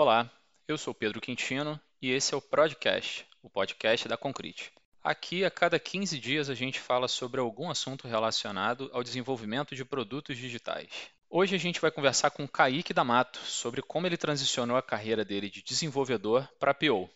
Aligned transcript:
Olá, 0.00 0.30
eu 0.68 0.78
sou 0.78 0.94
Pedro 0.94 1.20
Quintino 1.20 1.76
e 2.00 2.12
esse 2.12 2.32
é 2.32 2.36
o 2.36 2.40
Podcast, 2.40 3.26
o 3.42 3.50
podcast 3.50 4.06
da 4.06 4.16
Concrete. 4.16 4.70
Aqui, 5.02 5.44
a 5.44 5.50
cada 5.50 5.76
15 5.76 6.20
dias, 6.20 6.48
a 6.48 6.54
gente 6.54 6.78
fala 6.78 7.08
sobre 7.08 7.40
algum 7.40 7.68
assunto 7.68 8.06
relacionado 8.06 8.88
ao 8.92 9.02
desenvolvimento 9.02 9.74
de 9.74 9.84
produtos 9.84 10.36
digitais. 10.36 10.88
Hoje 11.28 11.56
a 11.56 11.58
gente 11.58 11.80
vai 11.80 11.90
conversar 11.90 12.30
com 12.30 12.46
Kaique 12.46 12.94
D'Amato 12.94 13.40
sobre 13.40 13.82
como 13.82 14.06
ele 14.06 14.16
transicionou 14.16 14.76
a 14.76 14.82
carreira 14.82 15.24
dele 15.24 15.50
de 15.50 15.64
desenvolvedor 15.64 16.48
para 16.60 16.72
PO. 16.72 17.10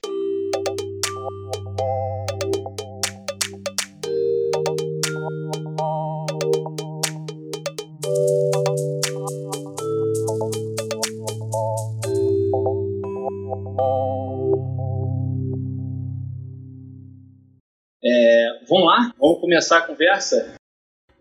Vamos 18.72 18.86
lá? 18.86 19.12
Vamos 19.20 19.38
começar 19.38 19.78
a 19.80 19.86
conversa? 19.86 20.54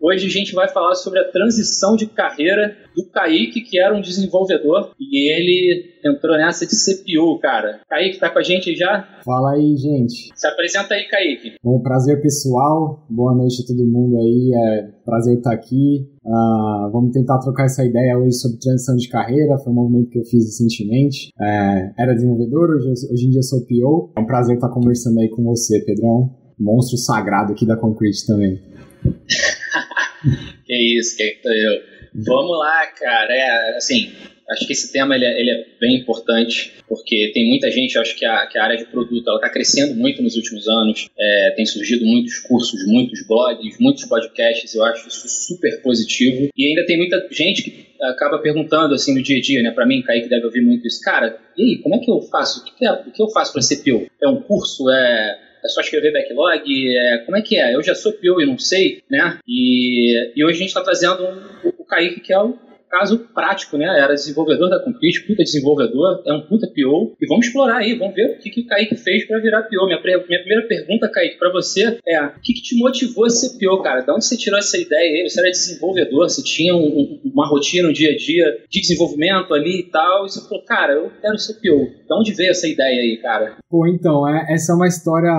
Hoje 0.00 0.26
a 0.26 0.30
gente 0.30 0.54
vai 0.54 0.68
falar 0.68 0.94
sobre 0.94 1.18
a 1.18 1.30
transição 1.30 1.94
de 1.96 2.06
carreira 2.06 2.74
do 2.96 3.04
Kaique, 3.10 3.60
que 3.60 3.78
era 3.78 3.94
um 3.94 4.00
desenvolvedor, 4.00 4.92
e 4.98 5.30
ele 5.30 5.84
entrou 6.02 6.38
nessa 6.38 6.64
de 6.66 6.72
CPU, 6.74 7.38
cara. 7.40 7.80
Kaique, 7.86 8.18
tá 8.18 8.30
com 8.30 8.38
a 8.38 8.42
gente 8.42 8.74
já? 8.74 9.06
Fala 9.22 9.52
aí, 9.52 9.76
gente. 9.76 10.30
Se 10.34 10.46
apresenta 10.46 10.94
aí, 10.94 11.06
Kaique. 11.06 11.56
Bom, 11.62 11.78
prazer 11.82 12.22
pessoal, 12.22 13.04
boa 13.10 13.34
noite 13.34 13.62
a 13.62 13.66
todo 13.66 13.86
mundo 13.86 14.16
aí, 14.16 14.50
é 14.54 14.82
prazer 15.04 15.36
estar 15.36 15.52
aqui. 15.52 16.08
Uh, 16.24 16.90
vamos 16.90 17.12
tentar 17.12 17.38
trocar 17.40 17.66
essa 17.66 17.84
ideia 17.84 18.16
hoje 18.16 18.32
sobre 18.32 18.60
transição 18.60 18.96
de 18.96 19.10
carreira, 19.10 19.58
foi 19.58 19.70
um 19.70 19.76
movimento 19.76 20.08
que 20.08 20.18
eu 20.18 20.24
fiz 20.24 20.46
recentemente. 20.46 21.28
É, 21.38 21.92
era 21.98 22.14
desenvolvedor, 22.14 22.70
hoje, 22.70 22.88
hoje 23.12 23.26
em 23.26 23.30
dia 23.30 23.42
sou 23.42 23.60
PO. 23.66 24.10
É 24.16 24.20
um 24.22 24.26
prazer 24.26 24.54
estar 24.54 24.70
conversando 24.70 25.20
aí 25.20 25.28
com 25.28 25.44
você, 25.44 25.84
Pedrão 25.84 26.40
monstro 26.62 26.96
sagrado 26.96 27.52
aqui 27.52 27.66
da 27.66 27.76
Concrete 27.76 28.26
também. 28.26 28.60
que 30.64 30.98
isso, 30.98 31.16
que 31.16 31.40
eu. 31.44 31.92
Vamos 32.14 32.58
lá, 32.58 32.86
cara. 32.88 33.34
É, 33.34 33.76
assim, 33.76 34.12
acho 34.50 34.66
que 34.66 34.72
esse 34.72 34.92
tema 34.92 35.16
ele 35.16 35.24
é, 35.24 35.40
ele 35.40 35.50
é, 35.50 35.66
bem 35.80 35.96
importante, 35.96 36.74
porque 36.86 37.30
tem 37.32 37.48
muita 37.48 37.70
gente, 37.70 37.98
acho 37.98 38.14
que 38.16 38.24
a, 38.24 38.46
que 38.46 38.58
a 38.58 38.64
área 38.64 38.76
de 38.76 38.84
produto 38.84 39.34
está 39.34 39.48
crescendo 39.48 39.94
muito 39.94 40.22
nos 40.22 40.36
últimos 40.36 40.68
anos, 40.68 41.08
é, 41.18 41.52
tem 41.56 41.64
surgido 41.64 42.04
muitos 42.04 42.38
cursos, 42.40 42.86
muitos 42.86 43.26
blogs, 43.26 43.78
muitos 43.80 44.04
podcasts, 44.04 44.74
eu 44.74 44.84
acho 44.84 45.08
isso 45.08 45.26
super 45.28 45.80
positivo. 45.82 46.48
E 46.56 46.68
ainda 46.68 46.84
tem 46.84 46.98
muita 46.98 47.26
gente 47.30 47.62
que 47.62 47.86
acaba 48.02 48.38
perguntando 48.38 48.94
assim 48.94 49.14
no 49.14 49.22
dia 49.22 49.38
a 49.38 49.40
dia, 49.40 49.62
né? 49.62 49.70
Para 49.70 49.86
mim, 49.86 50.02
Kaique 50.02 50.28
deve 50.28 50.44
ouvir 50.44 50.60
muito 50.60 50.86
isso. 50.86 51.00
Cara, 51.02 51.38
e 51.56 51.62
aí, 51.62 51.78
como 51.78 51.94
é 51.94 51.98
que 51.98 52.10
eu 52.10 52.20
faço? 52.20 52.60
O 52.60 52.64
que, 52.64 52.84
é, 52.84 52.92
o 52.92 53.10
que 53.10 53.22
eu 53.22 53.30
faço 53.30 53.52
para 53.52 53.62
ser 53.62 53.82
PO? 53.82 54.06
É 54.22 54.28
um 54.28 54.42
curso? 54.42 54.90
É 54.90 55.51
é 55.64 55.68
só 55.68 55.80
escrever 55.80 56.12
backlog? 56.12 56.62
É, 56.96 57.18
como 57.18 57.36
é 57.36 57.42
que 57.42 57.58
é? 57.58 57.74
Eu 57.74 57.82
já 57.82 57.94
sou 57.94 58.12
PO 58.12 58.40
e 58.40 58.46
não 58.46 58.58
sei, 58.58 59.02
né? 59.10 59.38
E, 59.46 60.32
e 60.36 60.44
hoje 60.44 60.56
a 60.56 60.58
gente 60.58 60.68
está 60.68 60.82
trazendo 60.82 61.24
um, 61.24 61.72
o 61.78 61.84
Kaique, 61.84 62.20
que 62.20 62.32
é 62.32 62.38
o 62.38 62.58
caso 62.92 63.18
prático, 63.32 63.78
né? 63.78 63.86
Era 63.86 64.12
desenvolvedor 64.12 64.68
da 64.68 64.78
Concrete, 64.78 65.26
puta 65.26 65.42
desenvolvedor, 65.42 66.22
é 66.26 66.32
um 66.34 66.42
puta 66.42 66.66
PO. 66.68 67.16
E 67.18 67.26
vamos 67.26 67.46
explorar 67.46 67.78
aí, 67.78 67.98
vamos 67.98 68.14
ver 68.14 68.36
o 68.36 68.38
que, 68.38 68.50
que 68.50 68.60
o 68.60 68.66
Kaique 68.66 68.96
fez 68.96 69.26
para 69.26 69.40
virar 69.40 69.62
PO. 69.62 69.86
Minha, 69.86 69.98
minha 70.02 70.40
primeira 70.40 70.68
pergunta, 70.68 71.08
Kaique, 71.08 71.38
para 71.38 71.50
você 71.50 71.98
é: 72.06 72.22
o 72.22 72.40
que, 72.42 72.52
que 72.52 72.60
te 72.60 72.76
motivou 72.76 73.24
a 73.24 73.30
ser 73.30 73.58
PO, 73.58 73.82
cara? 73.82 74.02
De 74.02 74.12
onde 74.12 74.26
você 74.26 74.36
tirou 74.36 74.58
essa 74.58 74.76
ideia 74.76 75.22
aí? 75.22 75.28
Você 75.28 75.40
era 75.40 75.50
desenvolvedor, 75.50 76.28
você 76.28 76.42
tinha 76.42 76.74
um, 76.76 76.84
um, 76.84 77.20
uma 77.32 77.48
rotina, 77.48 77.88
um 77.88 77.92
dia 77.92 78.10
a 78.10 78.16
dia 78.16 78.44
de 78.68 78.80
desenvolvimento 78.82 79.54
ali 79.54 79.80
e 79.80 79.90
tal, 79.90 80.26
e 80.26 80.30
você 80.30 80.46
falou, 80.46 80.62
cara, 80.64 80.92
eu 80.92 81.10
quero 81.20 81.38
ser 81.38 81.54
PO. 81.54 82.04
De 82.06 82.14
onde 82.14 82.34
veio 82.34 82.50
essa 82.50 82.68
ideia 82.68 83.00
aí, 83.00 83.18
cara? 83.22 83.56
Pô, 83.70 83.86
então, 83.86 84.28
é, 84.28 84.52
essa 84.52 84.72
é 84.72 84.76
uma 84.76 84.86
história. 84.86 85.32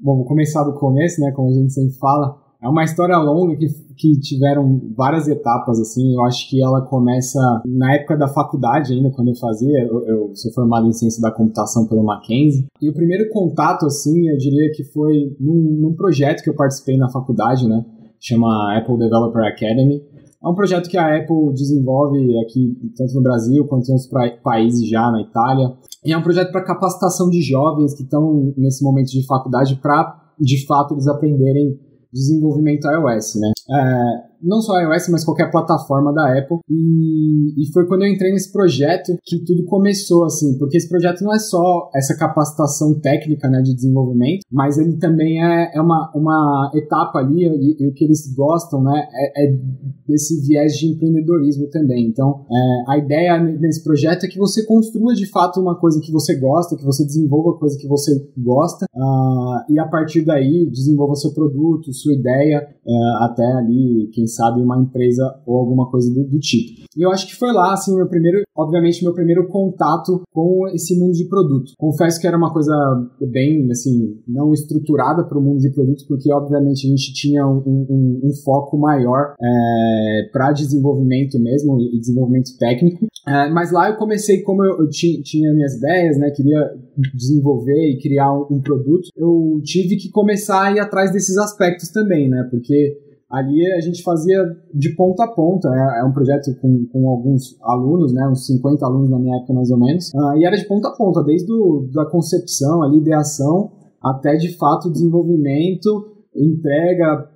Bom, 0.00 0.16
vou 0.16 0.24
começar 0.24 0.64
do 0.64 0.74
começo, 0.74 1.20
né? 1.20 1.30
Como 1.34 1.48
a 1.48 1.52
gente 1.52 1.72
sempre 1.72 1.96
fala. 1.98 2.47
É 2.60 2.68
uma 2.68 2.82
história 2.82 3.16
longa 3.18 3.56
que, 3.56 3.66
que 3.96 4.18
tiveram 4.18 4.80
várias 4.96 5.28
etapas, 5.28 5.78
assim. 5.78 6.14
Eu 6.14 6.24
acho 6.24 6.50
que 6.50 6.60
ela 6.60 6.82
começa 6.82 7.38
na 7.64 7.94
época 7.94 8.16
da 8.16 8.26
faculdade 8.26 8.92
ainda, 8.92 9.10
quando 9.10 9.28
eu 9.28 9.36
fazia. 9.36 9.86
Eu, 9.86 10.04
eu 10.06 10.30
sou 10.34 10.52
formado 10.52 10.88
em 10.88 10.92
ciência 10.92 11.22
da 11.22 11.30
computação 11.30 11.86
pelo 11.86 12.02
Mackenzie. 12.02 12.66
E 12.82 12.90
o 12.90 12.92
primeiro 12.94 13.30
contato, 13.30 13.86
assim, 13.86 14.28
eu 14.28 14.36
diria 14.36 14.72
que 14.74 14.82
foi 14.82 15.36
num, 15.38 15.78
num 15.80 15.94
projeto 15.94 16.42
que 16.42 16.50
eu 16.50 16.54
participei 16.54 16.96
na 16.96 17.08
faculdade, 17.08 17.68
né? 17.68 17.84
Chama 18.20 18.76
Apple 18.76 18.98
Developer 18.98 19.44
Academy. 19.44 20.02
É 20.42 20.48
um 20.48 20.54
projeto 20.54 20.88
que 20.88 20.98
a 20.98 21.16
Apple 21.16 21.52
desenvolve 21.52 22.18
aqui, 22.40 22.76
tanto 22.96 23.14
no 23.14 23.22
Brasil 23.22 23.64
quanto 23.66 23.88
em 23.88 23.92
outros 23.92 24.10
países 24.42 24.88
já, 24.88 25.10
na 25.12 25.20
Itália. 25.20 25.74
E 26.04 26.12
é 26.12 26.18
um 26.18 26.22
projeto 26.22 26.50
para 26.50 26.64
capacitação 26.64 27.30
de 27.30 27.40
jovens 27.40 27.94
que 27.94 28.02
estão 28.02 28.52
nesse 28.56 28.82
momento 28.82 29.10
de 29.10 29.24
faculdade 29.26 29.76
para, 29.76 30.32
de 30.40 30.64
fato, 30.66 30.94
eles 30.94 31.06
aprenderem 31.06 31.78
desenvolvimento 32.12 32.88
iOS, 32.90 33.34
né? 33.36 33.52
É, 33.70 34.28
não 34.42 34.60
só 34.60 34.80
iOS, 34.80 35.08
mas 35.10 35.24
qualquer 35.24 35.50
plataforma 35.50 36.12
da 36.12 36.38
Apple. 36.38 36.58
E, 36.70 37.62
e 37.62 37.72
foi 37.72 37.86
quando 37.86 38.02
eu 38.02 38.08
entrei 38.08 38.32
nesse 38.32 38.52
projeto 38.52 39.16
que 39.24 39.44
tudo 39.44 39.64
começou, 39.64 40.24
assim, 40.24 40.56
porque 40.58 40.76
esse 40.76 40.88
projeto 40.88 41.22
não 41.22 41.34
é 41.34 41.38
só 41.38 41.90
essa 41.94 42.16
capacitação 42.16 42.98
técnica, 43.00 43.48
né, 43.48 43.60
de 43.60 43.74
desenvolvimento, 43.74 44.42
mas 44.50 44.78
ele 44.78 44.96
também 44.96 45.42
é, 45.42 45.72
é 45.74 45.80
uma, 45.80 46.10
uma 46.14 46.70
etapa 46.74 47.18
ali, 47.18 47.44
e, 47.44 47.82
e 47.82 47.88
o 47.88 47.92
que 47.92 48.04
eles 48.04 48.32
gostam, 48.34 48.82
né, 48.82 49.08
é, 49.12 49.44
é, 49.44 49.58
desse 50.06 50.40
viés 50.46 50.76
de 50.76 50.86
empreendedorismo 50.86 51.68
também. 51.68 52.06
Então, 52.06 52.46
é, 52.50 52.92
a 52.92 52.98
ideia 52.98 53.38
nesse 53.38 53.82
projeto 53.82 54.24
é 54.24 54.28
que 54.28 54.38
você 54.38 54.64
construa 54.64 55.14
de 55.14 55.26
fato 55.26 55.60
uma 55.60 55.78
coisa 55.78 56.00
que 56.00 56.12
você 56.12 56.34
gosta, 56.36 56.76
que 56.76 56.84
você 56.84 57.04
desenvolva 57.04 57.58
coisa 57.58 57.76
que 57.78 57.86
você 57.86 58.28
gosta, 58.36 58.86
uh, 58.94 59.72
e 59.72 59.78
a 59.78 59.86
partir 59.86 60.24
daí 60.24 60.66
desenvolva 60.70 61.14
seu 61.14 61.32
produto, 61.32 61.92
sua 61.92 62.14
ideia, 62.14 62.66
uh, 62.86 63.24
até 63.24 63.57
ali, 63.58 64.10
quem 64.12 64.26
sabe, 64.26 64.60
uma 64.60 64.80
empresa 64.80 65.40
ou 65.46 65.56
alguma 65.56 65.90
coisa 65.90 66.12
do, 66.12 66.24
do, 66.24 66.38
tipo. 66.38 66.86
E 66.96 67.04
eu 67.04 67.10
acho 67.10 67.26
que 67.26 67.36
foi 67.36 67.52
lá, 67.52 67.72
assim, 67.72 67.94
meu 67.94 68.08
primeiro, 68.08 68.42
obviamente, 68.56 69.04
meu 69.04 69.14
primeiro 69.14 69.46
contato 69.48 70.22
com 70.32 70.66
esse 70.68 70.98
mundo 70.98 71.12
de 71.12 71.28
produto. 71.28 71.72
Confesso 71.78 72.20
que 72.20 72.26
era 72.26 72.36
uma 72.36 72.52
coisa 72.52 72.74
bem, 73.20 73.70
assim, 73.70 74.18
não 74.26 74.52
estruturada 74.52 75.24
para 75.24 75.38
o 75.38 75.42
mundo 75.42 75.58
de 75.58 75.70
produtos, 75.70 76.04
porque, 76.04 76.32
obviamente, 76.32 76.86
a 76.86 76.90
gente 76.90 77.12
tinha 77.12 77.46
um, 77.46 77.62
um, 77.66 78.20
um 78.24 78.32
foco 78.44 78.76
maior 78.78 79.34
é, 79.40 80.28
para 80.32 80.52
desenvolvimento 80.52 81.38
mesmo 81.38 81.78
e 81.80 81.98
desenvolvimento 81.98 82.56
técnico. 82.58 83.06
É, 83.26 83.50
mas 83.50 83.70
lá 83.70 83.90
eu 83.90 83.96
comecei, 83.96 84.42
como 84.42 84.64
eu, 84.64 84.80
eu 84.80 84.88
tinha, 84.88 85.52
minhas 85.52 85.74
ideias, 85.74 86.18
né, 86.18 86.30
queria 86.30 86.72
desenvolver 87.14 87.90
e 87.90 87.98
criar 88.00 88.32
um, 88.32 88.46
um 88.52 88.60
produto, 88.60 89.08
eu 89.16 89.60
tive 89.62 89.96
que 89.96 90.10
começar 90.10 90.62
a 90.62 90.72
ir 90.72 90.80
atrás 90.80 91.12
desses 91.12 91.36
aspectos 91.36 91.90
também, 91.90 92.28
né, 92.28 92.46
porque 92.50 92.98
ali 93.30 93.66
a 93.72 93.80
gente 93.80 94.02
fazia 94.02 94.42
de 94.74 94.94
ponta 94.94 95.24
a 95.24 95.28
ponta. 95.28 95.68
É, 95.68 96.00
é 96.00 96.04
um 96.04 96.12
projeto 96.12 96.54
com, 96.60 96.86
com 96.92 97.08
alguns 97.08 97.56
alunos, 97.62 98.12
né, 98.12 98.26
uns 98.28 98.46
50 98.46 98.84
alunos 98.84 99.10
na 99.10 99.18
minha 99.18 99.36
época 99.36 99.52
mais 99.52 99.70
ou 99.70 99.78
menos, 99.78 100.10
uh, 100.14 100.36
e 100.36 100.44
era 100.44 100.56
de 100.56 100.66
ponta 100.66 100.88
a 100.88 100.96
ponta, 100.96 101.22
desde 101.22 101.52
a 101.52 102.04
da 102.04 102.10
concepção, 102.10 102.82
ali, 102.82 102.98
ideação, 102.98 103.70
até 104.02 104.36
de 104.36 104.56
fato 104.56 104.90
desenvolvimento, 104.90 106.06
entrega, 106.34 107.28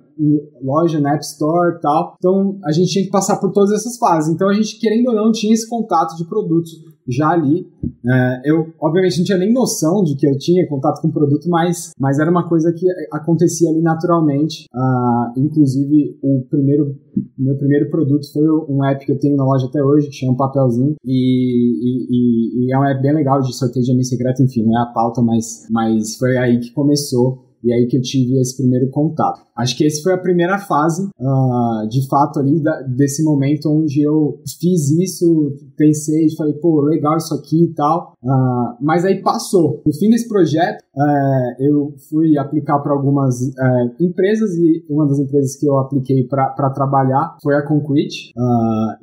loja 0.61 0.99
na 0.99 1.15
App 1.15 1.23
Store 1.23 1.79
tal. 1.81 2.15
Então 2.17 2.59
a 2.63 2.71
gente 2.71 2.91
tinha 2.91 3.05
que 3.05 3.11
passar 3.11 3.39
por 3.39 3.51
todas 3.51 3.71
essas 3.71 3.97
fases. 3.97 4.33
Então 4.33 4.49
a 4.49 4.53
gente, 4.53 4.79
querendo 4.79 5.07
ou 5.07 5.15
não, 5.15 5.31
tinha 5.31 5.53
esse 5.53 5.67
contato 5.67 6.15
de 6.15 6.25
produtos 6.25 6.71
já 7.07 7.29
ali. 7.29 7.67
É, 8.05 8.41
eu, 8.45 8.73
obviamente, 8.81 9.17
não 9.17 9.25
tinha 9.25 9.37
nem 9.37 9.53
noção 9.53 10.03
de 10.03 10.15
que 10.15 10.27
eu 10.27 10.37
tinha 10.37 10.67
contato 10.67 11.01
com 11.01 11.07
o 11.07 11.13
produto, 11.13 11.49
mas, 11.49 11.91
mas 11.99 12.19
era 12.19 12.29
uma 12.29 12.47
coisa 12.47 12.73
que 12.73 12.85
acontecia 13.11 13.69
ali 13.69 13.81
naturalmente. 13.81 14.65
Uh, 14.73 15.39
inclusive, 15.39 16.17
o 16.21 16.45
primeiro, 16.49 16.95
meu 17.37 17.55
primeiro 17.57 17.89
produto 17.89 18.31
foi 18.31 18.47
um 18.69 18.83
app 18.83 19.05
que 19.05 19.11
eu 19.11 19.19
tenho 19.19 19.35
na 19.35 19.45
loja 19.45 19.67
até 19.67 19.81
hoje, 19.83 20.07
que 20.07 20.15
chama 20.15 20.37
Papelzinho, 20.37 20.95
e, 21.05 21.09
e, 21.13 22.07
e, 22.09 22.65
e 22.65 22.73
é 22.73 22.79
um 22.79 22.85
app 22.85 23.01
bem 23.01 23.13
legal 23.13 23.41
de 23.41 23.55
sorteio 23.55 23.85
de 23.85 23.91
amigo 23.91 24.05
secreto, 24.05 24.43
enfim, 24.43 24.63
não 24.63 24.79
é 24.79 24.83
a 24.83 24.93
pauta, 24.93 25.21
mas, 25.21 25.67
mas 25.69 26.15
foi 26.17 26.37
aí 26.37 26.59
que 26.59 26.71
começou 26.71 27.52
e 27.63 27.73
aí 27.73 27.87
que 27.87 27.97
eu 27.97 28.01
tive 28.01 28.39
esse 28.39 28.57
primeiro 28.57 28.89
contato. 28.89 29.41
Acho 29.55 29.77
que 29.77 29.85
essa 29.85 30.01
foi 30.01 30.13
a 30.13 30.17
primeira 30.17 30.57
fase, 30.57 31.05
uh, 31.05 31.87
de 31.87 32.07
fato, 32.07 32.39
ali, 32.39 32.61
da, 32.61 32.81
desse 32.81 33.23
momento 33.23 33.69
onde 33.69 34.01
eu 34.01 34.41
fiz 34.59 34.89
isso, 34.91 35.53
pensei, 35.77 36.27
falei, 36.35 36.53
pô, 36.53 36.81
legal 36.81 37.17
isso 37.17 37.33
aqui 37.35 37.65
e 37.65 37.73
tal. 37.73 38.13
Uh, 38.23 38.75
mas 38.81 39.05
aí 39.05 39.21
passou. 39.21 39.81
No 39.85 39.93
fim 39.93 40.09
desse 40.09 40.27
projeto, 40.27 40.81
uh, 40.95 41.63
eu 41.63 41.93
fui 42.09 42.35
aplicar 42.37 42.79
para 42.79 42.93
algumas 42.93 43.41
uh, 43.41 44.03
empresas 44.03 44.55
e 44.55 44.83
uma 44.89 45.07
das 45.07 45.19
empresas 45.19 45.55
que 45.55 45.67
eu 45.67 45.77
apliquei 45.77 46.23
para 46.27 46.69
trabalhar 46.71 47.37
foi 47.41 47.55
a 47.55 47.61
Concrete. 47.61 48.31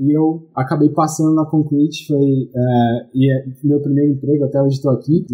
e 0.00 0.12
eu 0.12 0.48
acabei 0.54 0.88
passando 0.90 1.34
na 1.34 1.46
Concrete, 1.46 2.06
foi 2.06 2.48
e 3.14 3.30
é 3.30 3.44
meu 3.62 3.80
primeiro 3.80 4.12
emprego, 4.12 4.44
até 4.44 4.60
hoje 4.60 4.76
estou 4.76 4.90
aqui. 4.92 5.26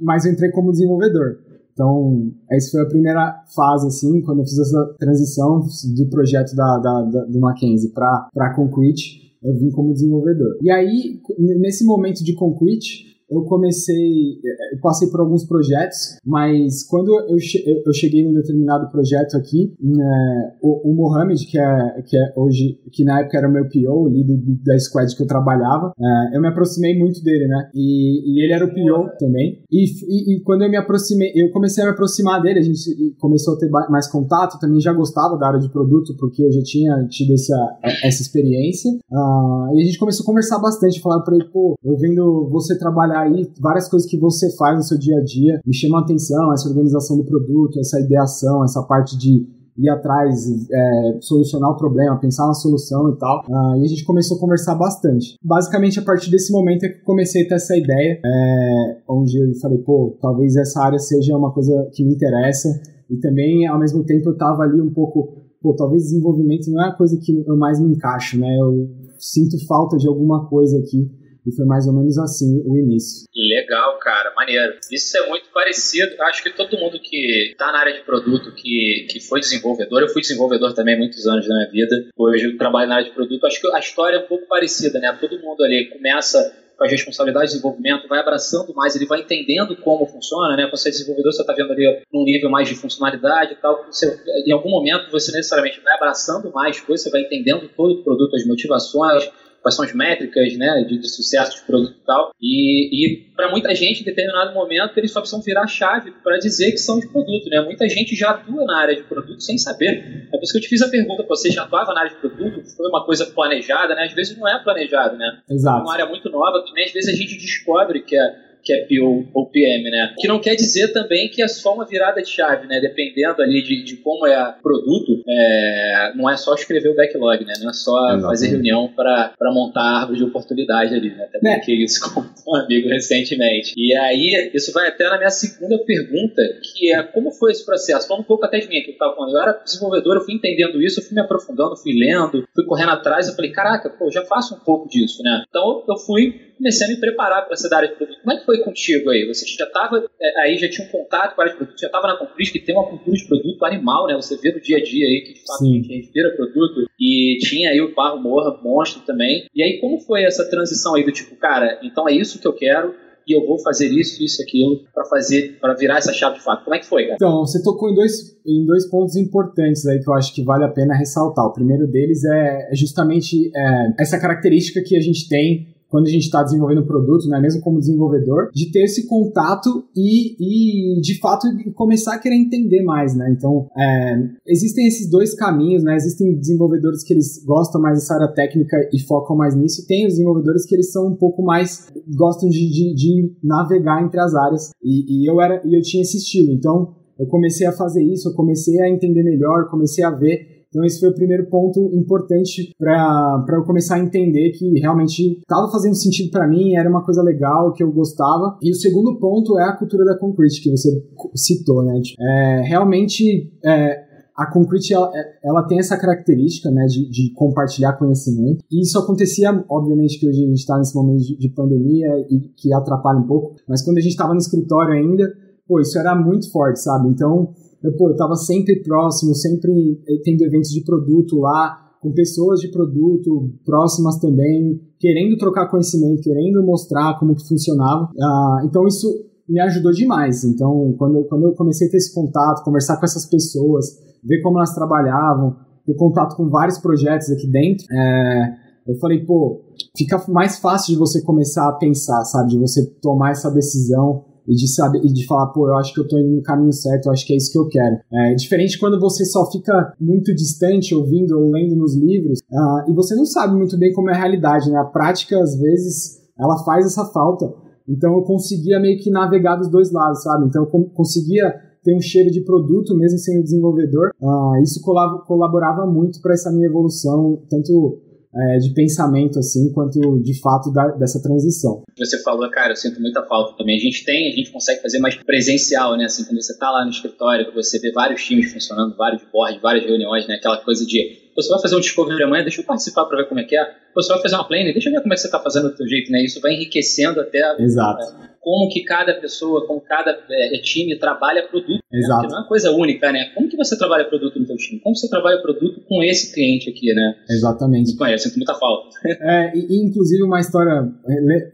mas 0.00 0.24
eu 0.24 0.32
entrei 0.32 0.50
como 0.50 0.70
desenvolvedor. 0.70 1.38
Então, 1.72 2.30
essa 2.50 2.70
foi 2.70 2.82
a 2.82 2.88
primeira 2.88 3.44
fase, 3.54 3.86
assim, 3.86 4.20
quando 4.22 4.40
eu 4.40 4.44
fiz 4.44 4.58
essa 4.58 4.94
transição 4.98 5.60
do 5.96 6.06
projeto 6.08 6.54
da, 6.54 6.78
da, 6.78 7.02
da 7.02 7.24
do 7.24 7.40
Mackenzie 7.40 7.90
para 7.90 8.54
Concrete, 8.54 9.22
eu 9.42 9.54
vim 9.54 9.70
como 9.70 9.92
desenvolvedor. 9.92 10.58
E 10.62 10.70
aí, 10.70 11.20
nesse 11.38 11.84
momento 11.84 12.22
de 12.22 12.34
Concrete, 12.34 13.11
eu 13.34 13.44
comecei, 13.44 14.34
eu 14.72 14.80
passei 14.80 15.08
por 15.08 15.20
alguns 15.20 15.44
projetos, 15.46 16.16
mas 16.24 16.84
quando 16.86 17.12
eu, 17.28 17.38
che 17.38 17.62
eu 17.66 17.92
cheguei 17.92 18.24
num 18.24 18.32
determinado 18.32 18.90
projeto 18.90 19.36
aqui, 19.36 19.74
é, 19.82 20.52
o, 20.60 20.90
o 20.90 20.94
Mohamed, 20.94 21.46
que 21.46 21.58
é, 21.58 22.02
que 22.06 22.16
é 22.16 22.32
hoje, 22.36 22.78
que 22.92 23.04
na 23.04 23.20
época 23.20 23.38
era 23.38 23.48
o 23.48 23.52
meu 23.52 23.64
PO, 23.64 24.10
do, 24.10 24.62
da 24.64 24.78
squad 24.78 25.14
que 25.16 25.22
eu 25.22 25.26
trabalhava, 25.26 25.92
é, 25.98 26.36
eu 26.36 26.40
me 26.40 26.48
aproximei 26.48 26.98
muito 26.98 27.22
dele, 27.22 27.46
né? 27.46 27.70
E, 27.74 28.32
e 28.32 28.44
ele 28.44 28.52
era 28.52 28.64
o 28.64 28.68
PO 28.68 29.16
também. 29.18 29.62
E, 29.70 29.84
e, 29.84 30.36
e, 30.36 30.40
quando 30.42 30.62
eu 30.62 30.70
me 30.70 30.76
aproximei, 30.76 31.32
eu 31.34 31.50
comecei 31.50 31.82
a 31.82 31.86
me 31.86 31.92
aproximar 31.92 32.42
dele, 32.42 32.58
a 32.58 32.62
gente 32.62 33.14
começou 33.18 33.54
a 33.54 33.58
ter 33.58 33.68
mais 33.70 34.10
contato, 34.10 34.58
também 34.58 34.80
já 34.80 34.92
gostava 34.92 35.36
da 35.36 35.48
área 35.48 35.60
de 35.60 35.70
produto, 35.70 36.14
porque 36.18 36.44
eu 36.44 36.52
já 36.52 36.62
tinha 36.62 37.06
tido 37.08 37.34
essa, 37.34 37.78
essa 38.04 38.22
experiência. 38.22 38.90
Uh, 39.10 39.76
e 39.76 39.82
a 39.82 39.84
gente 39.84 39.98
começou 39.98 40.24
a 40.24 40.26
conversar 40.26 40.58
bastante, 40.58 41.00
falar 41.00 41.20
pra 41.20 41.34
ele, 41.34 41.44
pô, 41.52 41.74
eu 41.84 41.96
vendo 41.96 42.48
você 42.50 42.78
trabalhar 42.78 43.21
aí, 43.22 43.50
várias 43.60 43.88
coisas 43.88 44.08
que 44.08 44.18
você 44.18 44.54
faz 44.56 44.76
no 44.76 44.82
seu 44.82 44.98
dia 44.98 45.18
a 45.18 45.24
dia 45.24 45.60
me 45.64 45.74
chamam 45.74 45.98
a 45.98 46.02
atenção, 46.02 46.52
essa 46.52 46.68
organização 46.68 47.16
do 47.16 47.24
produto, 47.24 47.78
essa 47.78 48.00
ideação, 48.00 48.64
essa 48.64 48.82
parte 48.82 49.16
de 49.16 49.46
ir 49.78 49.88
atrás, 49.88 50.46
é, 50.70 51.18
solucionar 51.20 51.70
o 51.70 51.76
problema, 51.76 52.18
pensar 52.18 52.46
na 52.46 52.54
solução 52.54 53.08
e 53.10 53.16
tal. 53.16 53.42
Uh, 53.48 53.80
e 53.80 53.84
a 53.84 53.88
gente 53.88 54.04
começou 54.04 54.36
a 54.36 54.40
conversar 54.40 54.74
bastante. 54.74 55.36
Basicamente, 55.42 55.98
a 55.98 56.02
partir 56.02 56.30
desse 56.30 56.52
momento 56.52 56.84
é 56.84 56.88
que 56.90 57.02
comecei 57.02 57.44
a 57.44 57.48
ter 57.48 57.54
essa 57.54 57.76
ideia, 57.76 58.20
é, 58.24 58.96
onde 59.08 59.38
eu 59.38 59.54
falei, 59.60 59.78
pô, 59.78 60.16
talvez 60.20 60.56
essa 60.56 60.82
área 60.82 60.98
seja 60.98 61.36
uma 61.36 61.52
coisa 61.52 61.88
que 61.92 62.04
me 62.04 62.14
interessa. 62.14 62.68
E 63.08 63.16
também, 63.18 63.66
ao 63.66 63.78
mesmo 63.78 64.04
tempo, 64.04 64.30
eu 64.30 64.36
tava 64.36 64.62
ali 64.62 64.80
um 64.80 64.92
pouco, 64.92 65.28
pô, 65.60 65.74
talvez 65.74 66.04
desenvolvimento 66.04 66.70
não 66.70 66.84
é 66.84 66.88
a 66.88 66.94
coisa 66.94 67.18
que 67.18 67.42
eu 67.46 67.56
mais 67.56 67.80
me 67.80 67.94
encaixo, 67.94 68.38
né? 68.38 68.48
Eu 68.60 68.88
sinto 69.18 69.56
falta 69.66 69.96
de 69.96 70.06
alguma 70.06 70.46
coisa 70.48 70.78
aqui 70.78 71.10
e 71.46 71.54
foi 71.54 71.64
mais 71.64 71.86
ou 71.86 71.94
menos 71.94 72.18
assim 72.18 72.62
o 72.64 72.78
início. 72.78 73.26
Legal, 73.34 73.98
cara, 73.98 74.32
maneiro. 74.34 74.74
Isso 74.90 75.16
é 75.18 75.28
muito 75.28 75.48
parecido. 75.52 76.20
Acho 76.22 76.42
que 76.42 76.50
todo 76.50 76.78
mundo 76.78 76.98
que 77.00 77.50
está 77.52 77.72
na 77.72 77.80
área 77.80 77.92
de 77.92 78.04
produto, 78.04 78.54
que, 78.54 79.06
que 79.10 79.20
foi 79.20 79.40
desenvolvedor, 79.40 80.02
eu 80.02 80.08
fui 80.08 80.22
desenvolvedor 80.22 80.72
também 80.74 80.96
muitos 80.96 81.26
anos 81.26 81.46
da 81.46 81.54
minha 81.54 81.70
vida. 81.70 82.10
Hoje 82.16 82.46
eu 82.46 82.56
trabalho 82.56 82.88
na 82.88 82.96
área 82.96 83.08
de 83.08 83.14
produto. 83.14 83.44
Acho 83.46 83.60
que 83.60 83.74
a 83.74 83.78
história 83.78 84.16
é 84.16 84.20
um 84.20 84.28
pouco 84.28 84.46
parecida, 84.46 84.98
né? 85.00 85.16
Todo 85.20 85.40
mundo 85.40 85.62
ali 85.64 85.90
começa 85.90 86.62
com 86.76 86.84
a 86.84 86.88
responsabilidade 86.88 87.46
de 87.46 87.52
desenvolvimento, 87.52 88.08
vai 88.08 88.18
abraçando 88.18 88.74
mais, 88.74 88.96
ele 88.96 89.06
vai 89.06 89.20
entendendo 89.20 89.76
como 89.76 90.06
funciona, 90.06 90.56
né? 90.56 90.68
Você 90.70 90.88
é 90.88 90.92
desenvolvedor, 90.92 91.32
você 91.32 91.42
está 91.42 91.52
vendo 91.52 91.72
ali 91.72 92.02
num 92.12 92.24
nível 92.24 92.50
mais 92.50 92.68
de 92.68 92.74
funcionalidade 92.74 93.52
e 93.52 93.56
tal. 93.56 93.84
Você, 93.86 94.20
em 94.46 94.52
algum 94.52 94.70
momento, 94.70 95.10
você 95.10 95.30
necessariamente 95.32 95.80
vai 95.80 95.94
abraçando 95.94 96.50
mais 96.52 96.80
coisas, 96.80 97.04
você 97.04 97.10
vai 97.10 97.22
entendendo 97.22 97.68
todo 97.76 98.00
o 98.00 98.02
produto, 98.02 98.34
as 98.34 98.46
motivações, 98.46 99.30
quais 99.62 99.76
são 99.76 99.84
as 99.84 99.94
métricas 99.94 100.56
né, 100.58 100.84
de, 100.86 100.98
de 100.98 101.08
sucesso 101.08 101.60
de 101.60 101.62
produto 101.62 101.96
e 101.96 102.04
tal. 102.04 102.32
E, 102.40 103.06
e 103.06 103.18
para 103.36 103.50
muita 103.50 103.74
gente, 103.74 104.02
em 104.02 104.04
determinado 104.04 104.52
momento, 104.52 104.98
eles 104.98 105.12
só 105.12 105.20
precisam 105.20 105.40
virar 105.40 105.62
a 105.62 105.66
chave 105.66 106.10
para 106.22 106.36
dizer 106.38 106.72
que 106.72 106.78
são 106.78 106.98
de 106.98 107.08
produto. 107.08 107.48
Né? 107.48 107.60
Muita 107.60 107.88
gente 107.88 108.16
já 108.16 108.30
atua 108.30 108.64
na 108.64 108.78
área 108.78 108.96
de 108.96 109.04
produto 109.04 109.40
sem 109.40 109.56
saber. 109.56 110.28
É 110.32 110.36
por 110.36 110.42
isso 110.42 110.52
que 110.52 110.58
eu 110.58 110.62
te 110.62 110.68
fiz 110.68 110.82
a 110.82 110.88
pergunta: 110.88 111.22
você 111.22 111.50
já 111.50 111.62
atuava 111.62 111.94
na 111.94 112.00
área 112.00 112.10
de 112.10 112.16
produto? 112.16 112.62
Foi 112.76 112.88
uma 112.88 113.06
coisa 113.06 113.26
planejada? 113.26 113.94
Né? 113.94 114.04
Às 114.04 114.12
vezes 114.12 114.36
não 114.36 114.48
é 114.48 114.62
planejado. 114.62 115.16
Né? 115.16 115.38
Exato. 115.48 115.78
É 115.78 115.82
uma 115.82 115.92
área 115.92 116.06
muito 116.06 116.28
nova, 116.28 116.62
que 116.64 116.82
às 116.82 116.92
vezes 116.92 117.14
a 117.14 117.16
gente 117.16 117.38
descobre 117.38 118.02
que 118.02 118.16
é 118.16 118.51
que 118.62 118.72
é 118.72 118.86
PO 118.86 119.28
ou 119.34 119.46
PM, 119.46 119.90
né? 119.90 120.14
Que 120.18 120.28
não 120.28 120.40
quer 120.40 120.54
dizer 120.54 120.92
também 120.92 121.28
que 121.28 121.42
é 121.42 121.48
só 121.48 121.74
uma 121.74 121.84
virada 121.84 122.22
de 122.22 122.28
chave, 122.28 122.66
né? 122.66 122.80
Dependendo 122.80 123.42
ali 123.42 123.62
de, 123.62 123.82
de 123.82 123.96
como 123.96 124.26
é 124.26 124.50
o 124.50 124.62
produto, 124.62 125.22
é, 125.28 126.12
não 126.14 126.30
é 126.30 126.36
só 126.36 126.54
escrever 126.54 126.90
o 126.90 126.94
backlog, 126.94 127.44
né? 127.44 127.54
Não 127.60 127.70
é 127.70 127.72
só 127.72 127.98
Exatamente. 127.98 128.26
fazer 128.26 128.48
reunião 128.48 128.88
para 128.88 129.34
montar 129.52 129.80
a 129.80 130.00
árvore 130.00 130.18
de 130.18 130.24
oportunidade 130.24 130.94
ali, 130.94 131.10
né? 131.10 131.24
Até 131.24 131.38
né? 131.42 131.56
porque 131.56 131.72
isso 131.72 132.00
com 132.14 132.20
um 132.20 132.56
amigo 132.56 132.88
recentemente. 132.88 133.74
E 133.76 133.94
aí, 133.94 134.50
isso 134.54 134.72
vai 134.72 134.88
até 134.88 135.08
na 135.08 135.18
minha 135.18 135.30
segunda 135.30 135.78
pergunta, 135.84 136.42
que 136.62 136.92
é 136.92 137.02
como 137.02 137.30
foi 137.32 137.52
esse 137.52 137.64
processo? 137.64 138.06
Falando 138.06 138.22
um 138.22 138.26
pouco 138.26 138.44
até 138.44 138.58
de 138.58 138.68
mim, 138.68 138.82
que 138.82 138.90
eu 138.90 138.92
estava 138.92 139.14
falando, 139.14 139.36
eu 139.36 139.42
era 139.42 139.52
desenvolvedor, 139.52 140.16
eu 140.16 140.24
fui 140.24 140.34
entendendo 140.34 140.80
isso, 140.80 141.00
eu 141.00 141.04
fui 141.04 141.14
me 141.14 141.20
aprofundando, 141.20 141.76
fui 141.76 141.92
lendo, 141.92 142.46
fui 142.54 142.64
correndo 142.64 142.90
atrás, 142.90 143.28
eu 143.28 143.34
falei, 143.34 143.50
caraca, 143.50 143.90
pô, 143.90 144.10
já 144.10 144.24
faço 144.24 144.54
um 144.54 144.58
pouco 144.58 144.88
disso, 144.88 145.22
né? 145.22 145.44
Então 145.48 145.84
eu 145.88 145.96
fui 145.98 146.52
comecei 146.62 146.86
a 146.86 146.90
me 146.90 146.96
preparar 146.96 147.44
para 147.44 147.54
essa 147.54 147.74
área 147.74 147.88
de 147.88 147.96
produto. 147.96 148.20
Como 148.22 148.32
é 148.32 148.38
que 148.38 148.46
foi 148.46 148.51
contigo 148.58 149.10
aí? 149.10 149.26
Você 149.26 149.46
já 149.46 149.64
estava 149.64 150.04
é, 150.20 150.40
aí, 150.40 150.56
já 150.58 150.68
tinha 150.68 150.86
um 150.86 150.90
contato 150.90 151.34
com 151.34 151.40
a 151.40 151.44
área 151.44 151.52
de 151.52 151.58
produto, 151.58 151.80
já 151.80 151.86
estava 151.86 152.06
na 152.06 152.16
Concrete, 152.16 152.52
que 152.52 152.60
tem 152.60 152.74
uma 152.74 152.88
cultura 152.88 153.16
de 153.16 153.26
produto 153.26 153.64
animal, 153.64 154.06
né? 154.06 154.14
Você 154.14 154.36
vê 154.36 154.52
no 154.52 154.60
dia 154.60 154.78
a 154.78 154.82
dia 154.82 155.06
aí 155.06 155.24
que 155.26 155.34
de 155.34 155.40
fato 155.46 155.58
Sim. 155.58 155.70
a 155.70 155.74
gente 155.74 155.96
respira 155.96 156.36
produto 156.36 156.86
e 157.00 157.38
tinha 157.40 157.70
aí 157.70 157.80
o 157.80 157.94
Parro 157.94 158.20
Morra, 158.20 158.58
monstro 158.62 159.02
também. 159.02 159.46
E 159.54 159.62
aí 159.62 159.78
como 159.80 159.98
foi 160.00 160.24
essa 160.24 160.48
transição 160.48 160.94
aí 160.94 161.04
do 161.04 161.12
tipo, 161.12 161.36
cara, 161.36 161.78
então 161.82 162.08
é 162.08 162.12
isso 162.12 162.40
que 162.40 162.46
eu 162.46 162.52
quero, 162.52 162.94
e 163.26 163.32
eu 163.32 163.46
vou 163.46 163.58
fazer 163.58 163.88
isso, 163.88 164.22
isso, 164.22 164.42
aquilo 164.42 164.80
para 164.92 165.04
fazer, 165.04 165.58
para 165.60 165.74
virar 165.74 165.98
essa 165.98 166.12
chave 166.12 166.38
de 166.38 166.44
fato. 166.44 166.64
Como 166.64 166.74
é 166.74 166.78
que 166.78 166.86
foi, 166.86 167.04
cara? 167.04 167.14
Então, 167.14 167.40
você 167.40 167.62
tocou 167.62 167.90
em 167.90 167.94
dois, 167.94 168.36
em 168.46 168.66
dois 168.66 168.88
pontos 168.88 169.16
importantes 169.16 169.86
aí 169.86 170.00
que 170.00 170.08
eu 170.08 170.14
acho 170.14 170.34
que 170.34 170.42
vale 170.42 170.64
a 170.64 170.68
pena 170.68 170.94
ressaltar. 170.94 171.46
O 171.46 171.52
primeiro 171.52 171.86
deles 171.86 172.24
é, 172.24 172.68
é 172.70 172.74
justamente 172.74 173.50
é, 173.54 173.94
essa 174.00 174.18
característica 174.18 174.82
que 174.82 174.96
a 174.96 175.00
gente 175.00 175.28
tem 175.28 175.71
quando 175.92 176.06
a 176.06 176.10
gente 176.10 176.22
está 176.22 176.42
desenvolvendo 176.42 176.86
produto, 176.86 177.28
né, 177.28 177.38
mesmo 177.38 177.60
como 177.60 177.78
desenvolvedor, 177.78 178.48
de 178.54 178.72
ter 178.72 178.84
esse 178.84 179.06
contato 179.06 179.84
e, 179.94 180.96
e 180.96 181.00
de 181.02 181.20
fato 181.20 181.46
começar 181.74 182.14
a 182.14 182.18
querer 182.18 182.36
entender 182.36 182.82
mais, 182.82 183.14
né? 183.14 183.30
Então, 183.36 183.68
é, 183.76 184.16
existem 184.46 184.86
esses 184.86 185.10
dois 185.10 185.34
caminhos, 185.34 185.84
né? 185.84 185.94
Existem 185.94 186.34
desenvolvedores 186.34 187.04
que 187.04 187.12
eles 187.12 187.44
gostam 187.44 187.78
mais 187.78 187.98
dessa 187.98 188.14
área 188.14 188.28
técnica 188.28 188.74
e 188.90 188.98
focam 189.00 189.36
mais 189.36 189.54
nisso, 189.54 189.82
e 189.82 189.86
tem 189.86 190.06
os 190.06 190.14
desenvolvedores 190.14 190.64
que 190.64 190.74
eles 190.74 190.90
são 190.90 191.08
um 191.08 191.14
pouco 191.14 191.42
mais 191.42 191.92
gostam 192.16 192.48
de, 192.48 192.70
de, 192.70 192.94
de 192.94 193.36
navegar 193.44 194.02
entre 194.02 194.18
as 194.18 194.34
áreas. 194.34 194.70
E, 194.82 195.24
e 195.24 195.30
eu 195.30 195.42
era 195.42 195.60
e 195.62 195.76
eu 195.76 195.82
tinha 195.82 196.00
esse 196.00 196.16
estilo, 196.16 196.52
então 196.52 196.94
eu 197.18 197.26
comecei 197.26 197.66
a 197.66 197.72
fazer 197.72 198.02
isso, 198.02 198.30
eu 198.30 198.34
comecei 198.34 198.80
a 198.80 198.88
entender 198.88 199.22
melhor, 199.22 199.68
comecei 199.68 200.02
a 200.02 200.10
ver 200.10 200.61
então 200.72 200.82
esse 200.84 200.98
foi 200.98 201.10
o 201.10 201.14
primeiro 201.14 201.46
ponto 201.50 201.90
importante 201.92 202.74
para 202.78 203.44
eu 203.52 203.62
começar 203.62 203.96
a 203.96 204.00
entender 204.00 204.52
que 204.52 204.80
realmente 204.80 205.38
estava 205.38 205.70
fazendo 205.70 205.94
sentido 205.94 206.30
para 206.30 206.48
mim, 206.48 206.74
era 206.74 206.88
uma 206.88 207.04
coisa 207.04 207.22
legal, 207.22 207.72
que 207.74 207.82
eu 207.82 207.92
gostava. 207.92 208.56
E 208.62 208.70
o 208.70 208.74
segundo 208.74 209.18
ponto 209.18 209.58
é 209.58 209.64
a 209.64 209.76
cultura 209.76 210.02
da 210.06 210.18
Concrete, 210.18 210.62
que 210.62 210.70
você 210.70 210.90
citou, 211.34 211.84
né? 211.84 212.00
É, 212.18 212.62
realmente... 212.62 213.52
É, 213.62 214.12
a 214.34 214.46
Concrete 214.50 214.94
ela, 214.94 215.12
ela, 215.44 215.62
tem 215.64 215.78
essa 215.78 215.94
característica 215.94 216.70
né, 216.70 216.86
de, 216.86 217.06
de, 217.10 217.34
compartilhar 217.34 217.92
conhecimento. 217.98 218.64
E 218.72 218.80
isso 218.80 218.98
acontecia, 218.98 219.62
obviamente, 219.68 220.18
que 220.18 220.26
hoje 220.26 220.42
a 220.42 220.46
gente 220.46 220.58
está 220.58 220.78
nesse 220.78 220.94
momento 220.94 221.22
de, 221.22 221.36
de, 221.36 221.50
pandemia 221.50 222.08
e 222.30 222.40
que 222.56 222.72
atrapalha 222.72 223.18
um 223.18 223.26
pouco, 223.26 223.56
mas 223.68 223.82
quando 223.82 223.98
a 223.98 224.00
gente 224.00 224.12
estava 224.12 224.32
no 224.32 224.38
escritório 224.38 224.94
ainda, 224.94 225.30
pô, 225.68 225.80
isso 225.80 225.98
era 225.98 226.14
muito 226.14 226.50
forte, 226.50 226.80
sabe? 226.80 227.10
Então, 227.10 227.52
eu, 227.82 227.96
pô, 227.96 228.10
eu 228.10 228.16
tava 228.16 228.34
sempre 228.36 228.82
próximo, 228.82 229.34
sempre 229.34 230.00
eh, 230.08 230.20
tendo 230.24 230.42
eventos 230.42 230.70
de 230.70 230.84
produto 230.84 231.38
lá, 231.40 231.78
com 232.00 232.12
pessoas 232.12 232.60
de 232.60 232.68
produto 232.68 233.50
próximas 233.64 234.18
também, 234.18 234.80
querendo 234.98 235.36
trocar 235.36 235.68
conhecimento, 235.68 236.22
querendo 236.22 236.62
mostrar 236.64 237.18
como 237.18 237.34
que 237.34 237.46
funcionava. 237.46 238.10
Uh, 238.10 238.66
então 238.66 238.86
isso 238.86 239.08
me 239.48 239.60
ajudou 239.60 239.92
demais. 239.92 240.42
Então, 240.42 240.94
quando 240.98 241.18
eu, 241.18 241.24
quando 241.24 241.44
eu 241.44 241.52
comecei 241.54 241.86
a 241.86 241.90
ter 241.90 241.98
esse 241.98 242.12
contato, 242.12 242.64
conversar 242.64 242.96
com 242.98 243.04
essas 243.04 243.26
pessoas, 243.26 243.86
ver 244.24 244.40
como 244.42 244.58
elas 244.58 244.74
trabalhavam, 244.74 245.56
ter 245.86 245.94
contato 245.94 246.36
com 246.36 246.48
vários 246.48 246.78
projetos 246.78 247.30
aqui 247.30 247.46
dentro, 247.46 247.86
é, 247.92 248.54
eu 248.86 248.96
falei, 248.96 249.24
pô, 249.24 249.60
fica 249.96 250.20
mais 250.28 250.58
fácil 250.58 250.94
de 250.94 250.98
você 250.98 251.22
começar 251.22 251.68
a 251.68 251.74
pensar, 251.74 252.24
sabe? 252.24 252.50
De 252.50 252.58
você 252.58 252.84
tomar 253.00 253.30
essa 253.30 253.50
decisão 253.50 254.24
e 254.46 254.54
de 254.54 254.68
saber 254.68 255.00
e 255.04 255.12
de 255.12 255.26
falar, 255.26 255.48
pô, 255.48 255.68
eu 255.68 255.76
acho 255.76 255.92
que 255.94 256.00
eu 256.00 256.08
tô 256.08 256.18
indo 256.18 256.36
no 256.36 256.42
caminho 256.42 256.72
certo, 256.72 257.06
eu 257.06 257.12
acho 257.12 257.26
que 257.26 257.32
é 257.32 257.36
isso 257.36 257.52
que 257.52 257.58
eu 257.58 257.68
quero. 257.68 257.98
É 258.12 258.34
diferente 258.34 258.78
quando 258.78 258.98
você 259.00 259.24
só 259.24 259.50
fica 259.50 259.94
muito 260.00 260.34
distante 260.34 260.94
ouvindo 260.94 261.38
ou 261.38 261.50
lendo 261.50 261.76
nos 261.76 261.96
livros 261.96 262.40
uh, 262.50 262.90
e 262.90 262.94
você 262.94 263.14
não 263.14 263.24
sabe 263.24 263.56
muito 263.56 263.78
bem 263.78 263.92
como 263.92 264.10
é 264.10 264.14
a 264.14 264.18
realidade, 264.18 264.70
né? 264.70 264.78
A 264.78 264.84
prática, 264.84 265.38
às 265.40 265.58
vezes, 265.58 266.20
ela 266.38 266.62
faz 266.64 266.86
essa 266.86 267.04
falta. 267.06 267.52
Então 267.88 268.14
eu 268.14 268.22
conseguia 268.22 268.80
meio 268.80 268.98
que 268.98 269.10
navegar 269.10 269.56
dos 269.56 269.68
dois 269.68 269.90
lados, 269.92 270.22
sabe? 270.22 270.46
Então 270.46 270.62
eu 270.64 270.90
conseguia 270.90 271.52
ter 271.82 271.94
um 271.94 272.00
cheiro 272.00 272.30
de 272.30 272.42
produto 272.42 272.96
mesmo 272.96 273.18
sendo 273.18 273.42
desenvolvedor. 273.42 274.10
Uh, 274.20 274.62
isso 274.62 274.80
colaborava 274.82 275.86
muito 275.86 276.20
para 276.20 276.34
essa 276.34 276.50
minha 276.52 276.68
evolução, 276.68 277.42
tanto 277.50 278.00
é, 278.34 278.58
de 278.58 278.72
pensamento, 278.72 279.38
assim, 279.38 279.72
quanto 279.72 280.00
de 280.22 280.40
fato 280.40 280.72
da, 280.72 280.88
dessa 280.88 281.20
transição. 281.22 281.82
Você 281.98 282.22
falou, 282.22 282.50
cara, 282.50 282.72
eu 282.72 282.76
sinto 282.76 283.00
muita 283.00 283.22
falta 283.26 283.56
também. 283.56 283.76
A 283.76 283.80
gente 283.80 284.04
tem, 284.04 284.32
a 284.32 284.36
gente 284.36 284.50
consegue 284.50 284.80
fazer 284.80 284.98
mais 284.98 285.16
presencial, 285.16 285.96
né? 285.96 286.04
Assim, 286.04 286.24
quando 286.24 286.40
você 286.42 286.56
tá 286.58 286.70
lá 286.70 286.84
no 286.84 286.90
escritório, 286.90 287.48
que 287.48 287.54
você 287.54 287.78
vê 287.78 287.92
vários 287.92 288.24
times 288.24 288.52
funcionando, 288.52 288.96
vários 288.96 289.22
boards, 289.30 289.60
várias 289.60 289.84
reuniões, 289.84 290.26
né? 290.26 290.36
Aquela 290.36 290.58
coisa 290.58 290.86
de 290.86 291.22
você 291.34 291.48
vai 291.48 291.60
fazer 291.60 291.76
um 291.76 291.80
discovery 291.80 292.22
amanhã, 292.22 292.42
deixa 292.42 292.60
eu 292.60 292.64
participar 292.64 293.06
para 293.06 293.18
ver 293.18 293.28
como 293.28 293.40
é 293.40 293.44
que 293.44 293.56
é. 293.56 293.81
Você 293.94 294.12
vai 294.12 294.22
fazer 294.22 294.34
uma 294.36 294.46
planning, 294.46 294.72
deixa 294.72 294.88
eu 294.88 294.94
ver 294.94 295.02
como 295.02 295.12
é 295.12 295.16
que 295.16 295.20
você 295.20 295.28
está 295.28 295.40
fazendo 295.40 295.70
do 295.70 295.76
teu 295.76 295.86
jeito, 295.86 296.10
né? 296.10 296.22
Isso 296.24 296.40
vai 296.40 296.52
enriquecendo 296.54 297.20
até 297.20 297.42
a, 297.42 297.56
Exato. 297.58 298.02
É, 298.02 298.32
como 298.42 298.68
que 298.68 298.82
cada 298.82 299.14
pessoa, 299.14 299.64
como 299.66 299.80
cada 299.80 300.18
é, 300.28 300.58
time 300.58 300.98
trabalha 300.98 301.46
produto. 301.46 301.80
Né? 301.92 302.00
Exato. 302.00 302.22
Né? 302.22 302.28
não 302.28 302.36
é 302.36 302.40
uma 302.40 302.48
coisa 302.48 302.72
única, 302.72 303.12
né? 303.12 303.26
Como 303.34 303.48
que 303.48 303.56
você 303.56 303.78
trabalha 303.78 304.04
produto 304.04 304.38
no 304.38 304.44
teu 304.44 304.56
time? 304.56 304.80
Como 304.80 304.96
você 304.96 305.08
trabalha 305.08 305.40
produto 305.40 305.80
com 305.88 306.02
esse 306.02 306.34
cliente 306.34 306.68
aqui, 306.68 306.92
né? 306.92 307.14
Exatamente. 307.30 307.96
Eu 307.98 308.18
sinto 308.18 308.36
muita 308.36 308.54
falta. 308.54 308.88
É, 309.22 309.52
e, 309.54 309.84
inclusive 309.84 310.22
uma 310.24 310.40
história 310.40 310.90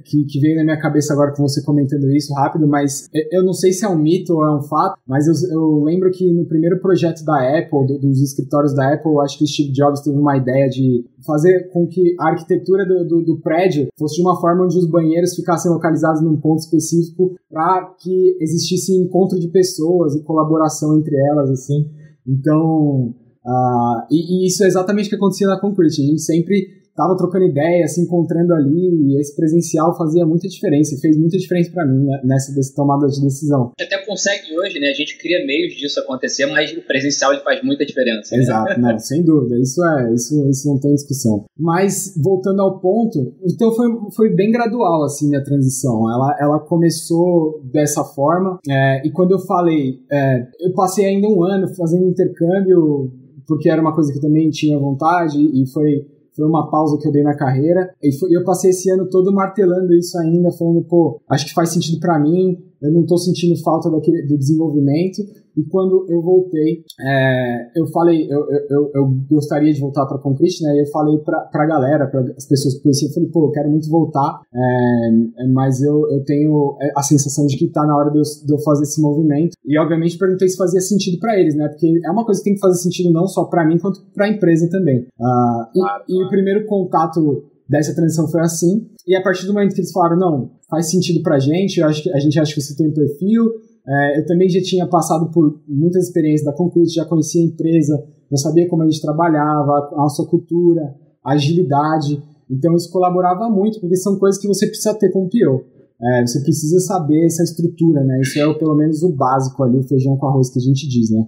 que, 0.04 0.24
que 0.24 0.38
veio 0.38 0.56
na 0.56 0.64
minha 0.64 0.78
cabeça 0.78 1.12
agora 1.12 1.32
com 1.34 1.42
você 1.42 1.62
comentando 1.62 2.08
isso 2.14 2.32
rápido, 2.32 2.66
mas 2.66 3.08
eu 3.30 3.44
não 3.44 3.52
sei 3.52 3.72
se 3.72 3.84
é 3.84 3.88
um 3.88 3.98
mito 3.98 4.32
ou 4.34 4.44
é 4.44 4.56
um 4.56 4.62
fato, 4.62 4.98
mas 5.06 5.26
eu, 5.26 5.50
eu 5.50 5.84
lembro 5.84 6.10
que 6.10 6.30
no 6.32 6.46
primeiro 6.46 6.80
projeto 6.80 7.24
da 7.24 7.58
Apple, 7.58 7.86
do, 7.86 7.98
dos 7.98 8.22
escritórios 8.22 8.74
da 8.74 8.94
Apple, 8.94 9.10
eu 9.10 9.20
acho 9.20 9.36
que 9.38 9.44
o 9.44 9.46
Steve 9.46 9.72
Jobs 9.72 10.00
teve 10.00 10.16
uma 10.16 10.36
ideia 10.36 10.68
de 10.68 11.04
fazer 11.24 11.70
com 11.72 11.86
que 11.86 12.14
a 12.20 12.30
arquitetura 12.30 12.86
do, 12.86 13.04
do, 13.06 13.22
do 13.22 13.40
prédio 13.40 13.88
fosse 13.98 14.16
de 14.16 14.22
uma 14.22 14.40
forma 14.40 14.64
onde 14.64 14.78
os 14.78 14.88
banheiros 14.88 15.34
ficassem 15.34 15.70
localizados 15.70 16.22
num 16.22 16.36
ponto 16.36 16.60
específico 16.60 17.34
para 17.50 17.94
que 18.00 18.36
existisse 18.40 18.92
encontro 18.94 19.38
de 19.38 19.48
pessoas 19.48 20.14
e 20.14 20.22
colaboração 20.22 20.96
entre 20.96 21.16
elas, 21.30 21.50
assim. 21.50 21.90
Então, 22.26 23.14
uh, 23.44 24.06
e, 24.10 24.44
e, 24.44 24.46
isso 24.46 24.62
é 24.62 24.66
exatamente 24.66 25.06
o 25.06 25.10
que 25.10 25.16
acontecia 25.16 25.46
na 25.46 25.60
Concrete. 25.60 26.02
A 26.02 26.06
gente 26.06 26.22
sempre 26.22 26.77
tava 26.98 27.16
trocando 27.16 27.44
ideia, 27.44 27.86
se 27.86 28.02
encontrando 28.02 28.52
ali, 28.52 28.90
e 29.06 29.20
esse 29.20 29.36
presencial 29.36 29.96
fazia 29.96 30.26
muita 30.26 30.48
diferença, 30.48 30.98
fez 31.00 31.16
muita 31.16 31.38
diferença 31.38 31.70
para 31.70 31.86
mim 31.86 32.04
né, 32.04 32.20
nessa 32.24 32.52
tomada 32.74 33.06
de 33.06 33.22
decisão. 33.22 33.70
A 33.78 33.82
gente 33.82 33.94
até 33.94 34.04
consegue 34.04 34.58
hoje, 34.58 34.80
né? 34.80 34.88
A 34.88 34.94
gente 34.94 35.16
cria 35.16 35.46
meios 35.46 35.74
disso 35.74 36.00
acontecer, 36.00 36.46
mas 36.46 36.76
o 36.76 36.82
presencial 36.82 37.32
ele 37.32 37.42
faz 37.42 37.62
muita 37.62 37.86
diferença. 37.86 38.34
Né? 38.34 38.42
Exato, 38.42 38.80
não, 38.80 38.98
sem 38.98 39.22
dúvida, 39.22 39.56
isso 39.60 39.84
é, 39.86 40.12
isso, 40.12 40.50
isso 40.50 40.68
não 40.68 40.80
tem 40.80 40.92
discussão. 40.92 41.44
Mas 41.56 42.14
voltando 42.20 42.60
ao 42.62 42.80
ponto, 42.80 43.32
então 43.46 43.72
foi, 43.76 43.86
foi 44.16 44.34
bem 44.34 44.50
gradual 44.50 45.04
assim 45.04 45.36
a 45.36 45.44
transição. 45.44 46.10
Ela, 46.10 46.36
ela 46.40 46.58
começou 46.58 47.62
dessa 47.72 48.02
forma, 48.02 48.58
é, 48.68 49.06
e 49.06 49.12
quando 49.12 49.30
eu 49.30 49.38
falei, 49.38 50.00
é, 50.10 50.48
eu 50.58 50.72
passei 50.72 51.06
ainda 51.06 51.28
um 51.28 51.44
ano 51.44 51.72
fazendo 51.76 52.08
intercâmbio 52.08 53.12
porque 53.46 53.70
era 53.70 53.80
uma 53.80 53.94
coisa 53.94 54.12
que 54.12 54.18
eu 54.18 54.22
também 54.22 54.50
tinha 54.50 54.78
vontade 54.78 55.38
e 55.38 55.66
foi 55.72 56.06
foi 56.38 56.46
uma 56.46 56.70
pausa 56.70 56.96
que 56.96 57.08
eu 57.08 57.12
dei 57.12 57.24
na 57.24 57.36
carreira. 57.36 57.92
E 58.00 58.12
foi, 58.12 58.30
eu 58.30 58.44
passei 58.44 58.70
esse 58.70 58.88
ano 58.88 59.10
todo 59.10 59.34
martelando 59.34 59.92
isso 59.92 60.16
ainda, 60.18 60.52
falando, 60.52 60.82
pô, 60.84 61.20
acho 61.28 61.46
que 61.46 61.52
faz 61.52 61.70
sentido 61.70 61.98
para 61.98 62.16
mim, 62.18 62.56
eu 62.80 62.92
não 62.92 63.02
estou 63.02 63.18
sentindo 63.18 63.56
falta 63.62 63.90
daquele, 63.90 64.22
do 64.22 64.38
desenvolvimento. 64.38 65.22
E 65.56 65.64
quando 65.64 66.06
eu 66.08 66.22
voltei, 66.22 66.84
é, 67.00 67.70
eu 67.74 67.84
falei, 67.88 68.30
eu, 68.30 68.46
eu, 68.70 68.90
eu, 68.94 69.18
gostaria 69.28 69.72
de 69.72 69.80
voltar 69.80 70.06
para 70.06 70.18
Concrete, 70.18 70.62
né? 70.62 70.76
E 70.76 70.82
eu 70.82 70.86
falei 70.86 71.18
para 71.18 71.48
a 71.52 71.66
galera, 71.66 72.06
para 72.06 72.20
as 72.36 72.46
pessoas 72.46 72.74
que 72.74 72.82
conheciam, 72.84 73.08
eu 73.10 73.14
falei, 73.14 73.28
pô, 73.28 73.46
eu 73.46 73.50
quero 73.50 73.68
muito 73.68 73.90
voltar, 73.90 74.40
é, 74.54 75.46
mas 75.48 75.82
eu, 75.82 76.08
eu 76.10 76.22
tenho 76.24 76.76
a 76.96 77.02
sensação 77.02 77.44
de 77.46 77.56
que 77.56 77.64
está 77.64 77.84
na 77.84 77.96
hora 77.96 78.10
de 78.12 78.18
eu, 78.18 78.22
de 78.22 78.52
eu, 78.52 78.58
fazer 78.60 78.84
esse 78.84 79.02
movimento. 79.02 79.56
E 79.66 79.76
obviamente 79.80 80.16
perguntei 80.16 80.48
se 80.48 80.56
fazia 80.56 80.80
sentido 80.80 81.18
para 81.18 81.36
eles, 81.40 81.56
né? 81.56 81.66
Porque 81.66 81.92
é 82.04 82.10
uma 82.10 82.24
coisa 82.24 82.40
que 82.40 82.44
tem 82.44 82.54
que 82.54 82.60
fazer 82.60 82.78
sentido 82.80 83.10
não 83.10 83.26
só 83.26 83.44
para 83.44 83.66
mim, 83.66 83.78
quanto 83.78 84.00
para 84.14 84.26
a 84.26 84.28
empresa 84.28 84.70
também. 84.70 85.00
Uh, 85.18 85.62
e, 85.74 85.80
claro, 85.80 86.04
e 86.08 86.24
o 86.24 86.28
primeiro 86.28 86.66
contato 86.66 87.50
dessa 87.68 87.94
transição 87.94 88.28
foi 88.28 88.40
assim. 88.40 88.86
E 89.06 89.14
a 89.14 89.22
partir 89.22 89.46
do 89.46 89.52
momento 89.52 89.74
que 89.74 89.80
eles 89.80 89.92
falaram, 89.92 90.16
não, 90.16 90.50
faz 90.68 90.90
sentido 90.90 91.22
pra 91.22 91.38
gente, 91.38 91.78
eu 91.78 91.86
acho 91.86 92.02
que, 92.02 92.10
a 92.12 92.18
gente 92.18 92.38
acha 92.38 92.54
que 92.54 92.60
você 92.60 92.76
tem 92.76 92.88
um 92.88 92.94
perfil. 92.94 93.44
É, 93.86 94.20
eu 94.20 94.26
também 94.26 94.48
já 94.48 94.60
tinha 94.60 94.86
passado 94.86 95.30
por 95.30 95.60
muitas 95.66 96.04
experiências 96.04 96.44
da 96.44 96.52
Concrete, 96.52 96.94
já 96.94 97.04
conhecia 97.04 97.42
a 97.42 97.46
empresa, 97.46 98.04
já 98.30 98.36
sabia 98.36 98.68
como 98.68 98.82
a 98.82 98.86
gente 98.86 99.00
trabalhava, 99.00 99.90
a 99.92 99.96
nossa 99.96 100.24
cultura, 100.24 100.94
a 101.24 101.32
agilidade. 101.32 102.22
Então 102.50 102.74
isso 102.74 102.90
colaborava 102.90 103.48
muito, 103.48 103.80
porque 103.80 103.96
são 103.96 104.18
coisas 104.18 104.40
que 104.40 104.48
você 104.48 104.66
precisa 104.66 104.94
ter 104.94 105.10
como 105.10 105.28
PO. 105.28 105.64
É, 106.00 106.24
você 106.24 106.40
precisa 106.40 106.78
saber 106.80 107.26
essa 107.26 107.42
estrutura, 107.42 108.04
né? 108.04 108.20
Isso 108.20 108.38
é 108.38 108.54
pelo 108.54 108.76
menos 108.76 109.02
o 109.02 109.12
básico 109.12 109.64
ali, 109.64 109.78
o 109.78 109.82
feijão 109.82 110.16
com 110.16 110.28
arroz 110.28 110.48
que 110.48 110.58
a 110.58 110.62
gente 110.62 110.88
diz, 110.88 111.10
né? 111.10 111.26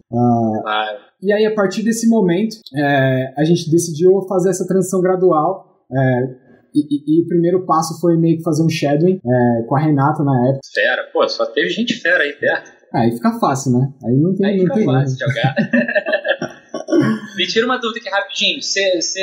Claro. 0.63 0.99
E 1.23 1.33
aí, 1.33 1.45
a 1.45 1.55
partir 1.55 1.83
desse 1.83 2.09
momento, 2.09 2.57
é, 2.75 3.35
a 3.37 3.45
gente 3.45 3.71
decidiu 3.71 4.23
fazer 4.23 4.51
essa 4.51 4.67
transição 4.67 5.01
gradual. 5.01 5.70
É, 5.93 6.51
e, 6.75 6.81
e, 6.81 7.19
e, 7.19 7.23
o 7.23 7.27
primeiro 7.27 7.67
passo 7.67 8.01
foi 8.01 8.17
meio 8.17 8.39
que 8.39 8.45
fazer 8.45 8.63
um 8.63 8.69
shadowing 8.69 9.21
é, 9.25 9.63
com 9.67 9.77
a 9.77 9.81
Renata 9.81 10.23
na 10.23 10.49
época. 10.49 10.61
Fera, 10.73 11.03
pô, 11.13 11.29
só 11.29 11.47
teve 11.47 11.69
gente 11.71 11.95
fera 11.95 12.23
aí 12.23 12.33
perto. 12.35 12.73
Aí 12.93 13.13
fica 13.13 13.39
fácil, 13.39 13.73
né? 13.73 13.93
Aí 14.05 14.17
não 14.17 14.35
tem 14.35 14.47
Aí 14.47 14.57
não 14.57 14.65
fica 14.65 14.75
tem 14.75 14.85
fácil 14.85 15.17
de 15.17 15.25
jogar. 15.25 15.55
Me 17.37 17.47
tira 17.47 17.65
uma 17.65 17.79
dúvida 17.79 18.01
aqui 18.01 18.11
rapidinho. 18.11 18.61
Você, 18.61 19.01
você, 19.01 19.21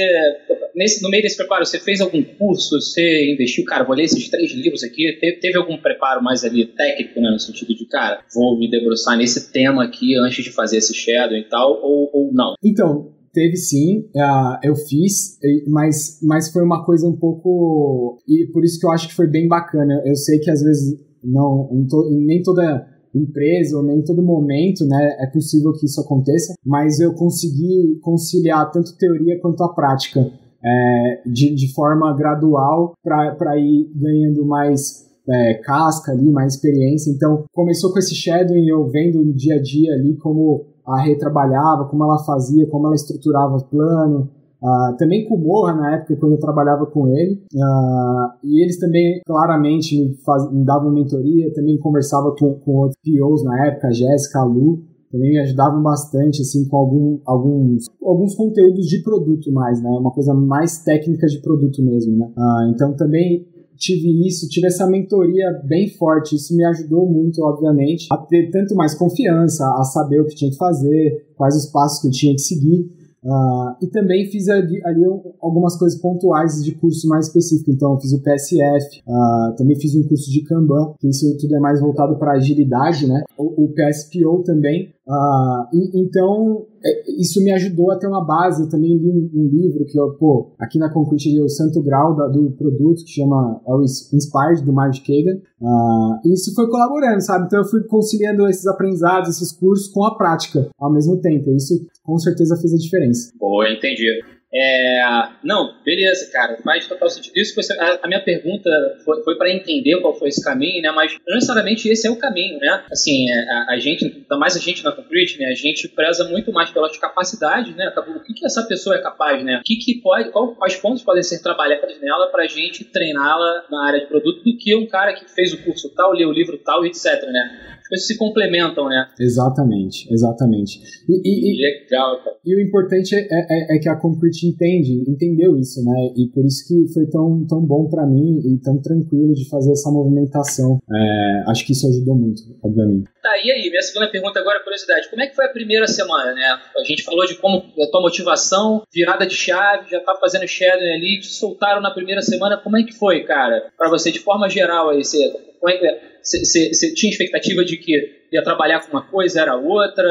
nesse, 0.76 1.04
no 1.04 1.10
meio 1.10 1.22
desse 1.22 1.38
preparo, 1.38 1.66
você 1.66 1.80
fez 1.80 2.02
algum 2.02 2.24
curso? 2.24 2.80
Você 2.80 3.34
investiu? 3.34 3.66
Cara, 3.66 3.84
vou 3.84 3.96
ler 3.96 4.04
esses 4.04 4.30
três 4.30 4.52
livros 4.54 4.84
aqui. 4.84 5.18
Teve, 5.20 5.38
teve 5.40 5.58
algum 5.58 5.78
preparo 5.78 6.24
mais 6.24 6.44
ali 6.44 6.66
técnico, 6.66 7.20
né? 7.20 7.30
No 7.30 7.40
sentido 7.40 7.76
de, 7.76 7.86
cara, 7.86 8.22
vou 8.34 8.58
me 8.58 8.70
debruçar 8.70 9.18
nesse 9.18 9.52
tema 9.52 9.84
aqui 9.84 10.16
antes 10.18 10.44
de 10.44 10.52
fazer 10.52 10.78
esse 10.78 10.94
shadow 10.94 11.38
e 11.38 11.44
tal, 11.44 11.74
ou, 11.84 12.10
ou 12.14 12.34
não? 12.34 12.56
Então, 12.64 13.14
Teve 13.34 13.56
sim, 13.56 14.10
uh, 14.16 14.58
eu 14.64 14.76
fiz, 14.76 15.38
mas, 15.68 16.20
mas 16.24 16.52
foi 16.52 16.64
uma 16.64 16.84
coisa 16.84 17.08
um 17.08 17.16
pouco. 17.16 18.20
E 18.28 18.48
por 18.52 18.64
isso 18.64 18.80
que 18.80 18.86
eu 18.86 18.92
acho 18.92 19.08
que 19.10 19.16
foi 19.16 19.28
bem 19.28 19.48
bacana. 19.48 20.02
Eu 20.06 20.16
sei 20.16 20.40
que 20.40 20.50
às 20.50 20.62
vezes 20.62 21.00
não, 21.24 21.70
nem 22.10 22.42
toda 22.42 22.88
empresa 23.14 23.78
ou 23.78 23.84
nem 23.84 24.04
todo 24.04 24.22
momento 24.22 24.86
né, 24.86 25.18
é 25.20 25.28
possível 25.28 25.74
que 25.74 25.86
isso 25.86 26.00
aconteça, 26.02 26.54
mas 26.66 27.00
eu 27.00 27.14
consegui 27.14 28.00
conciliar 28.02 28.72
tanto 28.72 28.98
teoria 28.98 29.40
quanto 29.40 29.64
a 29.64 29.74
prática 29.74 30.32
é, 30.64 31.22
de, 31.26 31.54
de 31.54 31.74
forma 31.74 32.16
gradual 32.16 32.94
para 33.04 33.58
ir 33.58 33.92
ganhando 33.96 34.46
mais 34.46 35.08
é, 35.30 35.56
casca 35.56 36.12
ali, 36.12 36.30
mais 36.32 36.56
experiência. 36.56 37.12
Então, 37.12 37.46
começou 37.54 37.92
com 37.92 38.00
esse 38.00 38.16
shadowing, 38.16 38.68
eu 38.68 38.88
vendo 38.90 39.24
no 39.24 39.34
dia 39.34 39.56
a 39.56 39.62
dia 39.62 39.94
ali 39.94 40.16
como 40.18 40.66
a 40.88 41.02
Rê 41.02 41.18
trabalhava, 41.18 41.86
como 41.86 42.04
ela 42.04 42.18
fazia, 42.20 42.68
como 42.70 42.88
ela 42.88 42.96
estruturava 42.96 43.56
o 43.56 43.64
plano. 43.66 44.30
Uh, 44.62 44.98
também 44.98 45.28
com 45.28 45.36
o 45.36 45.40
Morra 45.40 45.76
na 45.76 45.96
época, 45.96 46.16
quando 46.16 46.32
eu 46.32 46.40
trabalhava 46.40 46.86
com 46.88 47.08
ele. 47.10 47.44
Uh, 47.54 48.30
e 48.44 48.64
eles 48.64 48.80
também 48.80 49.22
claramente 49.26 50.00
me, 50.00 50.16
faz, 50.26 50.52
me 50.52 50.64
davam 50.66 50.92
mentoria, 50.92 51.54
também 51.54 51.78
conversava 51.78 52.34
com, 52.38 52.56
com 52.56 52.72
outros 52.78 52.98
POs 53.04 53.44
na 53.44 53.68
época, 53.68 53.88
a 53.88 53.92
Jéssica, 53.92 54.40
a 54.40 54.44
Lu, 54.44 54.82
também 55.12 55.32
me 55.32 55.40
ajudavam 55.40 55.82
bastante 55.82 56.42
assim 56.42 56.68
com 56.68 56.78
algum, 56.78 57.20
alguns, 57.26 57.86
alguns 58.04 58.36
conteúdos 58.36 58.88
de 58.88 59.02
produto 59.04 59.52
mais, 59.52 59.82
né? 59.82 59.90
Uma 59.90 60.12
coisa 60.12 60.34
mais 60.34 60.84
técnica 60.84 61.28
de 61.28 61.40
produto 61.40 61.84
mesmo, 61.84 62.18
né? 62.18 62.32
Uh, 62.36 62.72
então 62.72 62.96
também 62.96 63.46
tive 63.78 64.28
isso, 64.28 64.50
tive 64.50 64.68
essa 64.68 64.88
mentoria 64.88 65.62
bem 65.64 65.90
forte. 65.90 66.36
Isso 66.36 66.56
me 66.56 66.66
ajudou 66.66 67.08
muito, 67.08 67.42
obviamente, 67.44 68.08
a 68.12 68.18
ter 68.18 68.50
tanto 68.50 68.76
mais 68.76 68.94
confiança, 68.96 69.66
a 69.78 69.84
saber 69.84 70.20
o 70.22 70.26
que 70.26 70.36
tinha 70.36 70.52
que 70.52 70.58
fazer, 70.58 71.28
quais 71.36 71.56
os 71.56 71.68
passos 71.68 72.02
que 72.02 72.08
eu 72.08 72.12
tinha 72.12 72.34
que 72.34 72.42
seguir. 72.42 72.98
Uh, 73.24 73.76
e 73.82 73.88
também 73.88 74.26
fiz 74.30 74.48
ali, 74.48 74.82
ali, 74.86 75.04
algumas 75.42 75.76
coisas 75.78 76.00
pontuais 76.00 76.64
de 76.64 76.74
curso 76.76 77.08
mais 77.08 77.28
específico. 77.28 77.72
Então, 77.72 77.94
eu 77.94 78.00
fiz 78.00 78.14
o 78.14 78.22
PSF, 78.22 79.02
uh, 79.06 79.12
ah, 79.12 79.56
também 79.58 79.76
fiz 79.76 79.96
um 79.96 80.04
curso 80.08 80.32
de 80.32 80.44
Kanban, 80.44 80.94
que 81.00 81.10
isso 81.10 81.36
tudo 81.38 81.56
é 81.56 81.60
mais 81.60 81.82
voltado 81.82 82.18
para 82.18 82.34
agilidade, 82.34 83.08
né? 83.08 83.24
O, 83.38 83.66
o 83.66 83.74
PSPO 83.74 84.44
também. 84.44 84.94
Uh, 85.08 85.64
e, 85.74 86.02
então, 86.02 86.66
é, 86.84 87.22
isso 87.22 87.42
me 87.42 87.52
ajudou 87.54 87.92
a 87.92 87.98
ter 87.98 88.08
uma 88.08 88.26
base. 88.26 88.64
Eu 88.64 88.70
também 88.70 88.98
li 88.98 89.10
um, 89.10 89.30
um 89.34 89.48
livro 89.48 89.86
que, 89.86 89.98
eu, 89.98 90.12
pô, 90.16 90.54
aqui 90.60 90.78
na 90.78 90.92
Concrete 90.92 91.42
o 91.42 91.48
Santo 91.48 91.82
Grau 91.82 92.16
da, 92.16 92.28
do 92.28 92.52
produto, 92.52 93.04
que 93.06 93.12
chama 93.12 93.62
é 93.66 93.74
o 93.74 93.82
Inspired, 93.82 94.64
do 94.66 94.74
Mark 94.74 94.96
Kagan. 95.06 95.40
Uh, 95.62 96.20
e 96.26 96.34
isso 96.34 96.54
foi 96.54 96.70
colaborando, 96.70 97.22
sabe? 97.22 97.46
Então 97.46 97.60
eu 97.60 97.66
fui 97.66 97.84
conciliando 97.84 98.48
esses 98.48 98.68
aprendizados, 98.68 99.30
esses 99.30 99.52
cursos 99.52 99.88
com 99.88 100.04
a 100.04 100.16
prática 100.16 100.70
ao 100.78 100.92
mesmo 100.92 101.20
tempo. 101.22 101.52
Isso 101.56 101.74
com 102.04 102.18
certeza 102.18 102.58
fez 102.58 102.74
a 102.74 102.78
diferença. 102.78 103.32
Boa, 103.40 103.72
entendi. 103.72 104.08
É, 104.54 105.00
não, 105.44 105.76
beleza, 105.84 106.32
cara, 106.32 106.58
faz 106.64 106.88
total 106.88 107.10
sentido. 107.10 107.36
Isso 107.36 107.54
foi, 107.54 107.64
a, 107.78 108.00
a 108.04 108.08
minha 108.08 108.24
pergunta 108.24 108.70
foi, 109.04 109.22
foi 109.24 109.38
para 109.38 109.52
entender 109.52 110.00
qual 110.00 110.18
foi 110.18 110.30
esse 110.30 110.44
caminho, 110.44 110.82
né? 110.82 110.92
Mas 110.92 111.18
não 111.28 111.36
necessariamente 111.36 111.90
esse 111.90 112.08
é 112.08 112.12
o 112.12 112.16
caminho, 112.16 112.58
né? 112.60 112.86
Assim, 112.90 113.30
é, 113.30 113.50
a, 113.50 113.66
a 113.72 113.78
gente, 113.78 114.06
ainda 114.06 114.38
mais 114.38 114.56
a 114.56 114.60
gente 114.60 114.84
na 114.84 114.92
Concrete, 114.92 115.38
né? 115.38 115.48
A 115.48 115.56
gente 115.56 115.90
preza 115.90 116.24
muito 116.30 116.52
mais 116.54 116.72
pelas 116.72 116.98
capacidades, 116.98 117.76
né? 117.76 117.94
O 117.98 118.24
que, 118.24 118.34
que 118.34 118.46
essa 118.46 118.64
pessoa 118.64 118.96
é 118.96 119.02
capaz, 119.02 119.44
né? 119.44 119.60
O 119.60 119.64
que, 119.64 119.76
que 119.76 120.02
pode, 120.02 120.32
qual, 120.32 120.56
quais 120.56 120.76
pontos 120.78 121.04
podem 121.04 121.24
ser 121.24 121.42
trabalhados 121.42 122.00
nela 122.00 122.28
para 122.32 122.44
a 122.44 122.48
gente 122.48 122.86
treiná-la 122.86 123.66
na 123.70 123.88
área 123.88 124.00
de 124.00 124.06
produto 124.08 124.44
do 124.44 124.58
que 124.58 124.74
um 124.76 124.88
cara 124.88 125.14
que 125.14 125.30
fez 125.30 125.54
o 125.54 125.64
curso 125.64 125.94
tal, 125.94 126.14
leu 126.14 126.30
o 126.30 126.34
livro 126.34 126.58
tal, 126.60 126.86
etc, 126.86 127.22
né? 127.24 127.77
Coisas 127.88 128.08
se 128.08 128.18
complementam, 128.18 128.88
né? 128.88 129.08
Exatamente, 129.20 130.12
exatamente. 130.12 130.80
E, 131.08 131.22
e, 131.24 131.58
Legal, 131.58 132.24
cara. 132.24 132.38
E 132.46 132.56
o 132.56 132.62
importante 132.62 133.16
é, 133.16 133.20
é, 133.20 133.76
é, 133.76 133.80
que 133.80 133.90
a 133.90 133.96
Concrete 133.96 134.48
entende, 134.48 135.04
entendeu 135.08 135.58
isso, 135.58 135.84
né? 135.84 136.14
E 136.16 136.28
por 136.30 136.46
isso 136.46 136.68
que 136.68 136.94
foi 136.94 137.06
tão, 137.08 137.46
tão 137.48 137.62
bom 137.62 137.90
para 137.90 138.06
mim 138.06 138.40
e 138.46 138.60
tão 138.62 138.82
tranquilo 138.82 139.34
de 139.34 139.50
fazer 139.50 139.72
essa 139.72 139.92
movimentação. 139.92 140.80
É, 140.90 141.44
acho 141.48 141.66
que 141.66 141.72
isso 141.72 141.88
ajudou 141.88 142.16
muito, 142.16 142.42
obviamente. 142.64 143.10
Tá, 143.22 143.38
e 143.44 143.52
aí, 143.52 143.70
minha 143.70 143.82
segunda 143.82 144.10
pergunta 144.10 144.40
agora, 144.40 144.64
curiosidade. 144.64 145.10
Como 145.10 145.22
é 145.22 145.28
que 145.28 145.36
foi 145.36 145.46
a 145.46 145.50
primeira 145.50 145.88
semana, 145.88 146.34
né? 146.34 146.60
A 146.78 146.84
gente 146.86 147.04
falou 147.04 147.26
de 147.26 147.36
como 147.36 147.58
a 147.58 147.88
tua 147.92 148.02
motivação, 148.02 148.84
virada 148.94 149.26
de 149.26 149.36
chave, 149.36 149.92
já 149.92 150.00
tá 150.00 150.16
fazendo 150.16 150.48
shadowing 150.48 150.92
ali, 150.92 151.20
te 151.20 151.28
soltaram 151.28 151.82
na 151.82 151.92
primeira 151.92 152.22
semana. 152.22 152.58
Como 152.58 152.78
é 152.78 152.84
que 152.84 152.94
foi, 152.94 153.24
cara? 153.24 153.70
Para 153.78 153.90
você, 153.90 154.12
de 154.12 154.20
forma 154.20 154.50
geral 154.50 154.90
aí, 154.90 155.04
você, 155.04 155.18
você, 155.62 156.17
você 156.28 156.94
tinha 156.94 157.12
expectativa 157.12 157.64
de 157.64 157.78
que 157.78 157.94
ia 158.32 158.44
trabalhar 158.44 158.82
com 158.82 158.92
uma 158.92 159.06
coisa, 159.06 159.42
era 159.42 159.56
outra? 159.56 160.08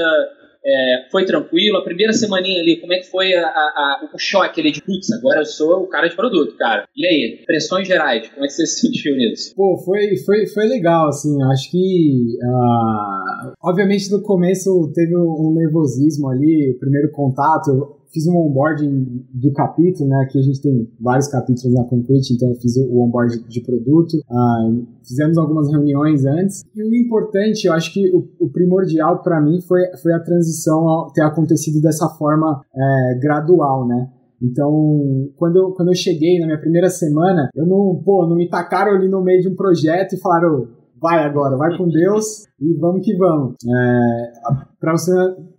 É, 0.68 1.08
foi 1.12 1.24
tranquilo. 1.24 1.78
A 1.78 1.84
primeira 1.84 2.12
semaninha 2.12 2.60
ali, 2.60 2.80
como 2.80 2.92
é 2.92 2.98
que 2.98 3.08
foi 3.08 3.32
a, 3.34 3.46
a, 3.46 4.10
o 4.12 4.18
choque 4.18 4.60
ali 4.60 4.72
de 4.72 4.82
putz, 4.82 5.12
agora 5.12 5.40
eu 5.40 5.44
sou 5.44 5.84
o 5.84 5.86
cara 5.86 6.08
de 6.08 6.16
produto, 6.16 6.56
cara. 6.56 6.88
E 6.96 7.06
aí, 7.06 7.42
pressões 7.46 7.86
gerais, 7.86 8.28
como 8.30 8.44
é 8.44 8.48
que 8.48 8.54
você 8.54 8.66
se 8.66 8.80
sentiu 8.80 9.14
nisso? 9.16 9.54
Pô, 9.54 9.78
foi, 9.84 10.16
foi, 10.24 10.46
foi 10.48 10.66
legal, 10.66 11.08
assim, 11.08 11.40
acho 11.52 11.70
que 11.70 12.36
uh, 12.42 13.52
obviamente 13.62 14.10
no 14.10 14.20
começo 14.22 14.90
teve 14.92 15.16
um 15.16 15.54
nervosismo 15.54 16.28
ali, 16.28 16.76
primeiro 16.80 17.12
contato, 17.12 17.95
fiz 18.12 18.26
um 18.26 18.36
onboarding 18.36 19.24
do 19.32 19.52
capítulo, 19.52 20.08
né? 20.08 20.24
Aqui 20.24 20.38
a 20.38 20.42
gente 20.42 20.60
tem 20.60 20.88
vários 21.00 21.28
capítulos 21.28 21.74
na 21.74 21.84
Concrete, 21.84 22.32
então 22.32 22.48
eu 22.48 22.54
fiz 22.56 22.76
o 22.76 23.00
onboarding 23.00 23.42
de 23.48 23.60
produto. 23.60 24.18
Uh, 24.30 24.86
fizemos 25.06 25.38
algumas 25.38 25.70
reuniões 25.70 26.24
antes. 26.24 26.64
E 26.74 26.82
o 26.82 26.94
importante, 26.94 27.66
eu 27.66 27.72
acho 27.72 27.92
que 27.92 28.10
o, 28.14 28.28
o 28.40 28.48
primordial 28.48 29.22
para 29.22 29.40
mim 29.40 29.60
foi, 29.60 29.80
foi 30.02 30.12
a 30.12 30.20
transição 30.20 31.08
ter 31.14 31.22
acontecido 31.22 31.80
dessa 31.80 32.08
forma 32.08 32.60
é, 32.74 33.18
gradual, 33.20 33.86
né? 33.86 34.10
Então, 34.42 35.30
quando 35.36 35.56
eu, 35.56 35.72
quando 35.72 35.88
eu 35.88 35.94
cheguei 35.94 36.38
na 36.38 36.46
minha 36.46 36.60
primeira 36.60 36.90
semana, 36.90 37.48
eu 37.54 37.66
não, 37.66 38.02
pô, 38.04 38.26
não 38.26 38.36
me 38.36 38.48
tacaram 38.48 38.92
ali 38.92 39.08
no 39.08 39.22
meio 39.22 39.40
de 39.40 39.48
um 39.48 39.56
projeto 39.56 40.14
e 40.14 40.20
falaram, 40.20 40.68
vai 41.00 41.24
agora, 41.24 41.56
vai 41.56 41.76
com 41.76 41.88
Deus 41.88 42.46
e 42.60 42.74
vamos 42.74 43.04
que 43.04 43.16
vamos. 43.16 43.54
É, 43.64 44.32
para 44.80 44.92
você 44.92 45.12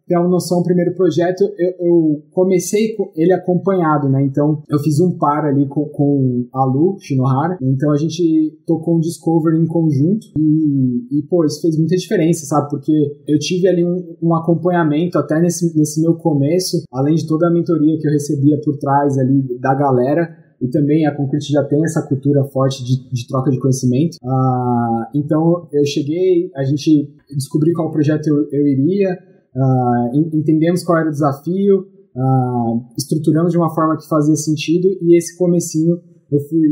ter 0.08 0.18
uma 0.18 0.30
noção, 0.30 0.60
o 0.60 0.64
primeiro 0.64 0.96
projeto 0.96 1.42
eu, 1.58 1.74
eu, 1.80 2.24
comecei 2.32 2.96
com 2.96 3.12
ele 3.16 3.34
acompanhado, 3.34 4.08
né? 4.08 4.24
Então 4.24 4.64
eu 4.70 4.80
fiz 4.80 5.00
um 5.02 5.18
par 5.18 5.46
ali 5.46 5.68
com, 5.68 5.86
com 5.90 6.48
a 6.54 6.66
Lu 6.66 6.98
Shinohara, 7.00 7.58
então 7.62 7.92
a 7.92 7.98
gente 7.98 8.58
tocou 8.66 8.96
um 8.96 9.00
Discovery 9.00 9.60
em 9.60 9.68
conjunto 9.68 10.28
e, 10.38 11.20
e 11.20 11.24
pô, 11.30 11.44
isso 11.44 11.62
fez 11.62 11.78
muita 11.78 11.96
diferença, 11.98 12.46
sabe? 12.46 12.70
Porque 12.70 12.94
eu 13.28 13.38
tive 13.38 13.68
ali 13.68 13.84
um, 13.84 14.16
um 14.22 14.36
acompanhamento 14.36 15.20
até 15.20 15.42
nesse, 15.42 15.78
nesse 15.78 16.02
meu 16.02 16.16
começo, 16.16 16.84
além 16.92 17.16
de 17.16 17.28
toda 17.28 17.48
a 17.48 17.52
mentoria 17.52 17.98
que 18.00 18.08
eu 18.08 18.12
recebia 18.12 18.60
por 18.64 18.78
trás 18.78 19.18
ali 19.18 19.60
da 19.60 19.76
galera, 19.76 20.47
e 20.62 20.68
também 20.68 21.06
a 21.06 21.16
Concrete 21.16 21.52
já 21.52 21.64
tem 21.64 21.84
essa 21.84 22.02
cultura 22.02 22.44
forte 22.46 22.84
de, 22.84 23.10
de 23.10 23.28
troca 23.28 23.52
de 23.52 23.60
conhecimento. 23.60 24.18
Ah, 24.24 25.10
então 25.14 25.68
eu 25.72 25.86
cheguei, 25.86 26.52
a 26.56 26.64
gente 26.64 27.14
descobriu 27.30 27.74
qual 27.76 27.92
projeto 27.92 28.28
eu, 28.28 28.48
eu 28.52 28.68
iria, 28.68 29.18
uh, 29.56 30.36
entendemos 30.36 30.84
qual 30.84 31.00
era 31.00 31.10
o 31.10 31.12
desafio, 31.12 31.88
uh, 32.16 32.86
estruturamos 32.98 33.52
de 33.52 33.58
uma 33.58 33.74
forma 33.74 33.98
que 33.98 34.08
fazia 34.08 34.36
sentido 34.36 34.88
e 35.02 35.18
esse 35.18 35.38
comecinho 35.38 36.00
eu 36.32 36.40
fui, 36.40 36.68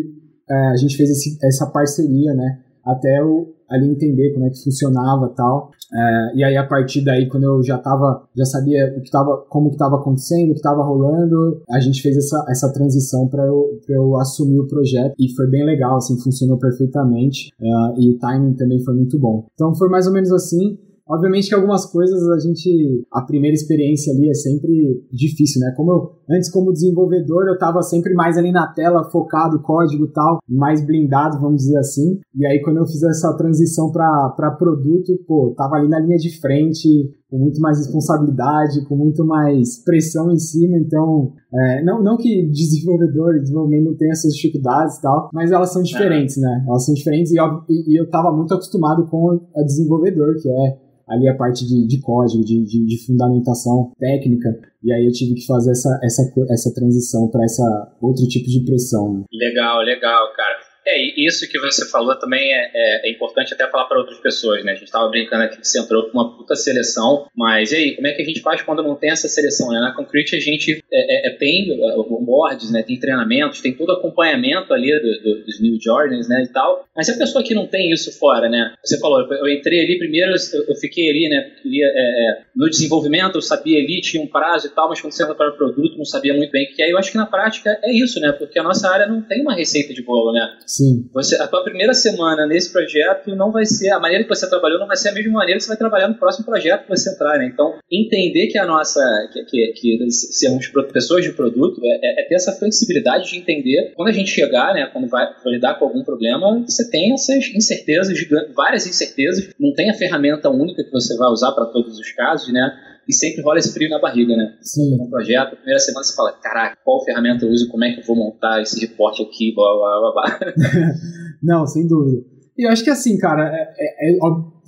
uh, 0.50 0.72
a 0.72 0.75
gente 0.77 0.98
fez 0.98 1.10
esse, 1.10 1.38
essa 1.44 1.68
parceria, 1.68 2.34
né, 2.34 2.60
até 2.84 3.20
eu 3.20 3.54
ali 3.70 3.89
entender 3.89 4.34
como 4.34 4.46
é 4.46 4.50
que 4.50 4.63
funcionava 4.63 5.30
tal. 5.30 5.72
É, 5.96 6.38
e 6.38 6.44
aí 6.44 6.58
a 6.58 6.66
partir 6.66 7.04
daí, 7.04 7.28
quando 7.28 7.44
eu 7.44 7.64
já 7.64 7.78
tava, 7.78 8.24
já 8.36 8.46
sabia 8.46 8.94
o 8.98 9.02
que 9.02 9.10
tava, 9.10 9.46
como 9.50 9.70
que 9.70 9.75
estava 9.75 9.96
acontecendo, 9.96 10.50
o 10.50 10.54
que 10.54 10.60
estava 10.60 10.84
rolando, 10.84 11.62
a 11.72 11.80
gente 11.80 12.02
fez 12.02 12.18
essa, 12.18 12.46
essa 12.50 12.74
transição 12.74 13.28
para 13.28 13.46
eu, 13.46 13.80
eu 13.88 14.18
assumir 14.18 14.60
o 14.60 14.68
projeto 14.68 15.14
e 15.18 15.34
foi 15.36 15.48
bem 15.48 15.66
legal, 15.66 15.98
assim, 15.98 16.20
funcionou 16.20 16.58
perfeitamente 16.58 17.50
uh, 17.62 18.00
e 18.00 18.10
o 18.12 18.20
timing 18.20 18.54
também 18.56 18.84
foi 18.84 18.94
muito 18.94 19.18
bom. 19.18 19.46
Então 19.54 19.74
foi 19.75 19.90
mais 19.90 20.06
ou 20.06 20.14
menos 20.14 20.32
assim. 20.32 20.78
Obviamente 21.08 21.50
que 21.50 21.56
algumas 21.56 21.86
coisas 21.86 22.28
a 22.30 22.40
gente. 22.40 23.06
A 23.12 23.22
primeira 23.22 23.54
experiência 23.54 24.12
ali 24.12 24.30
é 24.30 24.34
sempre 24.34 25.06
difícil, 25.12 25.62
né? 25.62 25.72
Como 25.78 25.92
eu, 25.92 26.36
antes, 26.36 26.50
como 26.50 26.74
desenvolvedor, 26.74 27.48
eu 27.48 27.58
tava 27.60 27.82
sempre 27.84 28.14
mais 28.16 28.38
ali 28.38 28.52
na 28.52 28.68
tela, 28.68 29.04
focado, 29.12 29.62
código 29.62 30.08
tal, 30.08 30.40
mais 30.50 30.84
blindado, 30.84 31.40
vamos 31.40 31.58
dizer 31.58 31.78
assim. 31.78 32.20
E 32.34 32.46
aí, 32.46 32.60
quando 32.62 32.78
eu 32.78 32.88
fiz 32.88 33.04
essa 33.04 33.36
transição 33.38 33.92
para 33.92 34.56
produto, 34.58 35.14
pô, 35.28 35.54
tava 35.56 35.76
ali 35.76 35.88
na 35.88 36.00
linha 36.00 36.18
de 36.18 36.40
frente, 36.40 36.88
com 37.36 37.39
muito 37.39 37.60
mais 37.60 37.77
responsabilidade, 37.80 38.86
com 38.88 38.96
muito 38.96 39.25
mais 39.25 39.84
pressão 39.84 40.32
em 40.32 40.39
cima. 40.39 40.77
Então, 40.77 41.34
é, 41.54 41.84
não, 41.84 42.01
não 42.01 42.15
que 42.15 42.48
desenvolvedor 42.50 43.36
e 43.36 43.42
desenvolvimento 43.42 43.89
não 43.89 43.98
tenha 43.98 44.12
essas 44.12 44.34
dificuldades 44.34 44.98
e 44.98 45.01
tal, 45.01 45.30
mas 45.34 45.51
elas 45.51 45.74
são 45.74 45.84
diferentes, 45.84 46.38
né? 46.38 46.65
Elas 46.65 46.86
são 46.86 46.94
diferentes 46.94 47.34
e, 47.34 47.36
e 47.36 48.00
eu 48.00 48.08
muito 48.36 48.54
acostumado 48.54 49.06
com 49.08 49.42
a 49.56 49.63
desenvolvedor, 49.63 50.36
que 50.42 50.50
é 50.50 50.77
ali 51.08 51.27
a 51.30 51.36
parte 51.36 51.68
de, 51.68 51.86
de 51.86 52.01
código, 52.01 52.44
de, 52.44 52.63
de, 52.63 52.86
de, 52.86 53.06
fundamentação 53.06 53.91
técnica, 54.00 54.50
e 54.84 54.91
aí 54.91 55.06
eu 55.06 55.12
tive 55.12 55.36
que 55.36 55.45
fazer 55.45 55.69
essa, 55.69 56.00
essa, 56.04 56.24
essa 56.50 56.74
transição 56.74 57.28
para 57.30 57.43
essa 57.43 57.95
outro 58.02 58.26
tipo 58.28 58.48
de 58.48 58.65
pressão. 58.65 59.24
Legal, 59.32 59.82
legal, 59.84 60.34
cara. 60.36 60.64
É, 60.88 61.02
isso 61.17 61.50
que 61.50 61.60
você 61.60 61.89
falou 61.89 62.17
também 62.19 62.54
é, 62.54 62.71
é, 62.74 63.10
é 63.10 63.12
importante 63.12 63.54
até 63.54 63.67
falar 63.67 63.86
para 63.86 64.00
outras 64.00 64.19
pessoas, 64.19 64.63
né? 64.63 64.74
A 64.74 64.76
gente 64.76 64.86
estava 64.86 65.10
brincando 65.10 65.43
aqui 65.43 65.60
que 65.60 65.67
você 65.67 65.80
entrou 65.80 66.04
com 66.04 66.17
uma 66.17 66.38
puta 66.38 66.56
seleção, 66.56 67.28
mas 67.36 67.71
e 67.71 67.76
aí, 67.76 67.95
como 67.95 68.08
é 68.08 68.13
que 68.13 68.21
a 68.21 68.26
gente 68.26 68.41
faz 68.41 68.62
quando 68.62 68.84
não 68.84 68.95
tem 68.95 69.10
essa 69.10 69.28
seleção, 69.28 69.69
né? 69.69 69.80
Na 69.80 69.95
Concrete 69.95 70.36
a 70.36 70.39
gente 70.39 70.84
é, 70.93 71.28
é, 71.28 71.30
é 71.30 71.38
tem 71.38 71.76
boards, 72.21 72.71
né? 72.71 72.84
Tem 72.84 73.00
treinamentos, 73.00 73.62
tem 73.62 73.74
todo 73.74 73.93
acompanhamento 73.93 74.74
ali 74.74 74.91
do, 75.00 75.24
do, 75.24 75.45
dos 75.45 75.60
New 75.60 75.78
Jordans, 75.82 76.28
né? 76.28 76.43
E 76.43 76.48
tal, 76.52 76.88
mas 76.95 77.10
a 77.10 77.17
pessoa 77.17 77.43
que 77.43 77.56
não 77.56 77.67
tem 77.67 77.91
isso 77.91 78.12
fora, 78.19 78.48
né? 78.48 78.74
Você 78.84 79.00
falou, 79.00 79.21
eu 79.21 79.50
entrei 79.50 79.82
ali 79.82 79.98
primeiro, 79.98 80.34
eu 80.34 80.76
fiquei 80.76 81.10
ali, 81.10 81.30
né? 81.30 81.52
É, 81.65 82.41
no 82.56 82.69
desenvolvimento, 82.69 83.36
eu 83.36 83.41
sabia 83.41 83.80
ali, 83.80 84.02
tinha 84.02 84.21
um 84.21 84.28
prazo 84.28 84.67
e 84.67 84.69
tal, 84.69 84.88
mas 84.88 85.02
quando 85.02 85.13
você 85.13 85.24
entra 85.24 85.36
para 85.36 85.50
o 85.50 85.58
produto, 85.58 85.98
não 85.98 86.06
sabia 86.06 86.34
muito 86.34 86.52
bem 86.52 86.65
o 86.65 86.76
que 86.76 86.84
é. 86.84 86.91
Eu 86.91 86.98
acho 86.98 87.12
que 87.12 87.17
na 87.17 87.26
prática 87.26 87.80
é 87.84 87.91
isso, 87.91 88.19
né? 88.19 88.32
Porque 88.32 88.60
a 88.60 88.63
nossa 88.63 88.88
área 88.89 89.08
não 89.08 89.21
tem 89.21 89.41
uma 89.41 89.56
receita 89.56 89.93
de 89.93 90.04
bolo, 90.04 90.32
né? 90.32 90.58
Sim. 90.76 91.10
Você, 91.14 91.38
a 91.38 91.48
tua 91.48 91.64
primeira 91.64 91.94
semana 91.94 92.46
nesse 92.46 92.70
projeto 92.70 93.34
não 93.34 93.50
vai 93.50 93.66
ser, 93.66 93.92
a 93.92 94.00
maneira 94.00 94.26
que 94.26 94.30
você 94.30 94.50
trabalhou 94.50 94.78
não 94.78 94.88
vai 94.88 94.98
ser 94.98 95.08
a 95.08 95.14
mesma 95.14 95.32
maneira 95.32 95.58
que 95.58 95.64
você 95.64 95.70
vai 95.70 95.78
trabalhar 95.78 96.10
no 96.10 96.16
próximo 96.16 96.46
projeto 96.46 96.84
que 96.84 96.90
você 96.90 97.12
entrar, 97.12 97.38
né? 97.38 97.50
Então, 97.52 97.80
entender 97.90 98.48
que 98.48 98.58
a 98.58 98.66
nossa, 98.66 99.02
que, 99.32 99.46
que, 99.46 99.74
que 99.74 100.12
sermos 100.12 100.68
pessoas 100.92 101.24
de 101.24 101.32
produto 101.32 101.80
é, 101.82 102.00
é, 102.04 102.22
é, 102.22 102.28
ter 102.28 102.36
essa 102.36 102.52
flexibilidade 102.52 103.30
de 103.30 103.38
entender 103.38 103.94
quando 103.96 104.10
a 104.10 104.12
gente 104.12 104.30
chegar, 104.30 104.74
né, 104.74 104.90
quando 104.92 105.08
vai 105.08 105.26
lidar 105.46 105.80
com 105.80 105.86
algum 105.86 106.04
problema, 106.04 106.62
você 106.68 106.90
tem 106.90 107.14
essas 107.14 107.46
incertezas, 107.56 108.18
várias 108.54 108.86
incertezas, 108.86 109.52
não 109.58 109.74
tem 109.74 109.90
a 109.90 109.94
ferramenta 109.94 110.50
única 110.50 110.84
que 110.84 110.92
você 110.92 111.16
vai 111.16 111.30
usar 111.30 111.54
para 111.54 111.68
todos 111.68 111.98
os 111.98 112.12
casos, 112.12 112.52
né? 112.52 112.70
E 113.08 113.13
sempre 113.13 113.41
rola 113.41 113.60
esse 113.60 113.74
frio 113.74 113.89
na 113.89 114.00
barriga, 114.00 114.36
né? 114.36 114.58
Sim. 114.62 115.02
Um 115.02 115.10
projeto, 115.10 115.56
primeira 115.56 115.80
semana 115.80 116.04
você 116.04 116.15
fala, 116.15 116.32
caraca, 116.34 116.78
qual 116.84 117.04
ferramenta 117.04 117.46
eu 117.46 117.52
uso, 117.52 117.70
como 117.70 117.84
é 117.84 117.94
que 117.94 118.02
eu 118.02 118.06
vou 118.06 118.15
montar 118.15 118.62
esse 118.62 118.80
reporte 118.80 119.22
aqui, 119.22 119.54
blá, 119.54 119.65
blá, 119.74 120.00
blá, 120.00 120.12
blá. 120.13 120.54
Não, 121.41 121.65
sem 121.65 121.88
dúvida. 121.88 122.36
E 122.58 122.65
eu 122.65 122.72
acho 122.72 122.84
que 122.84 122.89
assim, 122.89 123.18
cara, 123.18 123.50
é, 123.54 123.63
é, 123.78 124.12
é, 124.12 124.18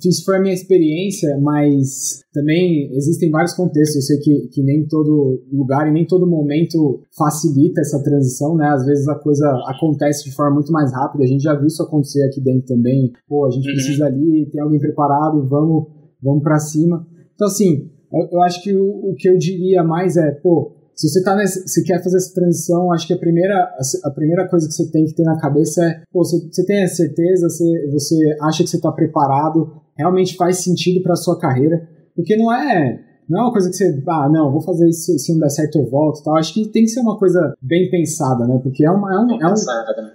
isso 0.06 0.22
foi 0.24 0.36
a 0.36 0.40
minha 0.40 0.52
experiência, 0.52 1.38
mas 1.40 2.20
também 2.34 2.90
existem 2.94 3.30
vários 3.30 3.54
contextos. 3.54 3.96
Eu 3.96 4.02
sei 4.02 4.18
que, 4.18 4.48
que 4.48 4.62
nem 4.62 4.86
todo 4.86 5.42
lugar 5.50 5.88
e 5.88 5.92
nem 5.92 6.06
todo 6.06 6.26
momento 6.26 7.00
facilita 7.16 7.80
essa 7.80 8.02
transição, 8.02 8.56
né? 8.56 8.68
Às 8.68 8.84
vezes 8.84 9.08
a 9.08 9.14
coisa 9.14 9.46
acontece 9.66 10.24
de 10.24 10.36
forma 10.36 10.56
muito 10.56 10.70
mais 10.70 10.92
rápida. 10.92 11.24
A 11.24 11.26
gente 11.26 11.42
já 11.42 11.54
viu 11.54 11.66
isso 11.66 11.82
acontecer 11.82 12.22
aqui 12.24 12.42
dentro 12.42 12.66
também. 12.66 13.10
Pô, 13.26 13.46
a 13.46 13.50
gente 13.50 13.66
uhum. 13.66 13.74
precisa 13.74 14.06
ali, 14.06 14.48
tem 14.52 14.60
alguém 14.60 14.78
preparado, 14.78 15.48
vamos, 15.48 15.86
vamos 16.22 16.42
para 16.42 16.58
cima. 16.58 17.06
Então, 17.34 17.46
assim, 17.46 17.90
eu, 18.12 18.28
eu 18.32 18.42
acho 18.42 18.62
que 18.62 18.74
o, 18.74 19.10
o, 19.10 19.14
que 19.16 19.28
eu 19.28 19.36
diria 19.36 19.82
mais 19.82 20.16
é, 20.16 20.30
pô, 20.30 20.72
se 20.94 21.08
você 21.08 21.22
tá 21.22 21.36
nesse, 21.36 21.66
se 21.68 21.84
quer 21.84 22.02
fazer 22.02 22.16
essa 22.16 22.34
transição, 22.34 22.92
acho 22.92 23.06
que 23.06 23.14
a 23.14 23.18
primeira, 23.18 23.70
a 24.04 24.10
primeira 24.10 24.48
coisa 24.48 24.66
que 24.66 24.74
você 24.74 24.90
tem 24.90 25.04
que 25.04 25.14
ter 25.14 25.22
na 25.22 25.38
cabeça 25.38 25.84
é, 25.84 26.02
pô, 26.12 26.24
você, 26.24 26.38
você 26.50 26.64
tem 26.64 26.82
a 26.82 26.88
certeza, 26.88 27.48
você, 27.48 27.88
você 27.90 28.36
acha 28.42 28.62
que 28.62 28.70
você 28.70 28.76
está 28.76 28.90
preparado, 28.90 29.72
realmente 29.96 30.36
faz 30.36 30.58
sentido 30.58 31.02
para 31.02 31.16
sua 31.16 31.38
carreira, 31.38 31.88
porque 32.14 32.36
não 32.36 32.52
é 32.52 33.04
não 33.28 33.40
é 33.40 33.42
uma 33.42 33.52
coisa 33.52 33.68
que 33.68 33.76
você, 33.76 34.02
ah, 34.08 34.28
não, 34.32 34.50
vou 34.50 34.62
fazer 34.62 34.88
isso, 34.88 35.18
se 35.18 35.32
não 35.32 35.40
der 35.40 35.50
certo 35.50 35.78
eu 35.78 35.90
volto 35.90 36.22
tal. 36.24 36.36
Acho 36.36 36.54
que 36.54 36.66
tem 36.68 36.84
que 36.84 36.88
ser 36.88 37.00
uma 37.00 37.18
coisa 37.18 37.54
bem 37.60 37.90
pensada, 37.90 38.46
né? 38.46 38.58
Porque 38.62 38.86
é 38.86 38.90
uma, 38.90 39.14
é, 39.14 39.18
um, 39.18 39.42
é, 39.42 39.46
um, 39.46 39.54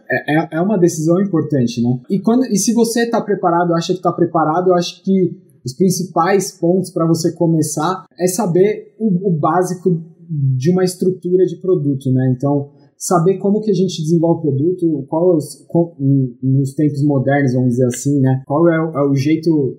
é, 0.09 0.39
é, 0.39 0.47
é 0.53 0.61
uma 0.61 0.79
decisão 0.79 1.21
importante, 1.21 1.81
né? 1.83 1.99
E, 2.09 2.19
quando, 2.19 2.47
e 2.47 2.57
se 2.57 2.73
você 2.73 3.03
está 3.03 3.21
preparado, 3.21 3.75
acha 3.75 3.93
que 3.93 3.99
está 3.99 4.11
preparado, 4.11 4.69
eu 4.69 4.73
acho 4.73 5.03
que 5.03 5.39
os 5.65 5.73
principais 5.73 6.51
pontos 6.51 6.91
para 6.91 7.07
você 7.07 7.31
começar 7.33 8.05
é 8.19 8.27
saber 8.27 8.95
o, 8.99 9.29
o, 9.29 9.39
básico 9.39 10.01
de 10.29 10.69
uma 10.71 10.83
estrutura 10.83 11.45
de 11.45 11.57
produto, 11.57 12.11
né? 12.11 12.33
Então, 12.35 12.71
saber 12.97 13.37
como 13.37 13.61
que 13.61 13.71
a 13.71 13.73
gente 13.73 14.01
desenvolve 14.01 14.39
o 14.39 14.41
produto, 14.41 15.05
qual, 15.07 15.37
qual 15.67 15.95
nos 16.41 16.73
tempos 16.73 17.03
modernos, 17.03 17.53
vamos 17.53 17.69
dizer 17.71 17.85
assim, 17.85 18.19
né? 18.19 18.41
Qual 18.45 18.69
é 18.69 18.79
o, 18.79 18.97
é 18.97 19.09
o 19.09 19.15
jeito 19.15 19.77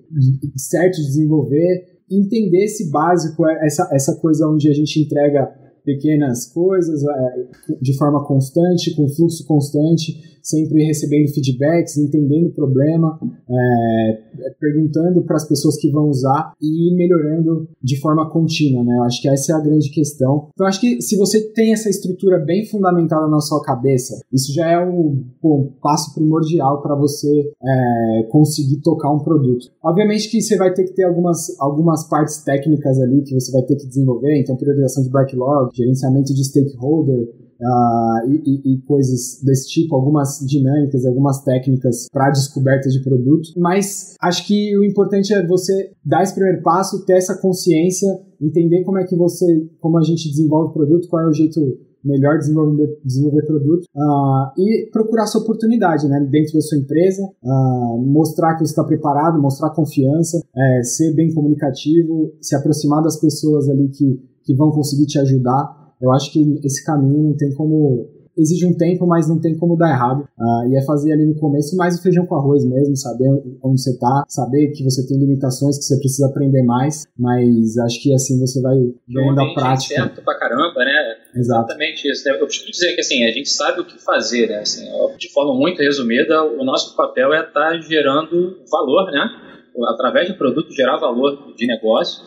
certo 0.55 0.95
de 0.95 1.07
desenvolver, 1.07 1.85
entender 2.09 2.65
esse 2.65 2.89
básico, 2.89 3.47
é, 3.47 3.65
essa, 3.65 3.89
essa 3.91 4.15
coisa 4.15 4.47
onde 4.47 4.69
a 4.69 4.73
gente 4.73 4.99
entrega 4.99 5.45
pequenas 5.83 6.51
coisas 6.51 7.03
é, 7.03 7.77
de 7.79 7.95
forma 7.97 8.25
constante, 8.25 8.95
com 8.95 9.07
fluxo 9.07 9.45
constante, 9.45 10.34
sempre 10.45 10.83
recebendo 10.85 11.33
feedbacks, 11.33 11.97
entendendo 11.97 12.49
o 12.49 12.53
problema, 12.53 13.19
é, 13.49 14.51
perguntando 14.59 15.23
para 15.23 15.35
as 15.35 15.47
pessoas 15.47 15.75
que 15.77 15.89
vão 15.89 16.07
usar 16.07 16.53
e 16.61 16.93
melhorando 16.95 17.67
de 17.81 17.99
forma 17.99 18.29
contínua, 18.29 18.83
né? 18.83 18.95
Eu 18.95 19.03
acho 19.03 19.21
que 19.21 19.27
essa 19.27 19.53
é 19.53 19.55
a 19.55 19.59
grande 19.59 19.89
questão. 19.89 20.49
Então, 20.53 20.67
acho 20.67 20.79
que 20.79 21.01
se 21.01 21.17
você 21.17 21.41
tem 21.51 21.73
essa 21.73 21.89
estrutura 21.89 22.37
bem 22.37 22.65
fundamentada 22.65 23.27
na 23.27 23.39
sua 23.41 23.61
cabeça, 23.63 24.21
isso 24.31 24.53
já 24.53 24.69
é 24.69 24.79
um, 24.79 25.23
um 25.43 25.71
passo 25.81 26.13
primordial 26.13 26.81
para 26.81 26.95
você 26.95 27.51
é, 27.63 28.23
conseguir 28.29 28.81
tocar 28.81 29.11
um 29.11 29.19
produto. 29.19 29.71
Obviamente 29.83 30.29
que 30.29 30.41
você 30.41 30.55
vai 30.57 30.71
ter 30.73 30.83
que 30.83 30.93
ter 30.93 31.03
algumas, 31.03 31.59
algumas 31.59 32.07
partes 32.07 32.43
técnicas 32.43 32.99
ali 32.99 33.23
que 33.23 33.33
você 33.33 33.51
vai 33.51 33.63
ter 33.63 33.75
que 33.75 33.87
desenvolver, 33.87 34.39
então 34.39 34.55
priorização 34.55 35.03
de 35.03 35.09
backlog, 35.09 35.75
gerenciamento 35.75 36.33
de 36.33 36.43
stakeholder, 36.43 37.33
uh, 37.61 38.29
e, 38.29 38.41
e, 38.45 38.73
e, 38.73 38.81
coisas 38.81 39.41
desse 39.43 39.69
tipo, 39.69 39.95
algumas 39.95 40.34
dinâmicas, 40.39 41.05
algumas 41.05 41.43
técnicas 41.43 42.07
para 42.11 42.31
descoberta 42.31 42.89
de 42.89 43.01
produto. 43.03 43.49
Mas 43.57 44.15
acho 44.21 44.47
que 44.47 44.77
o 44.77 44.83
importante 44.83 45.33
é 45.33 45.45
você 45.45 45.91
dar 46.03 46.23
esse 46.23 46.33
primeiro 46.33 46.61
passo, 46.61 47.05
ter 47.05 47.17
essa 47.17 47.39
consciência, 47.39 48.07
entender 48.41 48.83
como 48.83 48.97
é 48.97 49.05
que 49.05 49.15
você, 49.15 49.67
como 49.79 49.97
a 49.97 50.03
gente 50.03 50.29
desenvolve 50.29 50.69
o 50.69 50.73
produto, 50.73 51.07
qual 51.07 51.23
é 51.23 51.27
o 51.27 51.33
jeito 51.33 51.59
melhor 52.05 52.37
desenvolver, 52.37 52.99
desenvolver 53.03 53.45
produto 53.45 53.85
uh, 53.95 54.61
e 54.61 54.87
procurar 54.91 55.25
sua 55.25 55.41
oportunidade 55.41 56.07
né, 56.07 56.19
dentro 56.29 56.53
da 56.53 56.61
sua 56.61 56.77
empresa, 56.77 57.23
uh, 57.43 57.97
mostrar 57.97 58.53
que 58.53 58.59
você 58.59 58.71
está 58.71 58.83
preparado, 58.83 59.41
mostrar 59.41 59.71
confiança, 59.71 60.39
é, 60.55 60.83
ser 60.83 61.13
bem 61.15 61.33
comunicativo, 61.33 62.31
se 62.39 62.55
aproximar 62.55 63.01
das 63.01 63.19
pessoas 63.19 63.67
ali 63.67 63.89
que, 63.89 64.21
que 64.43 64.53
vão 64.53 64.69
conseguir 64.69 65.07
te 65.07 65.17
ajudar. 65.17 65.95
Eu 65.99 66.11
acho 66.11 66.31
que 66.31 66.59
esse 66.63 66.85
caminho 66.85 67.23
não 67.23 67.35
tem 67.35 67.51
como. 67.53 68.07
Exige 68.37 68.65
um 68.65 68.75
tempo, 68.75 69.07
mas 69.07 69.29
não 69.29 69.39
tem 69.39 69.57
como 69.57 69.77
dar 69.77 69.89
errado. 69.89 70.27
Uh, 70.37 70.71
e 70.71 70.77
é 70.77 70.81
fazer 70.85 71.13
ali 71.13 71.25
no 71.25 71.35
começo 71.35 71.75
mais 71.75 71.97
o 71.97 72.01
feijão 72.01 72.25
com 72.25 72.35
arroz 72.35 72.65
mesmo, 72.65 72.95
saber 72.95 73.29
onde 73.63 73.81
você 73.81 73.97
tá, 73.97 74.23
saber 74.27 74.71
que 74.71 74.83
você 74.83 75.05
tem 75.07 75.17
limitações, 75.17 75.77
que 75.77 75.83
você 75.85 75.97
precisa 75.99 76.27
aprender 76.27 76.63
mais, 76.63 77.05
mas 77.17 77.77
acho 77.77 78.01
que 78.01 78.13
assim 78.13 78.39
você 78.39 78.61
vai 78.61 78.75
ganhando 79.07 79.41
a 79.41 79.53
prática. 79.53 79.95
certo 79.95 80.21
pra 80.21 80.37
caramba, 80.37 80.83
né? 80.83 81.15
Exato. 81.35 81.65
Exatamente 81.65 82.11
isso. 82.11 82.27
Né? 82.27 82.35
Eu 82.35 82.39
costumo 82.39 82.71
dizer 82.71 82.93
que 82.95 83.01
assim, 83.01 83.23
a 83.23 83.31
gente 83.31 83.49
sabe 83.49 83.81
o 83.81 83.85
que 83.85 83.97
fazer, 84.03 84.47
né? 84.47 84.59
Assim, 84.59 84.85
de 85.17 85.31
forma 85.31 85.53
muito 85.53 85.81
resumida, 85.81 86.43
o 86.43 86.63
nosso 86.63 86.95
papel 86.95 87.33
é 87.33 87.39
estar 87.39 87.51
tá 87.53 87.77
gerando 87.79 88.57
valor, 88.69 89.11
né? 89.11 89.29
Através 89.93 90.29
do 90.29 90.37
produto, 90.37 90.73
gerar 90.73 90.97
valor 90.97 91.53
de 91.55 91.67
negócio 91.67 92.23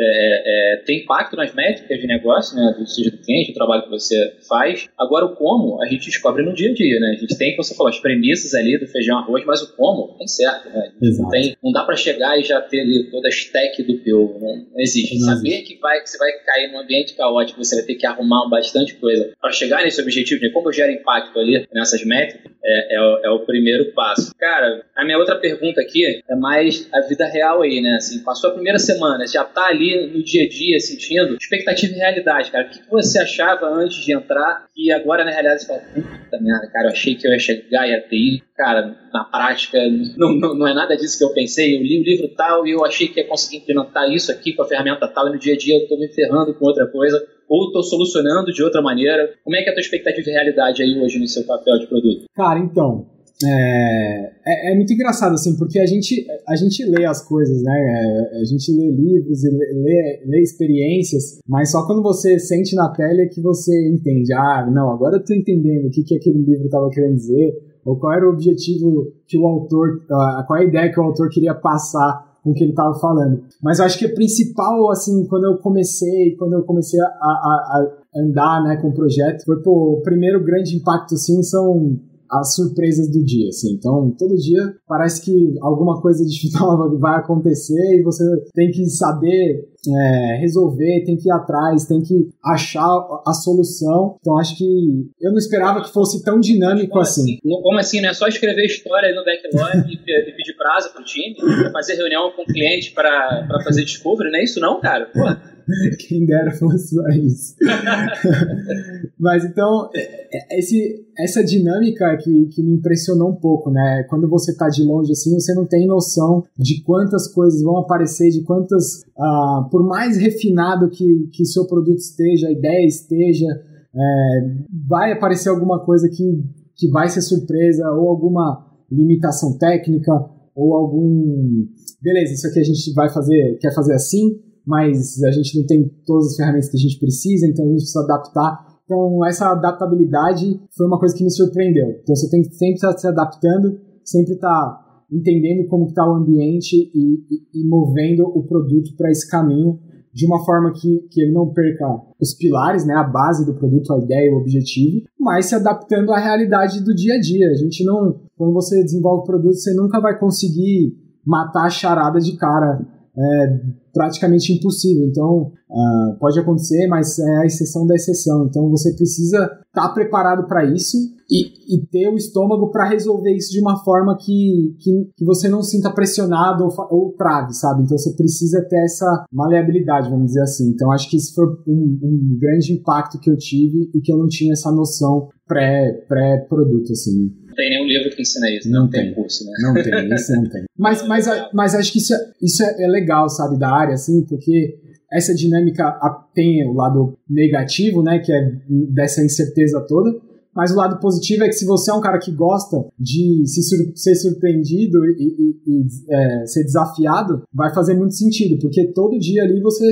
é, 0.00 0.74
é, 0.74 0.76
tem 0.84 1.02
impacto 1.02 1.36
nas 1.36 1.54
métricas 1.54 2.00
de 2.00 2.06
negócio, 2.06 2.56
né, 2.56 2.74
do, 2.78 2.86
seja 2.86 3.10
do 3.10 3.18
cliente, 3.18 3.52
do 3.52 3.54
trabalho 3.54 3.82
que 3.82 3.90
você 3.90 4.36
faz. 4.48 4.88
Agora, 4.98 5.26
o 5.26 5.34
como 5.34 5.82
a 5.82 5.86
gente 5.86 6.06
descobre 6.06 6.42
no 6.42 6.54
dia 6.54 6.70
a 6.70 6.74
dia, 6.74 7.00
né? 7.00 7.14
A 7.16 7.20
gente 7.20 7.36
tem, 7.36 7.52
como 7.52 7.64
você 7.64 7.74
falou, 7.74 7.90
as 7.90 7.98
premissas 7.98 8.54
ali 8.54 8.78
do 8.78 8.86
feijão 8.86 9.18
arroz, 9.18 9.44
mas 9.44 9.62
o 9.62 9.76
como 9.76 10.16
tem 10.16 10.26
certo, 10.26 10.68
né? 10.70 10.92
Não, 11.00 11.28
tem, 11.28 11.56
não 11.62 11.72
dá 11.72 11.84
para 11.84 11.96
chegar 11.96 12.38
e 12.38 12.44
já 12.44 12.60
ter 12.60 12.80
ali 12.80 13.10
toda 13.10 13.28
a 13.28 13.30
stack 13.30 13.82
do 13.82 13.98
teu, 13.98 14.38
né? 14.40 14.64
Não 14.72 14.80
existe. 14.80 15.18
Não 15.18 15.34
Saber 15.34 15.48
existe. 15.48 15.74
que, 15.74 15.80
vai, 15.80 16.00
que 16.00 16.10
você 16.10 16.18
vai 16.18 16.32
cair 16.44 16.72
num 16.72 16.80
ambiente 16.80 17.14
caótico, 17.14 17.62
você 17.62 17.76
vai 17.76 17.84
ter 17.84 17.94
que 17.96 18.06
arrumar 18.06 18.48
bastante 18.48 18.94
coisa 18.94 19.32
para 19.40 19.50
chegar 19.52 19.82
nesse 19.82 20.00
objetivo 20.00 20.40
de 20.40 20.50
como 20.52 20.72
gera 20.72 20.92
impacto 20.92 21.38
ali 21.38 21.66
nessas 21.72 22.04
métricas, 22.04 22.52
é, 22.64 22.96
é, 22.96 23.00
o, 23.00 23.18
é 23.24 23.30
o 23.30 23.40
primeiro 23.40 23.92
passo. 23.92 24.32
Cara, 24.36 24.84
a 24.96 25.04
minha 25.04 25.18
outra 25.18 25.36
pergunta 25.36 25.80
aqui 25.80 26.22
é 26.28 26.36
mais 26.36 26.88
a 26.92 27.00
vida 27.00 27.26
real 27.26 27.62
aí, 27.62 27.80
né? 27.80 27.96
Assim, 27.96 28.22
passou 28.22 28.50
a 28.50 28.54
primeira 28.54 28.78
semana, 28.78 29.26
já 29.26 29.44
tá 29.44 29.66
ali 29.66 29.87
no 29.96 30.22
dia 30.22 30.44
a 30.44 30.48
dia 30.48 30.80
sentindo 30.80 31.36
expectativa 31.36 31.92
e 31.92 31.96
realidade, 31.96 32.50
cara. 32.50 32.66
O 32.66 32.70
que 32.70 32.90
você 32.90 33.18
achava 33.20 33.66
antes 33.66 34.04
de 34.04 34.14
entrar 34.14 34.66
e 34.76 34.92
agora 34.92 35.24
na 35.24 35.30
realidade 35.30 35.62
você 35.62 35.66
fala, 35.68 35.80
puta 35.80 36.40
merda, 36.40 36.70
cara, 36.72 36.88
eu 36.88 36.92
achei 36.92 37.14
que 37.14 37.26
eu 37.26 37.32
ia 37.32 37.38
chegar 37.38 37.86
e 37.86 37.90
ia 37.90 38.00
ter 38.00 38.42
cara, 38.56 38.96
na 39.12 39.24
prática 39.24 39.78
não, 40.16 40.34
não, 40.34 40.54
não, 40.54 40.66
é 40.66 40.74
nada 40.74 40.96
disso 40.96 41.16
que 41.16 41.24
eu 41.24 41.32
pensei. 41.32 41.76
Eu 41.76 41.82
li 41.82 42.00
o 42.00 42.02
livro 42.02 42.28
tal 42.36 42.66
e 42.66 42.72
eu 42.72 42.84
achei 42.84 43.08
que 43.08 43.20
ia 43.20 43.26
conseguir 43.26 43.58
implementar 43.58 44.10
isso 44.10 44.32
aqui 44.32 44.52
com 44.52 44.62
a 44.62 44.68
ferramenta 44.68 45.06
tal 45.08 45.28
e 45.28 45.32
no 45.32 45.38
dia 45.38 45.54
a 45.54 45.56
dia 45.56 45.76
eu 45.76 45.82
estou 45.82 45.98
me 45.98 46.08
ferrando 46.08 46.52
com 46.54 46.66
outra 46.66 46.86
coisa 46.86 47.24
ou 47.48 47.66
estou 47.66 47.82
solucionando 47.82 48.52
de 48.52 48.62
outra 48.62 48.82
maneira. 48.82 49.32
Como 49.44 49.56
é 49.56 49.62
que 49.62 49.68
é 49.68 49.70
a 49.70 49.74
tua 49.74 49.80
expectativa 49.80 50.24
de 50.24 50.30
realidade 50.30 50.82
aí 50.82 51.00
hoje 51.00 51.18
no 51.18 51.28
seu 51.28 51.44
papel 51.44 51.78
de 51.78 51.86
produto? 51.86 52.24
Cara, 52.34 52.58
então, 52.58 53.06
é, 53.44 54.32
é, 54.44 54.72
é, 54.72 54.74
muito 54.74 54.92
engraçado, 54.92 55.34
assim, 55.34 55.56
porque 55.56 55.78
a 55.78 55.86
gente, 55.86 56.26
a 56.48 56.56
gente 56.56 56.84
lê 56.84 57.04
as 57.04 57.22
coisas, 57.22 57.62
né? 57.62 57.72
É, 57.72 58.40
a 58.40 58.44
gente 58.44 58.72
lê 58.72 58.90
livros 58.90 59.44
e 59.44 59.50
lê, 59.50 60.22
lê, 60.26 60.42
experiências, 60.42 61.38
mas 61.46 61.70
sal 61.70 61.86
quando 61.86 62.02
você 62.02 62.36
sente 62.38 62.74
na 62.74 62.88
pele 62.88 63.22
é 63.22 63.26
que 63.26 63.40
você 63.40 63.88
entende. 63.88 64.32
Ah, 64.32 64.68
não, 64.68 64.90
agora 64.90 65.18
eu 65.18 65.24
tô 65.24 65.32
entendendo 65.32 65.86
o 65.86 65.90
que, 65.90 66.02
que 66.02 66.16
aquele 66.16 66.38
livro 66.38 66.64
estava 66.64 66.90
querendo 66.90 67.14
dizer, 67.14 67.62
ou 67.84 67.96
qual 67.96 68.12
era 68.12 68.26
o 68.26 68.32
objetivo 68.32 69.12
que 69.26 69.38
o 69.38 69.46
autor, 69.46 70.04
qual 70.08 70.58
a 70.58 70.64
ideia 70.64 70.90
que 70.92 70.98
o 70.98 71.04
autor 71.04 71.28
queria 71.28 71.54
passar 71.54 72.26
com 72.42 72.50
o 72.50 72.54
que 72.54 72.64
ele 72.64 72.72
estava 72.72 72.98
falando. 72.98 73.42
Mas 73.62 73.78
eu 73.78 73.84
acho 73.84 73.98
que 73.98 74.06
o 74.06 74.14
principal, 74.14 74.90
assim, 74.90 75.26
quando 75.26 75.44
eu 75.44 75.58
comecei, 75.58 76.34
quando 76.36 76.54
eu 76.54 76.62
comecei 76.64 77.00
a, 77.00 77.04
a, 77.04 77.06
a 77.06 78.20
andar, 78.20 78.64
né, 78.64 78.76
com 78.76 78.88
o 78.88 78.94
projeto, 78.94 79.44
foi, 79.44 79.62
pô, 79.62 79.98
o 79.98 80.02
primeiro 80.02 80.42
grande 80.42 80.76
impacto, 80.76 81.14
assim, 81.14 81.42
são 81.42 81.98
as 82.30 82.54
surpresas 82.54 83.08
do 83.10 83.24
dia, 83.24 83.48
assim. 83.48 83.74
Então, 83.74 84.14
todo 84.18 84.36
dia 84.36 84.74
parece 84.86 85.22
que 85.22 85.54
alguma 85.60 86.00
coisa 86.00 86.24
de 86.24 86.52
nova 86.52 86.88
vai 86.98 87.18
acontecer 87.18 87.98
e 87.98 88.02
você 88.02 88.24
tem 88.54 88.70
que 88.70 88.86
saber 88.86 89.68
é, 89.86 90.36
resolver, 90.40 91.04
tem 91.04 91.16
que 91.16 91.28
ir 91.28 91.32
atrás, 91.32 91.86
tem 91.86 92.00
que 92.02 92.28
achar 92.44 92.88
a 93.26 93.32
solução. 93.32 94.16
Então, 94.20 94.38
acho 94.38 94.56
que 94.56 95.10
eu 95.20 95.30
não 95.30 95.38
esperava 95.38 95.82
que 95.82 95.92
fosse 95.92 96.22
tão 96.24 96.40
dinâmico 96.40 96.90
como 96.90 97.02
assim. 97.02 97.22
assim. 97.22 97.38
Como 97.42 97.78
assim? 97.78 98.00
Não 98.00 98.10
é 98.10 98.14
só 98.14 98.26
escrever 98.26 98.64
história 98.66 99.14
no 99.14 99.24
backlog 99.24 99.92
e 99.92 100.32
pedir 100.32 100.56
prazo 100.56 100.92
pro 100.92 101.04
time, 101.04 101.36
fazer 101.72 101.94
reunião 101.94 102.32
com 102.32 102.42
o 102.42 102.46
cliente 102.46 102.92
para 102.92 103.46
fazer 103.64 103.84
discovery, 103.84 104.30
não 104.30 104.38
é 104.38 104.44
isso 104.44 104.60
não, 104.60 104.80
cara? 104.80 105.06
Pô. 105.06 105.20
Quem 106.08 106.24
dera 106.24 106.50
fosse 106.52 106.94
só 106.94 107.08
isso. 107.08 107.54
Mas 109.18 109.44
então, 109.44 109.90
é, 109.94 110.54
é, 110.54 110.58
esse, 110.58 111.06
essa 111.18 111.44
dinâmica 111.44 112.16
que, 112.16 112.46
que 112.46 112.62
me 112.62 112.74
impressionou 112.74 113.30
um 113.30 113.36
pouco, 113.36 113.70
né? 113.70 114.04
Quando 114.08 114.28
você 114.28 114.56
tá 114.56 114.68
de 114.68 114.82
longe 114.82 115.12
assim, 115.12 115.34
você 115.34 115.54
não 115.54 115.66
tem 115.66 115.86
noção 115.86 116.44
de 116.56 116.82
quantas 116.82 117.32
coisas 117.32 117.62
vão 117.62 117.78
aparecer, 117.78 118.30
de 118.30 118.42
quantas. 118.42 119.02
Uh, 119.16 119.67
por 119.70 119.86
mais 119.86 120.16
refinado 120.16 120.90
que, 120.90 121.28
que 121.32 121.44
seu 121.44 121.66
produto 121.66 121.98
esteja, 121.98 122.48
a 122.48 122.52
ideia 122.52 122.86
esteja, 122.86 123.46
é, 123.94 124.64
vai 124.86 125.12
aparecer 125.12 125.48
alguma 125.48 125.84
coisa 125.84 126.08
que, 126.08 126.44
que 126.76 126.88
vai 126.90 127.08
ser 127.08 127.22
surpresa, 127.22 127.90
ou 127.92 128.08
alguma 128.08 128.66
limitação 128.90 129.56
técnica, 129.58 130.12
ou 130.54 130.74
algum. 130.74 131.66
Beleza, 132.00 132.34
isso 132.34 132.46
aqui 132.46 132.60
a 132.60 132.64
gente 132.64 132.92
vai 132.94 133.08
fazer, 133.10 133.58
quer 133.60 133.74
fazer 133.74 133.94
assim, 133.94 134.40
mas 134.66 135.22
a 135.22 135.30
gente 135.30 135.58
não 135.58 135.66
tem 135.66 135.88
todas 136.06 136.26
as 136.28 136.36
ferramentas 136.36 136.68
que 136.68 136.76
a 136.76 136.80
gente 136.80 136.98
precisa, 136.98 137.46
então 137.46 137.64
a 137.64 137.68
gente 137.68 137.78
precisa 137.78 138.04
adaptar. 138.04 138.68
Então, 138.84 139.24
essa 139.26 139.50
adaptabilidade 139.50 140.60
foi 140.74 140.86
uma 140.86 140.98
coisa 140.98 141.14
que 141.14 141.22
me 141.22 141.30
surpreendeu. 141.30 141.90
Então, 142.02 142.16
você 142.16 142.28
tem 142.30 142.42
que 142.42 142.54
sempre 142.54 142.74
estar 142.74 142.96
se 142.96 143.06
adaptando, 143.06 143.78
sempre 144.02 144.34
estar 144.34 144.87
entendendo 145.10 145.66
como 145.68 145.86
está 145.86 146.06
o 146.06 146.16
ambiente 146.16 146.74
e, 146.94 147.24
e, 147.30 147.62
e, 147.62 147.68
movendo 147.68 148.24
o 148.26 148.42
produto 148.42 148.94
para 148.96 149.10
esse 149.10 149.28
caminho 149.28 149.78
de 150.12 150.26
uma 150.26 150.44
forma 150.44 150.72
que, 150.72 151.06
que 151.10 151.22
ele 151.22 151.32
não 151.32 151.52
perca 151.52 151.86
os 152.20 152.34
pilares, 152.34 152.84
né, 152.84 152.94
a 152.94 153.04
base 153.04 153.46
do 153.46 153.54
produto, 153.54 153.92
a 153.92 153.98
ideia, 153.98 154.32
o 154.32 154.38
objetivo, 154.38 155.06
mas 155.18 155.46
se 155.46 155.54
adaptando 155.54 156.12
à 156.12 156.18
realidade 156.18 156.82
do 156.82 156.94
dia 156.94 157.14
a 157.14 157.20
dia. 157.20 157.50
A 157.50 157.54
gente 157.54 157.84
não, 157.84 158.20
quando 158.36 158.52
você 158.52 158.82
desenvolve 158.82 159.22
o 159.22 159.24
produto, 159.24 159.54
você 159.54 159.74
nunca 159.74 160.00
vai 160.00 160.18
conseguir 160.18 160.96
matar 161.24 161.66
a 161.66 161.70
charada 161.70 162.18
de 162.18 162.36
cara 162.36 162.80
é 163.18 163.60
praticamente 163.92 164.52
impossível. 164.52 165.04
Então, 165.06 165.52
uh, 165.68 166.18
pode 166.20 166.38
acontecer, 166.38 166.86
mas 166.86 167.18
é 167.18 167.36
a 167.38 167.46
exceção 167.46 167.86
da 167.86 167.96
exceção. 167.96 168.46
Então, 168.46 168.70
você 168.70 168.94
precisa 168.94 169.38
estar 169.38 169.88
tá 169.88 169.88
preparado 169.88 170.46
para 170.46 170.64
isso 170.64 170.96
e, 171.30 171.76
e, 171.76 171.86
ter 171.86 172.08
o 172.08 172.16
estômago 172.16 172.70
para 172.70 172.88
resolver 172.88 173.34
isso 173.34 173.52
de 173.52 173.60
uma 173.60 173.82
forma 173.84 174.16
que, 174.16 174.74
que, 174.80 175.10
que 175.16 175.24
você 175.24 175.48
não 175.48 175.62
sinta 175.62 175.90
pressionado 175.90 176.64
ou, 176.64 176.70
ou, 176.90 177.12
trave, 177.12 177.52
sabe? 177.52 177.82
Então, 177.82 177.98
você 177.98 178.14
precisa 178.14 178.66
ter 178.68 178.82
essa 178.84 179.26
maleabilidade, 179.32 180.08
vamos 180.08 180.28
dizer 180.28 180.42
assim. 180.42 180.70
Então, 180.70 180.90
acho 180.90 181.08
que 181.10 181.16
isso 181.16 181.34
foi 181.34 181.44
um, 181.66 181.98
um 182.02 182.38
grande 182.40 182.72
impacto 182.72 183.20
que 183.20 183.30
eu 183.30 183.36
tive 183.36 183.90
e 183.94 184.00
que 184.00 184.12
eu 184.12 184.16
não 184.16 184.26
tinha 184.26 184.52
essa 184.52 184.72
noção 184.72 185.28
pré-produto, 185.46 186.84
pré 186.84 186.92
assim 186.92 187.30
tem 187.58 187.70
nenhum 187.70 187.88
livro 187.88 188.14
que 188.14 188.22
ensina 188.22 188.48
isso, 188.52 188.70
não, 188.70 188.82
não 188.82 188.88
tem, 188.88 189.06
tem 189.06 189.14
curso, 189.14 189.44
né? 189.44 189.50
Não 189.62 189.74
tem, 189.74 190.14
isso 190.14 190.32
não 190.32 190.48
tem. 190.48 190.62
Mas, 190.78 191.04
mas, 191.08 191.26
mas 191.52 191.74
acho 191.74 191.92
que 191.92 191.98
isso, 191.98 192.14
é, 192.14 192.18
isso 192.40 192.62
é, 192.62 192.84
é 192.84 192.86
legal, 192.86 193.28
sabe, 193.28 193.58
da 193.58 193.68
área, 193.68 193.94
assim, 193.94 194.24
porque 194.26 194.78
essa 195.10 195.34
dinâmica 195.34 195.98
tem 196.32 196.64
o 196.68 196.72
lado 196.72 197.18
negativo, 197.28 198.00
né, 198.00 198.20
que 198.20 198.32
é 198.32 198.52
dessa 198.94 199.24
incerteza 199.24 199.84
toda, 199.88 200.14
Mas 200.58 200.72
o 200.72 200.74
lado 200.74 200.98
positivo 200.98 201.44
é 201.44 201.46
que 201.46 201.52
se 201.52 201.64
você 201.64 201.88
é 201.88 201.94
um 201.94 202.00
cara 202.00 202.18
que 202.18 202.32
gosta 202.32 202.84
de 202.98 203.44
se 203.46 203.62
sur 203.62 203.78
ser 203.94 204.16
surpreendido 204.16 204.98
e, 205.06 205.22
e, 205.38 205.72
e 205.72 205.86
é, 206.10 206.46
ser 206.46 206.64
desafiado, 206.64 207.44
vai 207.54 207.72
fazer 207.72 207.94
muito 207.94 208.16
sentido, 208.16 208.58
porque 208.60 208.92
todo 208.92 209.20
dia 209.20 209.44
ali 209.44 209.60
você 209.60 209.86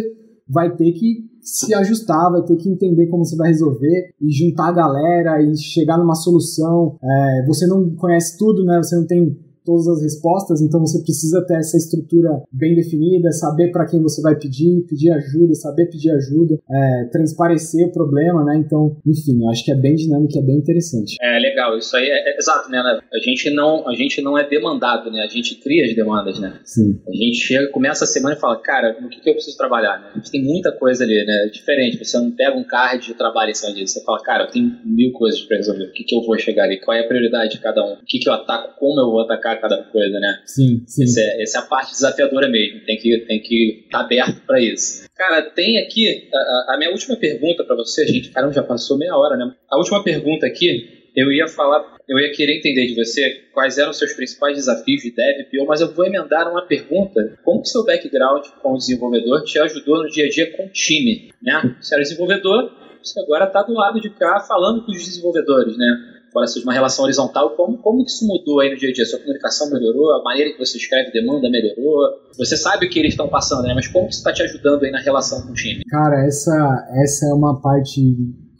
vai 0.49 0.75
ter 0.75 0.91
que 0.91 1.25
se 1.41 1.73
ajustar, 1.73 2.33
vai 2.33 2.43
ter 2.43 2.57
que 2.57 2.69
entender 2.69 3.07
como 3.07 3.25
você 3.25 3.37
vai 3.37 3.51
resolver 3.51 4.11
e 4.21 4.29
juntar 4.33 4.71
a 4.71 4.73
galera 4.73 5.41
e 5.41 5.57
chegar 5.57 5.99
numa 5.99 6.17
solução. 6.17 6.99
É, 7.01 7.47
você 7.47 7.65
não 7.69 7.95
conhece 7.95 8.37
tudo, 8.37 8.65
né? 8.65 8.79
Você 8.83 8.97
não 8.97 9.07
tem 9.07 9.39
todas 9.67 9.89
as 9.89 10.03
respostas, 10.03 10.63
então 10.63 10.81
você 10.81 11.03
precisa 11.03 11.45
ter 11.45 11.59
essa 11.59 11.77
estrutura 11.77 12.31
bem 12.53 12.75
definida, 12.75 13.31
saber 13.33 13.71
para 13.73 13.87
quem 13.87 14.01
você 14.01 14.23
vai 14.23 14.37
pedir, 14.37 14.87
pedir 14.89 15.11
ajuda, 15.11 15.55
saber 15.55 15.87
pedir 15.87 16.11
ajuda, 16.13 16.59
é, 16.71 17.05
transparecer 17.11 17.87
o 17.87 17.93
problema, 17.93 18.45
né? 18.45 18.57
Então, 18.57 18.97
enfim, 19.05 19.43
eu 19.43 19.51
acho 19.51 19.65
que 19.65 19.73
é 19.73 19.75
bem 19.75 19.95
dinâmico, 19.95 20.39
é 20.39 20.43
bem 20.43 20.57
interessante. 20.57 21.17
É 21.21 21.39
legal, 21.39 21.77
isso 21.77 21.97
aí 21.97 22.07
é, 22.07 22.31
é, 22.31 22.39
exato, 22.39 22.71
né? 22.71 22.79
A 22.79 23.19
gente 23.19 23.51
não, 23.51 23.89
a 23.89 23.95
gente 23.95 24.23
não 24.23 24.39
é 24.39 24.49
demandado, 24.49 25.11
né? 25.11 25.23
A 25.23 25.29
gente 25.29 25.57
cria 25.57 25.85
as 25.85 25.95
demandas, 25.95 26.39
né? 26.39 26.61
Sim. 26.65 27.01
A 27.09 27.13
gente 27.13 27.37
chega, 27.37 27.69
começa 27.71 28.05
a 28.05 28.07
semana 28.07 28.37
e 28.37 28.39
fala, 28.39 28.57
cara, 28.61 28.97
no 29.01 29.09
que, 29.09 29.21
que 29.21 29.29
eu 29.29 29.35
preciso 29.35 29.57
trabalhar? 29.57 29.99
Né? 30.01 30.11
A 30.15 30.19
gente 30.19 30.31
tem 30.31 30.43
muita 30.43 30.71
coisa 30.73 31.05
ali, 31.05 31.25
né? 31.25 31.51
Diferente. 31.53 32.03
Você 32.03 32.19
não 32.19 32.31
pega 32.31 32.57
um 32.57 32.65
card 32.65 33.05
de 33.05 33.15
trabalho 33.15 33.51
em 33.51 33.55
cima 33.55 33.75
disso. 33.75 33.95
Você 33.95 34.05
fala, 34.05 34.23
cara, 34.23 34.45
eu 34.45 34.51
tenho 34.51 34.79
mil 34.85 35.13
coisas 35.13 35.41
para 35.43 35.57
resolver. 35.57 35.85
O 35.85 35.93
que, 35.93 36.05
que 36.05 36.15
eu 36.15 36.23
vou 36.23 36.39
chegar 36.39 36.65
ali? 36.65 36.81
Qual 36.81 36.97
é 36.97 37.01
a 37.01 37.09
prioridade 37.09 37.53
de 37.53 37.61
cada 37.61 37.85
um? 37.85 37.95
O 37.95 38.05
que, 38.07 38.19
que 38.19 38.29
eu 38.29 38.33
ataco? 38.33 38.79
Como 38.79 39.01
eu 39.01 39.11
vou 39.11 39.21
atacar 39.23 39.56
cada 39.57 39.83
coisa, 39.85 40.19
né? 40.19 40.43
Sim, 40.45 40.83
sim. 40.87 41.05
Essa 41.05 41.21
é, 41.21 41.43
essa 41.43 41.59
é 41.59 41.61
a 41.61 41.65
parte 41.65 41.93
desafiadora 41.93 42.49
mesmo. 42.49 42.81
Tem 42.85 42.97
que 42.97 43.19
tem 43.27 43.41
que 43.41 43.83
estar 43.85 43.99
tá 43.99 44.05
aberto 44.05 44.43
para 44.47 44.61
isso. 44.61 45.07
Cara, 45.15 45.43
tem 45.43 45.79
aqui 45.79 46.29
a, 46.33 46.75
a 46.75 46.79
minha 46.79 46.91
última 46.91 47.17
pergunta 47.17 47.65
para 47.65 47.77
você, 47.77 48.07
gente. 48.07 48.31
Caramba, 48.31 48.53
já 48.53 48.63
passou 48.63 48.99
meia 48.99 49.17
hora, 49.17 49.37
né? 49.37 49.55
A 49.71 49.79
última 49.79 50.03
pergunta 50.03 50.47
aqui, 50.47 51.11
eu 51.17 51.33
ia 51.33 51.49
falar, 51.49 51.97
eu 52.07 52.19
ia 52.19 52.31
querer 52.33 52.59
entender 52.59 52.87
de 52.87 52.95
você 52.95 53.45
quais 53.55 53.79
eram 53.79 53.91
os 53.91 53.99
seus 53.99 54.13
principais 54.13 54.57
desafios 54.57 55.03
de 55.03 55.11
dev, 55.11 55.47
PO, 55.51 55.67
mas 55.67 55.81
eu 55.81 55.93
vou 55.93 56.05
emendar 56.05 56.51
uma 56.51 56.63
pergunta. 56.63 57.39
Como 57.43 57.63
que 57.63 57.69
seu 57.69 57.85
background 57.85 58.47
como 58.63 58.77
desenvolvedor 58.77 59.43
te 59.45 59.59
ajudou 59.59 60.03
no 60.03 60.09
dia 60.11 60.27
a 60.27 60.29
dia 60.29 60.55
com 60.57 60.67
o 60.67 60.69
time, 60.69 61.33
né? 61.43 61.77
Você 61.81 61.95
era 61.95 62.03
desenvolvedor, 62.03 62.71
você 63.03 63.19
agora 63.21 63.47
está 63.47 63.63
do 63.63 63.73
lado 63.73 64.01
de 64.01 64.11
cá 64.11 64.41
falando 64.41 64.85
com 64.85 64.93
os 64.93 65.03
desenvolvedores, 65.03 65.79
né? 65.79 66.16
Seja 66.47 66.65
uma 66.65 66.73
relação 66.73 67.05
horizontal, 67.05 67.51
como, 67.51 67.79
como 67.79 68.05
que 68.05 68.11
isso 68.11 68.27
mudou 68.27 68.61
aí 68.61 68.71
no 68.71 68.77
dia 68.77 68.91
a 68.91 68.93
dia? 68.93 69.07
Sua 69.07 69.21
comunicação 69.21 69.71
melhorou? 69.71 70.13
A 70.13 70.23
maneira 70.23 70.53
que 70.53 70.59
você 70.59 70.77
escreve 70.77 71.13
demanda 71.13 71.49
melhorou? 71.49 72.19
Você 72.37 72.57
sabe 72.57 72.87
o 72.87 72.91
que 72.91 72.99
eles 72.99 73.13
estão 73.13 73.29
passando, 73.29 73.63
né? 73.63 73.73
Mas 73.75 73.87
como 73.89 74.07
que 74.07 74.13
isso 74.13 74.21
está 74.21 74.33
te 74.33 74.43
ajudando 74.43 74.85
aí 74.85 74.91
na 74.91 75.01
relação 75.01 75.43
com 75.43 75.53
o 75.53 75.55
time? 75.55 75.85
Cara, 75.85 76.27
essa, 76.27 76.89
essa 77.03 77.27
é 77.27 77.33
uma 77.33 77.61
parte 77.61 78.01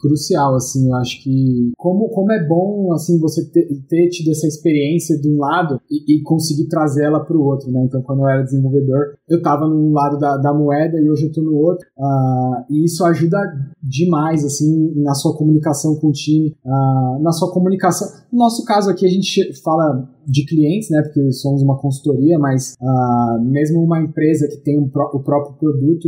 crucial, 0.07 0.55
assim, 0.55 0.89
eu 0.89 0.95
acho 0.95 1.21
que 1.21 1.71
como, 1.77 2.09
como 2.09 2.31
é 2.31 2.47
bom, 2.47 2.93
assim, 2.93 3.19
você 3.19 3.45
ter, 3.49 3.67
ter 3.89 4.09
tido 4.09 4.31
essa 4.31 4.47
experiência 4.47 5.19
de 5.19 5.29
um 5.29 5.37
lado 5.37 5.79
e, 5.91 6.17
e 6.17 6.23
conseguir 6.23 6.67
trazer 6.67 7.05
ela 7.05 7.19
para 7.19 7.37
o 7.37 7.43
outro, 7.43 7.69
né, 7.71 7.83
então 7.83 8.01
quando 8.01 8.21
eu 8.21 8.29
era 8.29 8.43
desenvolvedor, 8.43 9.17
eu 9.29 9.39
estava 9.39 9.67
num 9.67 9.91
lado 9.91 10.17
da, 10.17 10.37
da 10.37 10.53
moeda 10.53 10.99
e 10.99 11.09
hoje 11.09 11.23
eu 11.23 11.29
estou 11.29 11.43
no 11.43 11.55
outro, 11.55 11.85
uh, 11.97 12.63
e 12.69 12.85
isso 12.85 13.03
ajuda 13.05 13.37
demais, 13.83 14.45
assim, 14.45 14.93
na 14.95 15.13
sua 15.13 15.35
comunicação 15.35 15.95
com 15.95 16.07
o 16.07 16.11
time, 16.11 16.55
uh, 16.65 17.21
na 17.21 17.31
sua 17.31 17.51
comunicação, 17.51 18.07
no 18.31 18.39
nosso 18.39 18.63
caso 18.65 18.89
aqui 18.89 19.05
a 19.05 19.09
gente 19.09 19.53
fala 19.61 20.09
de 20.25 20.45
clientes, 20.45 20.89
né, 20.89 21.01
porque 21.01 21.31
somos 21.33 21.61
uma 21.61 21.77
consultoria, 21.77 22.39
mas 22.39 22.75
uh, 22.81 23.41
mesmo 23.43 23.81
uma 23.81 24.01
empresa 24.01 24.47
que 24.47 24.57
tem 24.57 24.79
um 24.79 24.87
pró 24.87 25.11
o 25.13 25.19
próprio 25.19 25.57
produto, 25.57 26.07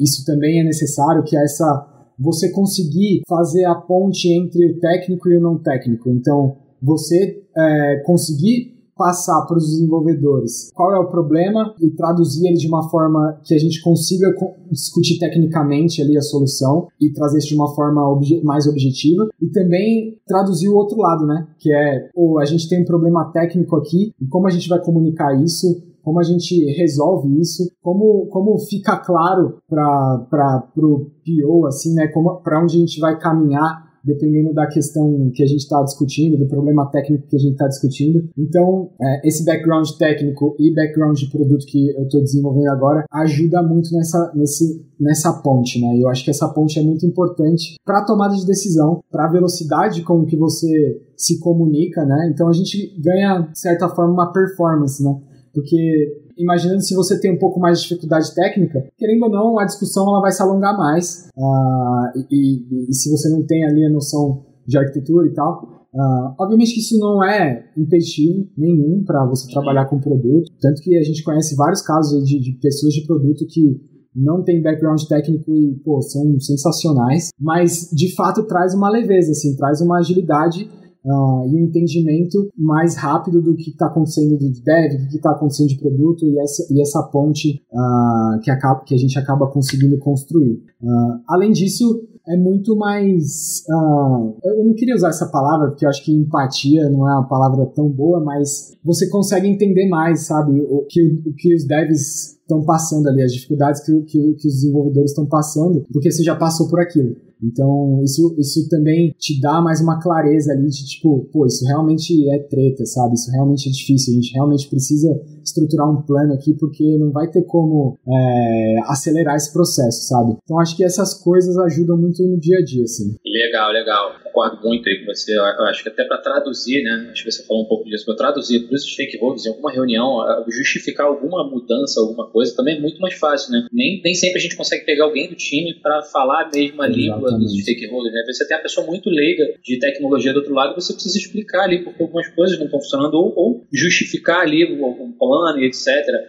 isso 0.00 0.24
também 0.24 0.60
é 0.60 0.64
necessário, 0.64 1.22
que 1.22 1.36
essa 1.36 1.91
você 2.18 2.50
conseguir 2.50 3.22
fazer 3.28 3.64
a 3.64 3.74
ponte 3.74 4.28
entre 4.28 4.72
o 4.72 4.80
técnico 4.80 5.28
e 5.28 5.36
o 5.36 5.40
não 5.40 5.58
técnico. 5.58 6.10
Então, 6.10 6.56
você 6.80 7.42
é, 7.56 8.02
conseguir 8.04 8.72
passar 8.96 9.42
para 9.46 9.56
os 9.56 9.66
desenvolvedores 9.68 10.70
qual 10.74 10.94
é 10.94 10.98
o 10.98 11.08
problema 11.08 11.74
e 11.80 11.90
traduzir 11.90 12.46
ele 12.46 12.56
de 12.56 12.68
uma 12.68 12.88
forma 12.88 13.40
que 13.42 13.54
a 13.54 13.58
gente 13.58 13.80
consiga 13.82 14.32
discutir 14.70 15.18
tecnicamente 15.18 16.02
ali 16.02 16.16
a 16.16 16.22
solução 16.22 16.88
e 17.00 17.10
trazer 17.10 17.38
isso 17.38 17.48
de 17.48 17.54
uma 17.54 17.74
forma 17.74 18.08
obje 18.08 18.42
mais 18.44 18.66
objetiva 18.66 19.28
e 19.40 19.48
também 19.48 20.18
traduzir 20.26 20.68
o 20.68 20.76
outro 20.76 20.98
lado, 20.98 21.26
né? 21.26 21.48
Que 21.58 21.72
é, 21.74 22.10
ou 22.14 22.38
a 22.38 22.44
gente 22.44 22.68
tem 22.68 22.82
um 22.82 22.84
problema 22.84 23.30
técnico 23.32 23.76
aqui 23.76 24.12
e 24.20 24.26
como 24.26 24.46
a 24.46 24.50
gente 24.50 24.68
vai 24.68 24.80
comunicar 24.80 25.42
isso 25.42 25.82
como 26.02 26.20
a 26.20 26.22
gente 26.22 26.64
resolve 26.76 27.40
isso, 27.40 27.70
como, 27.82 28.26
como 28.26 28.58
fica 28.58 28.96
claro 28.98 29.58
para 29.68 30.68
o 30.76 31.10
PO, 31.24 31.66
assim, 31.66 31.94
né, 31.94 32.08
para 32.42 32.62
onde 32.62 32.76
a 32.76 32.80
gente 32.80 33.00
vai 33.00 33.18
caminhar 33.18 33.92
dependendo 34.04 34.52
da 34.52 34.66
questão 34.66 35.30
que 35.32 35.42
a 35.42 35.46
gente 35.46 35.60
está 35.60 35.80
discutindo, 35.82 36.36
do 36.36 36.46
problema 36.46 36.90
técnico 36.90 37.26
que 37.28 37.36
a 37.36 37.38
gente 37.38 37.52
está 37.52 37.68
discutindo. 37.68 38.28
Então, 38.36 38.90
é, 39.00 39.28
esse 39.28 39.44
background 39.44 39.88
técnico 39.98 40.56
e 40.58 40.74
background 40.74 41.16
de 41.16 41.30
produto 41.30 41.64
que 41.66 41.90
eu 41.90 42.04
estou 42.04 42.20
desenvolvendo 42.20 42.70
agora 42.70 43.04
ajuda 43.12 43.62
muito 43.62 43.94
nessa, 43.94 44.32
nesse, 44.34 44.84
nessa 44.98 45.32
ponte, 45.34 45.80
né? 45.80 45.98
Eu 46.00 46.08
acho 46.08 46.24
que 46.24 46.30
essa 46.30 46.48
ponte 46.48 46.78
é 46.78 46.82
muito 46.82 47.06
importante 47.06 47.76
para 47.84 48.00
a 48.00 48.04
tomada 48.04 48.34
de 48.34 48.44
decisão, 48.44 49.02
para 49.10 49.26
a 49.26 49.30
velocidade 49.30 50.02
com 50.02 50.24
que 50.24 50.36
você 50.36 51.00
se 51.16 51.38
comunica, 51.38 52.04
né? 52.04 52.30
Então 52.32 52.48
a 52.48 52.52
gente 52.52 52.98
ganha, 53.00 53.48
de 53.52 53.58
certa 53.58 53.88
forma, 53.88 54.12
uma 54.12 54.32
performance, 54.32 55.02
né? 55.02 55.16
Porque 55.54 56.22
imaginando 56.36 56.80
se 56.80 56.94
você 56.94 57.18
tem 57.20 57.32
um 57.32 57.38
pouco 57.38 57.60
mais 57.60 57.80
de 57.80 57.88
dificuldade 57.88 58.34
técnica, 58.34 58.84
querendo 58.96 59.24
ou 59.24 59.30
não, 59.30 59.58
a 59.58 59.64
discussão 59.64 60.08
ela 60.08 60.20
vai 60.20 60.32
se 60.32 60.42
alongar 60.42 60.76
mais. 60.76 61.28
Uh, 61.36 62.18
e, 62.30 62.64
e, 62.70 62.90
e, 62.90 62.94
se 62.94 63.10
você 63.10 63.28
não 63.28 63.44
tem 63.44 63.64
ali 63.64 63.84
a 63.84 63.90
noção 63.90 64.44
de 64.66 64.78
arquitetura 64.78 65.26
e 65.26 65.34
tal, 65.34 65.88
uh, 65.94 66.34
obviamente 66.38 66.74
que 66.74 66.80
isso 66.80 66.98
não 66.98 67.22
é 67.22 67.70
impeditivo 67.76 68.48
nenhum 68.56 69.02
para 69.04 69.26
você 69.26 69.50
trabalhar 69.50 69.86
com 69.86 70.00
produto. 70.00 70.50
Tanto 70.60 70.82
que 70.82 70.96
a 70.96 71.02
gente 71.02 71.22
conhece 71.22 71.54
vários 71.54 71.82
casos 71.82 72.26
de, 72.26 72.40
de 72.40 72.52
pessoas 72.60 72.94
de 72.94 73.06
produto 73.06 73.46
que 73.46 73.80
não 74.14 74.42
tem 74.44 74.62
background 74.62 75.02
técnico 75.04 75.54
e, 75.56 75.74
pô, 75.82 76.00
são 76.02 76.38
sensacionais, 76.38 77.30
mas 77.40 77.88
de 77.92 78.14
fato 78.14 78.46
traz 78.46 78.74
uma 78.74 78.90
leveza, 78.90 79.32
assim, 79.32 79.56
traz 79.56 79.80
uma 79.80 79.98
agilidade 79.98 80.68
uh, 81.04 81.46
e 81.46 81.56
um 81.56 81.66
entendimento 81.66 82.50
mais 82.56 82.96
rápido 82.96 83.40
do 83.42 83.54
que 83.54 83.70
está 83.70 83.86
acontecendo 83.86 84.36
de 84.38 84.62
dev, 84.62 85.02
do 85.02 85.08
que 85.08 85.16
está 85.16 85.30
acontecendo 85.30 85.68
de 85.68 85.78
produto 85.78 86.24
e 86.26 86.38
essa, 86.38 86.66
e 86.70 86.80
essa 86.80 87.02
ponte 87.04 87.62
uh, 87.72 88.40
que, 88.40 88.50
acaba, 88.50 88.82
que 88.84 88.94
a 88.94 88.98
gente 88.98 89.18
acaba 89.18 89.46
conseguindo 89.46 89.98
construir. 89.98 90.62
Uh, 90.82 91.20
além 91.28 91.52
disso, 91.52 92.02
é 92.28 92.36
muito 92.36 92.76
mais. 92.76 93.64
Uh, 93.68 94.36
eu 94.44 94.64
não 94.64 94.74
queria 94.74 94.94
usar 94.94 95.08
essa 95.08 95.26
palavra, 95.26 95.68
porque 95.68 95.84
eu 95.84 95.88
acho 95.88 96.04
que 96.04 96.12
empatia 96.12 96.88
não 96.88 97.08
é 97.08 97.14
uma 97.14 97.28
palavra 97.28 97.66
tão 97.66 97.88
boa, 97.88 98.20
mas 98.20 98.76
você 98.84 99.08
consegue 99.08 99.48
entender 99.48 99.88
mais, 99.88 100.26
sabe, 100.26 100.60
o 100.60 100.84
que, 100.88 101.02
o 101.26 101.34
que 101.34 101.54
os 101.54 101.66
devs 101.66 102.38
estão 102.40 102.62
passando 102.64 103.08
ali, 103.08 103.22
as 103.22 103.32
dificuldades 103.32 103.80
que, 103.84 103.92
que, 104.02 104.34
que 104.34 104.48
os 104.48 104.54
desenvolvedores 104.54 105.10
estão 105.10 105.26
passando, 105.26 105.84
porque 105.92 106.10
você 106.10 106.22
já 106.22 106.36
passou 106.36 106.68
por 106.68 106.80
aquilo. 106.80 107.16
Então, 107.42 108.00
isso, 108.04 108.34
isso 108.38 108.68
também 108.68 109.14
te 109.18 109.40
dá 109.40 109.60
mais 109.60 109.80
uma 109.80 110.00
clareza 110.00 110.52
ali 110.52 110.68
de 110.68 110.86
tipo, 110.86 111.28
pô, 111.32 111.46
isso 111.46 111.64
realmente 111.66 112.28
é 112.30 112.38
treta, 112.38 112.84
sabe? 112.86 113.14
Isso 113.14 113.30
realmente 113.30 113.68
é 113.68 113.72
difícil. 113.72 114.12
A 114.12 114.16
gente 114.16 114.32
realmente 114.32 114.68
precisa 114.68 115.08
estruturar 115.44 115.90
um 115.90 116.02
plano 116.02 116.34
aqui 116.34 116.54
porque 116.54 116.96
não 116.98 117.10
vai 117.10 117.28
ter 117.30 117.42
como 117.42 117.98
é, 118.06 118.76
acelerar 118.86 119.36
esse 119.36 119.52
processo, 119.52 120.06
sabe? 120.06 120.36
Então, 120.44 120.60
acho 120.60 120.76
que 120.76 120.84
essas 120.84 121.14
coisas 121.14 121.56
ajudam 121.58 121.96
muito 121.96 122.22
no 122.22 122.38
dia 122.38 122.58
a 122.58 122.64
dia, 122.64 122.84
assim. 122.84 123.16
Legal, 123.26 123.72
legal. 123.72 124.12
Concordo 124.22 124.60
muito 124.66 124.88
aí 124.88 125.00
com 125.00 125.12
você. 125.12 125.36
Eu 125.36 125.64
acho 125.66 125.82
que 125.82 125.88
até 125.88 126.04
para 126.04 126.18
traduzir, 126.18 126.82
né? 126.82 127.10
Acho 127.10 127.24
que 127.24 127.30
você 127.32 127.44
falou 127.44 127.64
um 127.64 127.68
pouco 127.68 127.84
disso, 127.84 128.04
para 128.04 128.16
traduzir 128.16 128.66
para 128.66 128.74
os 128.74 128.84
stakeholders 128.84 129.46
em 129.46 129.50
alguma 129.50 129.72
reunião, 129.72 130.18
justificar 130.48 131.06
alguma 131.06 131.48
mudança, 131.48 132.00
alguma 132.00 132.30
coisa, 132.30 132.54
também 132.54 132.76
é 132.76 132.80
muito 132.80 133.00
mais 133.00 133.14
fácil, 133.14 133.52
né? 133.52 133.66
Nem, 133.72 134.00
nem 134.02 134.14
sempre 134.14 134.38
a 134.38 134.42
gente 134.42 134.56
consegue 134.56 134.84
pegar 134.84 135.04
alguém 135.04 135.28
do 135.28 135.34
time 135.34 135.74
para 135.82 136.02
falar 136.02 136.42
a 136.42 136.50
mesma 136.50 136.86
Exatamente. 136.86 136.98
língua 136.98 137.31
dos 137.38 137.52
stakeholders, 137.60 138.14
né? 138.14 138.22
Você 138.26 138.46
tem 138.46 138.56
a 138.56 138.60
pessoa 138.60 138.86
muito 138.86 139.08
leiga 139.10 139.44
de 139.62 139.78
tecnologia 139.78 140.32
do 140.32 140.38
outro 140.38 140.54
lado, 140.54 140.74
você 140.74 140.92
precisa 140.92 141.18
explicar 141.18 141.64
ali 141.64 141.84
porque 141.84 142.02
algumas 142.02 142.28
coisas 142.28 142.58
não 142.58 142.66
estão 142.66 142.80
funcionando 142.80 143.14
ou, 143.14 143.32
ou 143.36 143.66
justificar 143.72 144.40
ali 144.40 144.62
algum 144.62 145.12
plano 145.12 145.60
e 145.60 145.66
etc. 145.66 145.86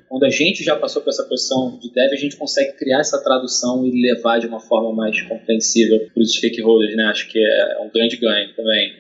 Quando 0.08 0.24
a 0.24 0.30
gente 0.30 0.64
já 0.64 0.76
passou 0.76 1.02
por 1.02 1.10
essa 1.10 1.24
posição 1.24 1.78
de 1.82 1.92
dev, 1.92 2.12
a 2.12 2.16
gente 2.16 2.36
consegue 2.38 2.74
criar 2.78 3.00
essa 3.00 3.22
tradução 3.24 3.86
e 3.86 4.02
levar 4.02 4.40
de 4.40 4.48
uma 4.48 4.60
forma 4.60 4.94
mais 4.94 5.22
compreensível 5.24 6.00
para 6.14 6.22
os 6.22 6.34
stakeholders, 6.34 6.96
né? 6.96 7.04
Acho 7.06 7.30
que 7.30 7.40
é 7.40 7.80
um 7.80 7.90
grande 7.90 8.18
ganho 8.18 8.54
também. 8.56 8.92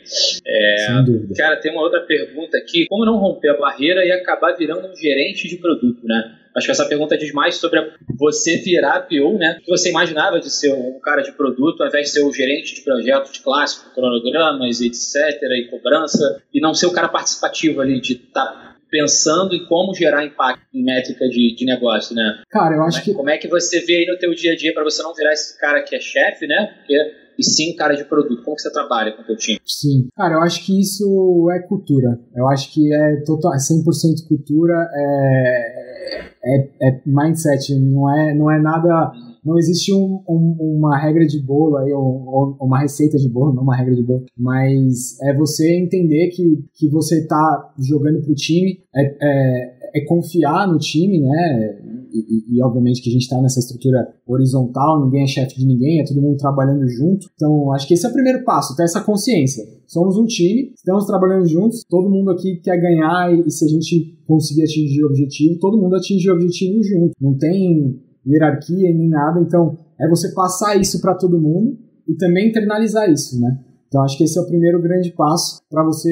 É, 0.45 0.87
cara, 1.35 1.57
tem 1.57 1.71
uma 1.71 1.81
outra 1.81 2.01
pergunta 2.01 2.57
aqui: 2.57 2.85
como 2.87 3.05
não 3.05 3.17
romper 3.17 3.49
a 3.49 3.57
barreira 3.57 4.05
e 4.05 4.11
acabar 4.11 4.55
virando 4.55 4.87
um 4.87 4.95
gerente 4.95 5.47
de 5.47 5.57
produto, 5.57 6.05
né? 6.05 6.39
Acho 6.55 6.67
que 6.67 6.71
essa 6.71 6.85
pergunta 6.85 7.17
diz 7.17 7.31
mais 7.31 7.55
sobre 7.55 7.79
você 8.15 8.57
virar 8.57 9.01
PO, 9.01 9.37
né? 9.37 9.57
O 9.59 9.63
que 9.63 9.71
você 9.71 9.89
imaginava 9.89 10.39
de 10.39 10.49
ser 10.49 10.73
um 10.73 10.99
cara 10.99 11.21
de 11.21 11.31
produto, 11.31 11.81
ao 11.81 11.87
invés 11.87 12.07
de 12.07 12.13
ser 12.13 12.23
o 12.23 12.31
gerente 12.31 12.75
de 12.75 12.81
projetos 12.81 13.31
de 13.31 13.41
clássico, 13.41 13.93
cronogramas, 13.93 14.81
etc., 14.81 15.41
e 15.41 15.67
cobrança, 15.69 16.41
e 16.53 16.59
não 16.61 16.73
ser 16.73 16.85
o 16.85 16.93
cara 16.93 17.09
participativo 17.09 17.81
ali, 17.81 17.99
de 17.99 18.13
estar 18.13 18.45
tá 18.45 18.75
pensando 18.89 19.55
em 19.55 19.65
como 19.65 19.95
gerar 19.95 20.23
impacto 20.23 20.63
em 20.71 20.83
métrica 20.83 21.27
de, 21.27 21.55
de 21.55 21.65
negócio, 21.65 22.15
né? 22.15 22.43
Cara, 22.51 22.75
eu 22.75 22.83
acho 22.83 22.99
como 22.99 23.01
é, 23.01 23.03
que... 23.03 23.13
Como 23.13 23.29
é 23.31 23.37
que 23.37 23.47
você 23.47 23.79
vê 23.79 23.97
aí 23.97 24.05
no 24.05 24.19
teu 24.19 24.35
dia 24.35 24.51
a 24.51 24.55
dia 24.55 24.71
para 24.71 24.83
você 24.83 25.01
não 25.01 25.15
virar 25.15 25.33
esse 25.33 25.59
cara 25.59 25.81
que 25.81 25.95
é 25.95 25.99
chefe, 25.99 26.45
né? 26.45 26.75
Porque 26.77 26.93
e 27.37 27.43
sim 27.43 27.75
cara 27.75 27.95
de 27.95 28.05
produto. 28.05 28.43
Como 28.43 28.55
que 28.55 28.61
você 28.61 28.71
trabalha 28.71 29.11
com 29.15 29.21
o 29.21 29.25
teu 29.25 29.35
time? 29.35 29.59
Sim. 29.65 30.07
Cara, 30.15 30.35
eu 30.35 30.41
acho 30.41 30.65
que 30.65 30.79
isso 30.79 31.49
é 31.51 31.59
cultura. 31.59 32.19
Eu 32.35 32.47
acho 32.49 32.71
que 32.73 32.93
é 32.93 33.21
total, 33.25 33.53
é 33.53 33.57
100% 33.57 34.27
cultura, 34.27 34.89
é, 34.93 36.31
é, 36.43 36.69
é 36.81 37.01
mindset, 37.05 37.75
não 37.75 38.13
é, 38.13 38.33
não 38.33 38.51
é 38.51 38.59
nada 38.59 39.11
não 39.43 39.57
existe 39.57 39.93
um, 39.93 40.23
um, 40.27 40.55
uma 40.77 40.97
regra 40.97 41.25
de 41.25 41.39
bolo 41.39 41.77
aí, 41.77 41.91
ou, 41.91 42.25
ou, 42.27 42.57
uma 42.61 42.79
receita 42.79 43.17
de 43.17 43.27
bolo, 43.27 43.53
não 43.53 43.63
uma 43.63 43.75
regra 43.75 43.93
de 43.93 44.01
bolo, 44.01 44.25
mas 44.37 45.19
é 45.21 45.33
você 45.33 45.77
entender 45.77 46.29
que, 46.29 46.63
que 46.73 46.87
você 46.87 47.19
está 47.19 47.73
jogando 47.77 48.21
para 48.21 48.31
o 48.31 48.35
time, 48.35 48.79
é, 48.95 49.17
é, 49.21 49.82
é, 49.93 50.01
confiar 50.05 50.67
no 50.67 50.77
time, 50.79 51.21
né? 51.21 51.79
E, 52.11 52.19
e, 52.19 52.57
e 52.57 52.63
obviamente 52.63 53.01
que 53.01 53.09
a 53.09 53.13
gente 53.13 53.23
está 53.23 53.41
nessa 53.41 53.59
estrutura 53.59 54.07
horizontal, 54.27 55.03
ninguém 55.03 55.23
é 55.23 55.27
chefe 55.27 55.57
de 55.57 55.65
ninguém, 55.65 56.01
é 56.01 56.05
todo 56.05 56.21
mundo 56.21 56.37
trabalhando 56.37 56.87
junto. 56.87 57.27
Então, 57.35 57.71
acho 57.73 57.87
que 57.87 57.93
esse 57.93 58.05
é 58.05 58.09
o 58.09 58.13
primeiro 58.13 58.43
passo, 58.43 58.75
ter 58.75 58.83
essa 58.83 59.01
consciência. 59.01 59.63
Somos 59.87 60.17
um 60.17 60.25
time, 60.25 60.71
estamos 60.75 61.05
trabalhando 61.05 61.47
juntos, 61.47 61.83
todo 61.89 62.09
mundo 62.09 62.31
aqui 62.31 62.57
quer 62.63 62.79
ganhar 62.79 63.33
e, 63.33 63.47
e 63.47 63.51
se 63.51 63.65
a 63.65 63.67
gente 63.67 64.19
conseguir 64.27 64.63
atingir 64.63 65.03
o 65.03 65.07
objetivo, 65.07 65.59
todo 65.59 65.81
mundo 65.81 65.95
atinge 65.95 66.29
o 66.29 66.33
objetivo 66.33 66.83
junto. 66.83 67.13
Não 67.19 67.37
tem 67.37 67.99
hierarquia 68.25 68.93
nem 68.93 69.09
nada. 69.09 69.39
Então, 69.39 69.77
é 69.99 70.07
você 70.07 70.33
passar 70.33 70.79
isso 70.79 71.01
para 71.01 71.15
todo 71.15 71.39
mundo 71.39 71.77
e 72.07 72.15
também 72.15 72.49
internalizar 72.49 73.09
isso, 73.09 73.39
né? 73.39 73.59
Então, 73.87 74.01
acho 74.03 74.17
que 74.17 74.23
esse 74.23 74.37
é 74.39 74.41
o 74.41 74.47
primeiro 74.47 74.81
grande 74.81 75.11
passo 75.11 75.59
para 75.69 75.83
você 75.83 76.09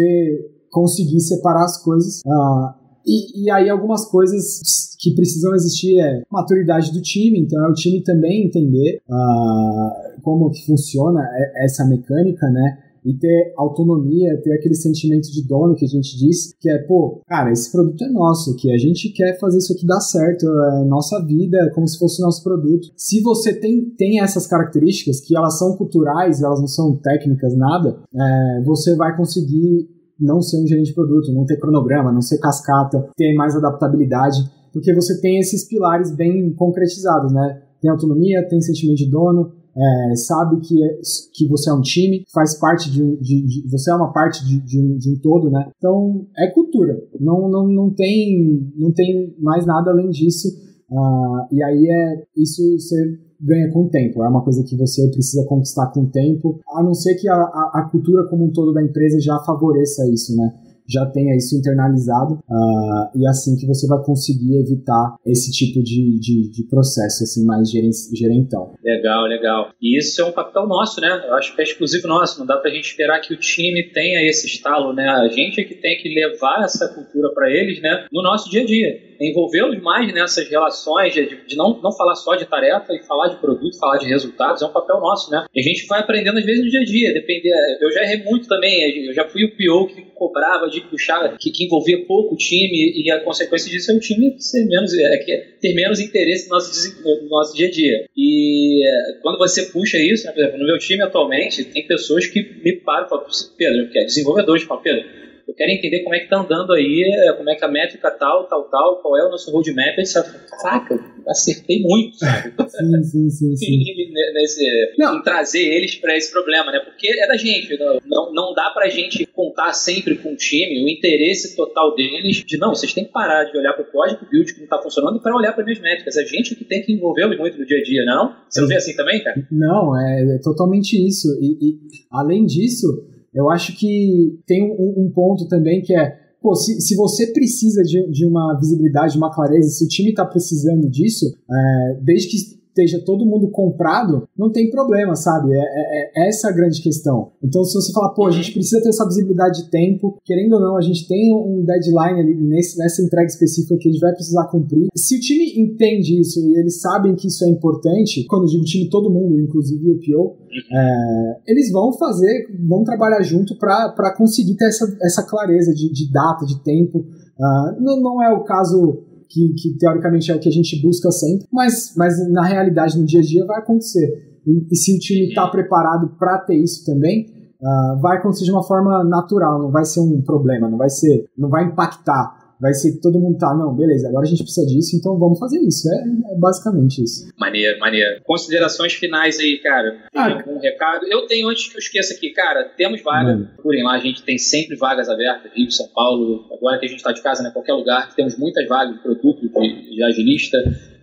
conseguir 0.69 1.19
separar 1.19 1.65
as 1.65 1.83
coisas. 1.83 2.21
Uh, 2.25 2.80
e, 3.05 3.45
e, 3.45 3.51
aí, 3.51 3.69
algumas 3.69 4.05
coisas 4.05 4.95
que 4.99 5.13
precisam 5.15 5.53
existir 5.55 5.99
é 5.99 6.23
maturidade 6.31 6.91
do 6.91 7.01
time, 7.01 7.39
então 7.39 7.63
é 7.65 7.69
o 7.69 7.73
time 7.73 8.03
também 8.03 8.45
entender 8.45 9.01
uh, 9.09 10.21
como 10.21 10.51
que 10.51 10.65
funciona 10.65 11.21
essa 11.55 11.85
mecânica, 11.85 12.47
né? 12.49 12.77
e 13.03 13.13
ter 13.13 13.53
autonomia, 13.57 14.39
ter 14.43 14.53
aquele 14.53 14.75
sentimento 14.75 15.31
de 15.31 15.45
dono 15.47 15.75
que 15.75 15.85
a 15.85 15.87
gente 15.87 16.17
diz, 16.17 16.53
que 16.59 16.69
é, 16.69 16.77
pô, 16.77 17.21
cara, 17.27 17.51
esse 17.51 17.71
produto 17.71 18.03
é 18.03 18.09
nosso, 18.09 18.55
que 18.55 18.71
a 18.71 18.77
gente 18.77 19.09
quer 19.09 19.39
fazer 19.39 19.57
isso 19.57 19.73
aqui 19.73 19.85
dar 19.85 19.99
certo, 19.99 20.45
é 20.45 20.85
nossa 20.85 21.23
vida, 21.25 21.57
é 21.57 21.69
como 21.71 21.87
se 21.87 21.97
fosse 21.97 22.21
nosso 22.21 22.43
produto. 22.43 22.89
Se 22.95 23.21
você 23.21 23.53
tem, 23.53 23.89
tem 23.97 24.21
essas 24.21 24.47
características, 24.47 25.19
que 25.19 25.35
elas 25.35 25.57
são 25.57 25.75
culturais, 25.75 26.41
elas 26.41 26.59
não 26.59 26.67
são 26.67 26.95
técnicas, 26.95 27.55
nada, 27.55 27.99
é, 28.13 28.63
você 28.63 28.95
vai 28.95 29.15
conseguir 29.17 29.89
não 30.21 30.41
ser 30.41 30.61
um 30.61 30.67
gerente 30.67 30.87
de 30.87 30.93
produto, 30.93 31.33
não 31.33 31.45
ter 31.45 31.59
cronograma, 31.59 32.11
não 32.11 32.21
ser 32.21 32.37
cascata, 32.37 33.09
ter 33.17 33.33
mais 33.33 33.55
adaptabilidade, 33.55 34.39
porque 34.71 34.93
você 34.93 35.19
tem 35.19 35.39
esses 35.39 35.67
pilares 35.67 36.15
bem 36.15 36.53
concretizados, 36.53 37.33
né? 37.33 37.61
Tem 37.81 37.89
autonomia, 37.89 38.47
tem 38.47 38.61
sentimento 38.61 38.97
de 38.97 39.09
dono, 39.09 39.51
é, 39.75 40.15
sabe 40.15 40.59
que, 40.61 40.83
é, 40.83 40.99
que 41.33 41.47
você 41.47 41.69
é 41.69 41.73
um 41.73 41.81
time, 41.81 42.23
faz 42.33 42.59
parte 42.59 42.91
de, 42.91 43.17
de, 43.17 43.45
de 43.45 43.69
você 43.69 43.91
é 43.91 43.95
uma 43.95 44.11
parte 44.11 44.45
de, 44.45 44.59
de, 44.59 44.79
um, 44.79 44.97
de 44.97 45.11
um 45.11 45.19
todo, 45.19 45.49
né? 45.49 45.69
Então 45.77 46.27
é 46.37 46.47
cultura, 46.51 47.01
não, 47.19 47.49
não, 47.49 47.67
não, 47.67 47.89
tem, 47.89 48.71
não 48.75 48.91
tem 48.91 49.33
mais 49.39 49.65
nada 49.65 49.91
além 49.91 50.09
disso. 50.09 50.49
Uh, 50.91 51.47
e 51.51 51.63
aí 51.63 51.87
é 51.89 52.23
isso 52.35 52.61
você 52.77 53.17
ganha 53.39 53.71
com 53.71 53.85
o 53.85 53.89
tempo, 53.89 54.23
é 54.23 54.27
uma 54.27 54.43
coisa 54.43 54.63
que 54.63 54.75
você 54.75 55.07
precisa 55.09 55.45
conquistar 55.47 55.87
com 55.87 56.01
o 56.01 56.11
tempo, 56.11 56.59
a 56.75 56.83
não 56.83 56.93
ser 56.93 57.15
que 57.15 57.27
a, 57.27 57.33
a, 57.33 57.71
a 57.75 57.89
cultura 57.89 58.27
como 58.29 58.45
um 58.45 58.51
todo 58.51 58.73
da 58.73 58.83
empresa 58.83 59.19
já 59.19 59.39
favoreça 59.39 60.07
isso, 60.11 60.35
né? 60.35 60.53
já 60.91 61.05
tenha 61.05 61.35
isso 61.35 61.55
internalizado 61.55 62.33
uh, 62.33 63.17
e 63.17 63.25
assim 63.27 63.55
que 63.55 63.65
você 63.65 63.87
vai 63.87 64.03
conseguir 64.03 64.59
evitar 64.59 65.15
esse 65.25 65.51
tipo 65.51 65.81
de, 65.81 66.19
de, 66.19 66.51
de 66.51 66.63
processo 66.69 67.23
assim 67.23 67.45
mais 67.45 67.69
gerentão. 67.71 68.73
Legal, 68.83 69.25
legal. 69.25 69.69
E 69.81 69.97
isso 69.97 70.21
é 70.21 70.25
um 70.25 70.31
papel 70.31 70.67
nosso, 70.67 70.99
né? 70.99 71.23
Eu 71.27 71.35
acho 71.35 71.55
que 71.55 71.61
é 71.61 71.63
exclusivo 71.63 72.07
nosso. 72.07 72.39
Não 72.39 72.45
dá 72.45 72.57
pra 72.57 72.71
gente 72.71 72.85
esperar 72.85 73.21
que 73.21 73.33
o 73.33 73.37
time 73.37 73.83
tenha 73.93 74.27
esse 74.27 74.47
estalo, 74.47 74.93
né? 74.93 75.07
A 75.07 75.27
gente 75.29 75.61
é 75.61 75.63
que 75.63 75.75
tem 75.75 75.97
que 76.01 76.09
levar 76.09 76.63
essa 76.65 76.87
cultura 76.89 77.33
para 77.33 77.49
eles, 77.49 77.81
né? 77.81 78.05
No 78.11 78.21
nosso 78.21 78.49
dia 78.49 78.61
a 78.61 78.65
dia 78.65 79.10
envolvê-los 79.29 79.81
mais 79.81 80.11
nessas 80.13 80.47
relações, 80.49 81.13
de, 81.13 81.45
de, 81.45 81.55
não, 81.55 81.79
não 81.81 81.91
falar 81.91 82.15
só 82.15 82.35
de 82.35 82.45
tarefa 82.45 82.93
e 82.93 83.03
falar 83.03 83.29
de 83.29 83.37
produto, 83.37 83.77
falar 83.77 83.97
de 83.97 84.07
resultados, 84.07 84.61
é 84.61 84.65
um 84.65 84.71
papel 84.71 84.99
nosso, 84.99 85.31
né? 85.31 85.45
E 85.53 85.59
a 85.59 85.63
gente 85.63 85.85
vai 85.87 85.99
aprendendo 85.99 86.39
às 86.39 86.45
vezes 86.45 86.63
no 86.63 86.69
dia 86.69 86.81
a 86.81 86.83
dia, 86.83 87.13
depender. 87.13 87.51
Eu 87.79 87.91
já 87.91 88.03
errei 88.03 88.23
muito 88.23 88.47
também, 88.47 89.05
eu 89.05 89.13
já 89.13 89.27
fui 89.27 89.45
o 89.45 89.51
PO 89.51 89.87
que 89.93 90.01
cobrava 90.15 90.69
de 90.69 90.81
puxar, 90.81 91.37
que, 91.37 91.51
que 91.51 91.65
envolvia 91.65 92.05
pouco 92.05 92.35
o 92.35 92.37
time, 92.37 92.93
e 92.95 93.11
a 93.11 93.19
consequência 93.21 93.69
disso 93.69 93.91
é 93.91 93.95
o 93.95 93.99
time 93.99 94.35
ser 94.39 94.65
menos, 94.65 94.97
é, 94.97 95.17
ter 95.59 95.73
menos 95.73 95.99
interesse 95.99 96.47
no 96.47 96.55
nosso, 96.55 97.03
no 97.03 97.29
nosso 97.29 97.55
dia 97.55 97.67
a 97.67 97.71
dia. 97.71 98.05
E 98.15 98.87
é, 98.87 99.19
quando 99.21 99.37
você 99.37 99.63
puxa 99.63 99.97
isso, 99.97 100.25
né, 100.25 100.31
por 100.31 100.41
exemplo, 100.41 100.59
no 100.59 100.65
meu 100.65 100.77
time 100.77 101.01
atualmente, 101.01 101.63
tem 101.65 101.87
pessoas 101.87 102.27
que 102.27 102.41
me 102.63 102.73
param 102.77 103.05
e 103.05 103.09
falam, 103.09 103.25
Pedro, 103.57 103.89
que 103.89 103.99
é 103.99 104.05
desenvolvedores, 104.05 104.63
falam, 104.63 104.83
Pedro, 104.83 105.20
eu 105.51 105.55
quero 105.55 105.71
entender 105.71 105.99
como 105.99 106.15
é 106.15 106.19
que 106.21 106.29
tá 106.29 106.39
andando 106.39 106.71
aí, 106.71 107.03
é, 107.27 107.33
como 107.33 107.49
é 107.49 107.55
que 107.55 107.65
a 107.65 107.67
métrica 107.67 108.09
tal, 108.09 108.47
tal, 108.47 108.69
tal, 108.69 109.01
qual 109.01 109.17
é 109.17 109.27
o 109.27 109.29
nosso 109.29 109.51
roadmap, 109.51 109.97
etc. 109.99 110.23
Caraca, 110.61 110.97
acertei 111.27 111.81
muito, 111.81 112.15
sabe? 112.15 112.53
sim, 113.03 113.03
sim, 113.03 113.29
sim. 113.29 113.55
sim. 113.57 114.13
Nesse, 114.33 114.63
em 114.97 115.21
trazer 115.23 115.61
eles 115.61 115.95
para 115.95 116.15
esse 116.15 116.31
problema, 116.31 116.71
né? 116.71 116.79
Porque 116.79 117.07
é 117.07 117.27
da 117.27 117.35
gente, 117.35 117.77
não, 118.05 118.33
não 118.33 118.53
dá 118.53 118.69
pra 118.69 118.87
gente 118.87 119.25
contar 119.25 119.73
sempre 119.73 120.15
com 120.15 120.31
o 120.31 120.37
time 120.37 120.85
o 120.85 120.89
interesse 120.89 121.55
total 121.55 121.93
deles 121.95 122.43
de 122.45 122.57
não, 122.57 122.69
vocês 122.69 122.93
têm 122.93 123.03
que 123.03 123.11
parar 123.11 123.43
de 123.43 123.57
olhar 123.57 123.73
pro 123.73 123.91
código 123.91 124.25
build 124.31 124.53
que 124.53 124.61
não 124.61 124.67
tá 124.67 124.81
funcionando 124.81 125.21
para 125.21 125.35
olhar 125.35 125.53
para 125.53 125.65
minhas 125.65 125.81
métricas. 125.81 126.15
A 126.15 126.23
gente 126.23 126.55
que 126.55 126.63
tem 126.63 126.81
que 126.81 126.93
envolvê-los 126.93 127.37
muito 127.37 127.57
no 127.57 127.65
dia 127.65 127.77
a 127.77 127.83
dia, 127.83 128.05
não? 128.05 128.35
Você 128.49 128.61
não 128.61 128.67
vê 128.69 128.77
assim 128.77 128.95
também, 128.95 129.21
cara? 129.21 129.35
Não, 129.51 129.97
é, 129.99 130.35
é 130.35 130.39
totalmente 130.41 130.93
isso. 130.95 131.27
E, 131.41 131.57
e 131.61 131.77
além 132.09 132.45
disso, 132.45 132.87
eu 133.33 133.49
acho 133.49 133.77
que 133.77 134.39
tem 134.45 134.63
um, 134.63 135.05
um 135.05 135.11
ponto 135.13 135.47
também 135.47 135.81
que 135.81 135.95
é, 135.95 136.17
pô, 136.41 136.55
se, 136.55 136.81
se 136.81 136.95
você 136.95 137.27
precisa 137.27 137.81
de, 137.83 138.09
de 138.09 138.25
uma 138.25 138.57
visibilidade, 138.59 139.13
de 139.13 139.17
uma 139.17 139.33
clareza, 139.33 139.69
se 139.69 139.85
o 139.85 139.87
time 139.87 140.09
está 140.09 140.25
precisando 140.25 140.89
disso, 140.89 141.25
é, 141.49 141.99
desde 142.01 142.29
que 142.29 142.60
esteja 142.71 143.03
todo 143.05 143.25
mundo 143.25 143.49
comprado, 143.49 144.27
não 144.37 144.51
tem 144.51 144.69
problema, 144.69 145.15
sabe? 145.15 145.53
É, 145.53 145.59
é, 145.59 146.11
é, 146.15 146.29
essa 146.29 146.49
a 146.49 146.51
grande 146.51 146.81
questão. 146.81 147.31
Então, 147.43 147.63
se 147.63 147.73
você 147.73 147.91
falar, 147.91 148.09
pô, 148.09 148.27
a 148.27 148.31
gente 148.31 148.51
precisa 148.53 148.81
ter 148.81 148.89
essa 148.89 149.05
visibilidade 149.05 149.63
de 149.63 149.69
tempo, 149.69 150.17
querendo 150.25 150.53
ou 150.53 150.61
não, 150.61 150.77
a 150.77 150.81
gente 150.81 151.07
tem 151.07 151.33
um 151.35 151.63
deadline 151.63 152.19
ali 152.19 152.35
nesse, 152.35 152.77
nessa 152.77 153.01
entrega 153.01 153.27
específica 153.27 153.77
que 153.77 153.89
a 153.89 153.91
gente 153.91 154.01
vai 154.01 154.13
precisar 154.13 154.47
cumprir. 154.47 154.87
Se 154.95 155.17
o 155.17 155.19
time 155.19 155.53
entende 155.57 156.19
isso 156.19 156.39
e 156.39 156.57
eles 156.57 156.81
sabem 156.81 157.15
que 157.15 157.27
isso 157.27 157.43
é 157.45 157.49
importante, 157.49 158.25
quando 158.25 158.43
eu 158.43 158.49
digo 158.49 158.63
time, 158.63 158.89
todo 158.89 159.11
mundo, 159.11 159.39
inclusive 159.39 159.91
o 159.91 159.99
PO, 159.99 160.37
é, 160.71 161.51
eles 161.51 161.71
vão 161.71 161.93
fazer, 161.93 162.47
vão 162.67 162.83
trabalhar 162.83 163.21
junto 163.21 163.57
para 163.57 164.15
conseguir 164.17 164.55
ter 164.55 164.65
essa, 164.65 164.85
essa 165.01 165.23
clareza 165.27 165.73
de, 165.73 165.91
de 165.91 166.11
data, 166.11 166.45
de 166.45 166.61
tempo. 166.63 166.99
Uh, 166.99 167.81
não, 167.81 167.99
não 167.99 168.23
é 168.23 168.31
o 168.31 168.43
caso 168.43 169.03
que, 169.31 169.53
que 169.53 169.77
teoricamente 169.77 170.31
é 170.31 170.35
o 170.35 170.39
que 170.39 170.49
a 170.49 170.51
gente 170.51 170.81
busca 170.81 171.09
sempre, 171.11 171.47
mas, 171.51 171.93
mas 171.95 172.31
na 172.31 172.43
realidade, 172.43 172.99
no 172.99 173.05
dia 173.05 173.19
a 173.19 173.23
dia, 173.23 173.45
vai 173.45 173.59
acontecer. 173.59 174.39
E, 174.45 174.67
e 174.71 174.75
se 174.75 174.95
o 174.95 174.99
time 174.99 175.29
está 175.29 175.47
preparado 175.47 176.09
para 176.19 176.39
ter 176.39 176.55
isso 176.55 176.85
também, 176.85 177.27
uh, 177.61 178.01
vai 178.01 178.17
acontecer 178.17 178.45
de 178.45 178.51
uma 178.51 178.63
forma 178.63 179.03
natural, 179.03 179.61
não 179.61 179.71
vai 179.71 179.85
ser 179.85 180.01
um 180.01 180.21
problema, 180.21 180.69
não 180.69 180.77
vai 180.77 180.89
ser, 180.89 181.25
não 181.37 181.49
vai 181.49 181.65
impactar 181.65 182.40
vai 182.61 182.73
ser 182.75 183.01
todo 183.01 183.19
mundo 183.19 183.39
tá, 183.39 183.53
não, 183.55 183.75
beleza, 183.75 184.07
agora 184.07 184.23
a 184.23 184.29
gente 184.29 184.43
precisa 184.43 184.67
disso, 184.67 184.95
então 184.95 185.17
vamos 185.17 185.39
fazer 185.39 185.59
isso. 185.59 185.89
É, 185.91 186.33
é 186.33 186.37
basicamente 186.37 187.03
isso. 187.03 187.27
Maneiro, 187.37 187.79
maneiro. 187.79 188.21
Considerações 188.23 188.93
finais 188.93 189.39
aí, 189.39 189.57
cara. 189.57 189.91
Tem 190.13 190.21
ah, 190.21 190.37
algum 190.37 190.59
recado? 190.59 191.07
Eu 191.09 191.25
tenho, 191.25 191.49
antes 191.49 191.69
que 191.69 191.75
eu 191.75 191.79
esqueça 191.79 192.13
aqui, 192.13 192.29
cara, 192.29 192.65
temos 192.77 193.01
vaga. 193.01 193.49
Procurem 193.55 193.83
lá, 193.83 193.95
a 193.95 193.99
gente 193.99 194.21
tem 194.21 194.37
sempre 194.37 194.77
vagas 194.77 195.09
abertas, 195.09 195.51
Rio, 195.55 195.71
São 195.71 195.87
Paulo, 195.87 196.45
agora 196.55 196.79
que 196.79 196.85
a 196.85 196.89
gente 196.89 197.01
tá 197.01 197.11
de 197.11 197.21
casa, 197.23 197.41
né, 197.41 197.49
qualquer 197.51 197.73
lugar, 197.73 198.13
temos 198.15 198.37
muitas 198.37 198.67
vagas 198.67 198.95
de 198.95 199.01
produto, 199.01 199.41
de, 199.41 199.95
de 199.95 200.03
agilista, 200.03 200.57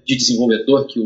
de 0.07 0.17
desenvolvedor, 0.17 0.87
QA, 0.87 1.03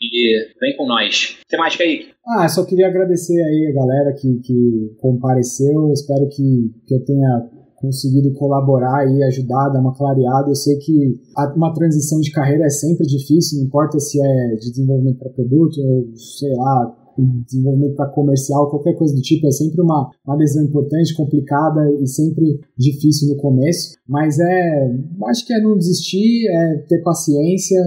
e 0.00 0.54
vem 0.60 0.76
com 0.76 0.86
nós. 0.86 1.36
O 1.42 1.48
que 1.48 1.56
mais, 1.56 1.76
Kaique? 1.76 2.14
Ah, 2.26 2.48
só 2.48 2.64
queria 2.64 2.86
agradecer 2.86 3.40
aí 3.42 3.70
a 3.70 3.74
galera 3.74 4.12
que, 4.14 4.40
que 4.40 4.96
compareceu, 4.98 5.92
espero 5.92 6.28
que, 6.28 6.72
que 6.86 6.94
eu 6.94 7.04
tenha 7.04 7.55
conseguido 7.86 8.32
colaborar 8.34 9.06
e 9.08 9.22
ajudar, 9.24 9.70
dar 9.70 9.80
uma 9.80 9.94
clareada. 9.94 10.50
Eu 10.50 10.54
sei 10.54 10.76
que 10.78 11.20
uma 11.56 11.72
transição 11.72 12.20
de 12.20 12.30
carreira 12.30 12.64
é 12.64 12.70
sempre 12.70 13.06
difícil, 13.06 13.58
não 13.58 13.66
importa 13.66 13.98
se 13.98 14.20
é 14.20 14.56
de 14.56 14.70
desenvolvimento 14.70 15.18
para 15.18 15.30
produto 15.30 15.80
sei 16.16 16.54
lá, 16.54 16.96
desenvolvimento 17.18 17.94
para 17.94 18.10
comercial, 18.10 18.68
qualquer 18.70 18.94
coisa 18.94 19.14
do 19.14 19.22
tipo, 19.22 19.46
é 19.46 19.50
sempre 19.50 19.80
uma, 19.80 20.10
uma 20.26 20.36
decisão 20.36 20.64
importante, 20.64 21.16
complicada 21.16 21.90
e 22.00 22.06
sempre 22.06 22.60
difícil 22.76 23.34
no 23.34 23.40
começo, 23.40 23.96
mas 24.06 24.38
é, 24.38 24.94
acho 25.28 25.46
que 25.46 25.54
é 25.54 25.60
não 25.60 25.78
desistir, 25.78 26.46
é 26.48 26.78
ter 26.88 27.02
paciência, 27.02 27.78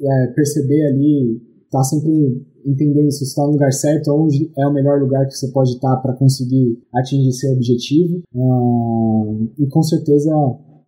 é 0.00 0.26
perceber 0.28 0.86
ali, 0.86 1.40
tá 1.70 1.82
sempre 1.82 2.46
entendendo 2.68 3.10
se 3.10 3.18
você 3.18 3.24
está 3.24 3.42
no 3.44 3.52
lugar 3.52 3.72
certo, 3.72 4.12
onde 4.12 4.50
é 4.56 4.66
o 4.66 4.72
melhor 4.72 5.00
lugar 5.00 5.26
que 5.26 5.34
você 5.34 5.48
pode 5.48 5.70
estar 5.70 5.96
para 5.96 6.14
conseguir 6.14 6.78
atingir 6.94 7.32
seu 7.32 7.52
objetivo. 7.52 8.22
Uh, 8.34 9.48
e 9.58 9.66
com 9.68 9.82
certeza 9.82 10.30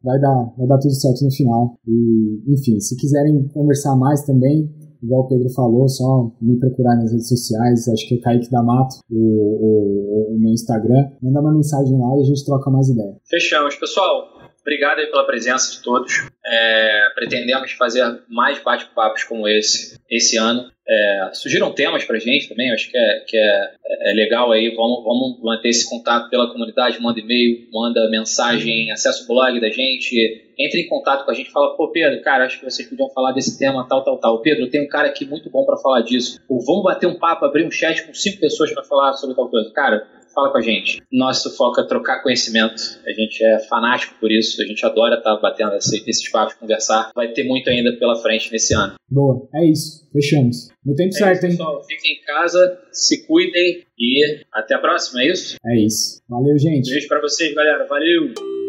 vai 0.02 0.20
dar, 0.20 0.52
vai 0.56 0.66
dar 0.66 0.78
tudo 0.78 0.94
certo 0.94 1.24
no 1.24 1.30
final. 1.30 1.74
E, 1.86 2.42
enfim, 2.48 2.78
se 2.80 2.96
quiserem 2.96 3.48
conversar 3.48 3.96
mais 3.96 4.22
também, 4.24 4.70
igual 5.02 5.22
o 5.22 5.28
Pedro 5.28 5.48
falou, 5.50 5.88
só 5.88 6.30
me 6.40 6.58
procurar 6.58 6.96
nas 6.96 7.10
redes 7.10 7.28
sociais, 7.28 7.88
acho 7.88 8.08
que 8.08 8.16
é 8.16 8.18
Kaique 8.18 8.50
D'Amato, 8.50 8.96
o, 9.10 9.16
o, 9.16 10.34
o 10.34 10.38
meu 10.38 10.52
Instagram. 10.52 11.10
Manda 11.22 11.40
uma 11.40 11.54
mensagem 11.54 11.98
lá 11.98 12.16
e 12.16 12.20
a 12.20 12.24
gente 12.24 12.44
troca 12.44 12.70
mais 12.70 12.88
ideia. 12.88 13.16
Fechamos. 13.28 13.76
Pessoal, 13.76 14.39
obrigado 14.60 14.96
pela 15.10 15.26
presença 15.26 15.72
de 15.72 15.82
todos. 15.82 16.12
É, 16.44 17.04
pretendemos 17.14 17.72
fazer 17.72 18.22
mais 18.28 18.62
bate-papos 18.62 19.24
como 19.24 19.48
esse 19.48 19.98
esse 20.10 20.36
ano. 20.36 20.70
É, 20.88 21.30
surgiram 21.32 21.72
temas 21.72 22.04
para 22.04 22.18
gente 22.18 22.48
também, 22.48 22.72
acho 22.72 22.90
que, 22.90 22.98
é, 22.98 23.20
que 23.24 23.36
é, 23.36 23.70
é, 24.10 24.12
legal 24.12 24.50
aí. 24.50 24.74
Vamos, 24.74 25.04
vamos 25.04 25.40
manter 25.40 25.68
esse 25.68 25.88
contato 25.88 26.28
pela 26.28 26.50
comunidade. 26.50 27.00
Manda 27.00 27.20
e-mail, 27.20 27.68
manda 27.72 28.10
mensagem, 28.10 28.90
acessa 28.90 29.22
o 29.22 29.26
blog 29.28 29.60
da 29.60 29.70
gente, 29.70 30.16
entre 30.58 30.80
em 30.80 30.88
contato 30.88 31.24
com 31.24 31.30
a 31.30 31.34
gente. 31.34 31.52
Fala, 31.52 31.76
pô, 31.76 31.92
Pedro, 31.92 32.20
cara, 32.22 32.44
acho 32.44 32.58
que 32.58 32.64
vocês 32.64 32.88
podiam 32.88 33.08
falar 33.10 33.30
desse 33.30 33.56
tema, 33.56 33.86
tal, 33.88 34.02
tal, 34.02 34.18
tal. 34.18 34.42
Pedro, 34.42 34.68
tem 34.68 34.84
um 34.84 34.88
cara 34.88 35.06
aqui 35.06 35.24
muito 35.24 35.48
bom 35.48 35.64
para 35.64 35.76
falar 35.76 36.00
disso. 36.00 36.40
Ou 36.48 36.60
vamos 36.64 36.82
bater 36.82 37.06
um 37.06 37.18
papo, 37.18 37.44
abrir 37.44 37.64
um 37.64 37.70
chat 37.70 38.04
com 38.04 38.12
cinco 38.12 38.40
pessoas 38.40 38.72
para 38.72 38.82
falar 38.82 39.12
sobre 39.12 39.36
tal 39.36 39.48
coisa. 39.48 39.70
Cara, 39.72 40.08
fala 40.34 40.50
com 40.52 40.58
a 40.58 40.62
gente. 40.62 41.02
Nosso 41.12 41.54
foco 41.56 41.80
é 41.80 41.86
trocar 41.86 42.22
conhecimento. 42.22 42.82
A 43.06 43.12
gente 43.12 43.44
é 43.44 43.58
fanático 43.68 44.14
por 44.20 44.30
isso. 44.30 44.60
A 44.62 44.66
gente 44.66 44.84
adora 44.84 45.16
estar 45.16 45.34
tá 45.34 45.40
batendo 45.40 45.74
esse, 45.74 46.02
esses 46.08 46.30
papos, 46.30 46.54
conversar. 46.54 47.10
Vai 47.14 47.28
ter 47.32 47.44
muito 47.44 47.68
ainda 47.68 47.92
pela 47.98 48.16
frente 48.16 48.50
nesse 48.52 48.74
ano. 48.74 48.94
Boa, 49.08 49.48
é 49.54 49.66
isso. 49.66 50.08
Fechamos. 50.12 50.68
No 50.84 50.94
tempo 50.94 51.14
é 51.14 51.18
certo, 51.18 51.36
isso, 51.36 51.46
hein? 51.46 51.52
Pessoal, 51.52 51.84
fiquem 51.84 52.12
em 52.14 52.20
casa, 52.22 52.78
se 52.92 53.26
cuidem 53.26 53.84
e 53.98 54.40
até 54.52 54.74
a 54.74 54.78
próxima, 54.78 55.22
é 55.22 55.30
isso? 55.30 55.56
É 55.64 55.78
isso. 55.78 56.20
Valeu, 56.28 56.58
gente. 56.58 56.90
Beijo 56.90 57.08
para 57.08 57.20
vocês, 57.20 57.54
galera. 57.54 57.86
Valeu! 57.86 58.59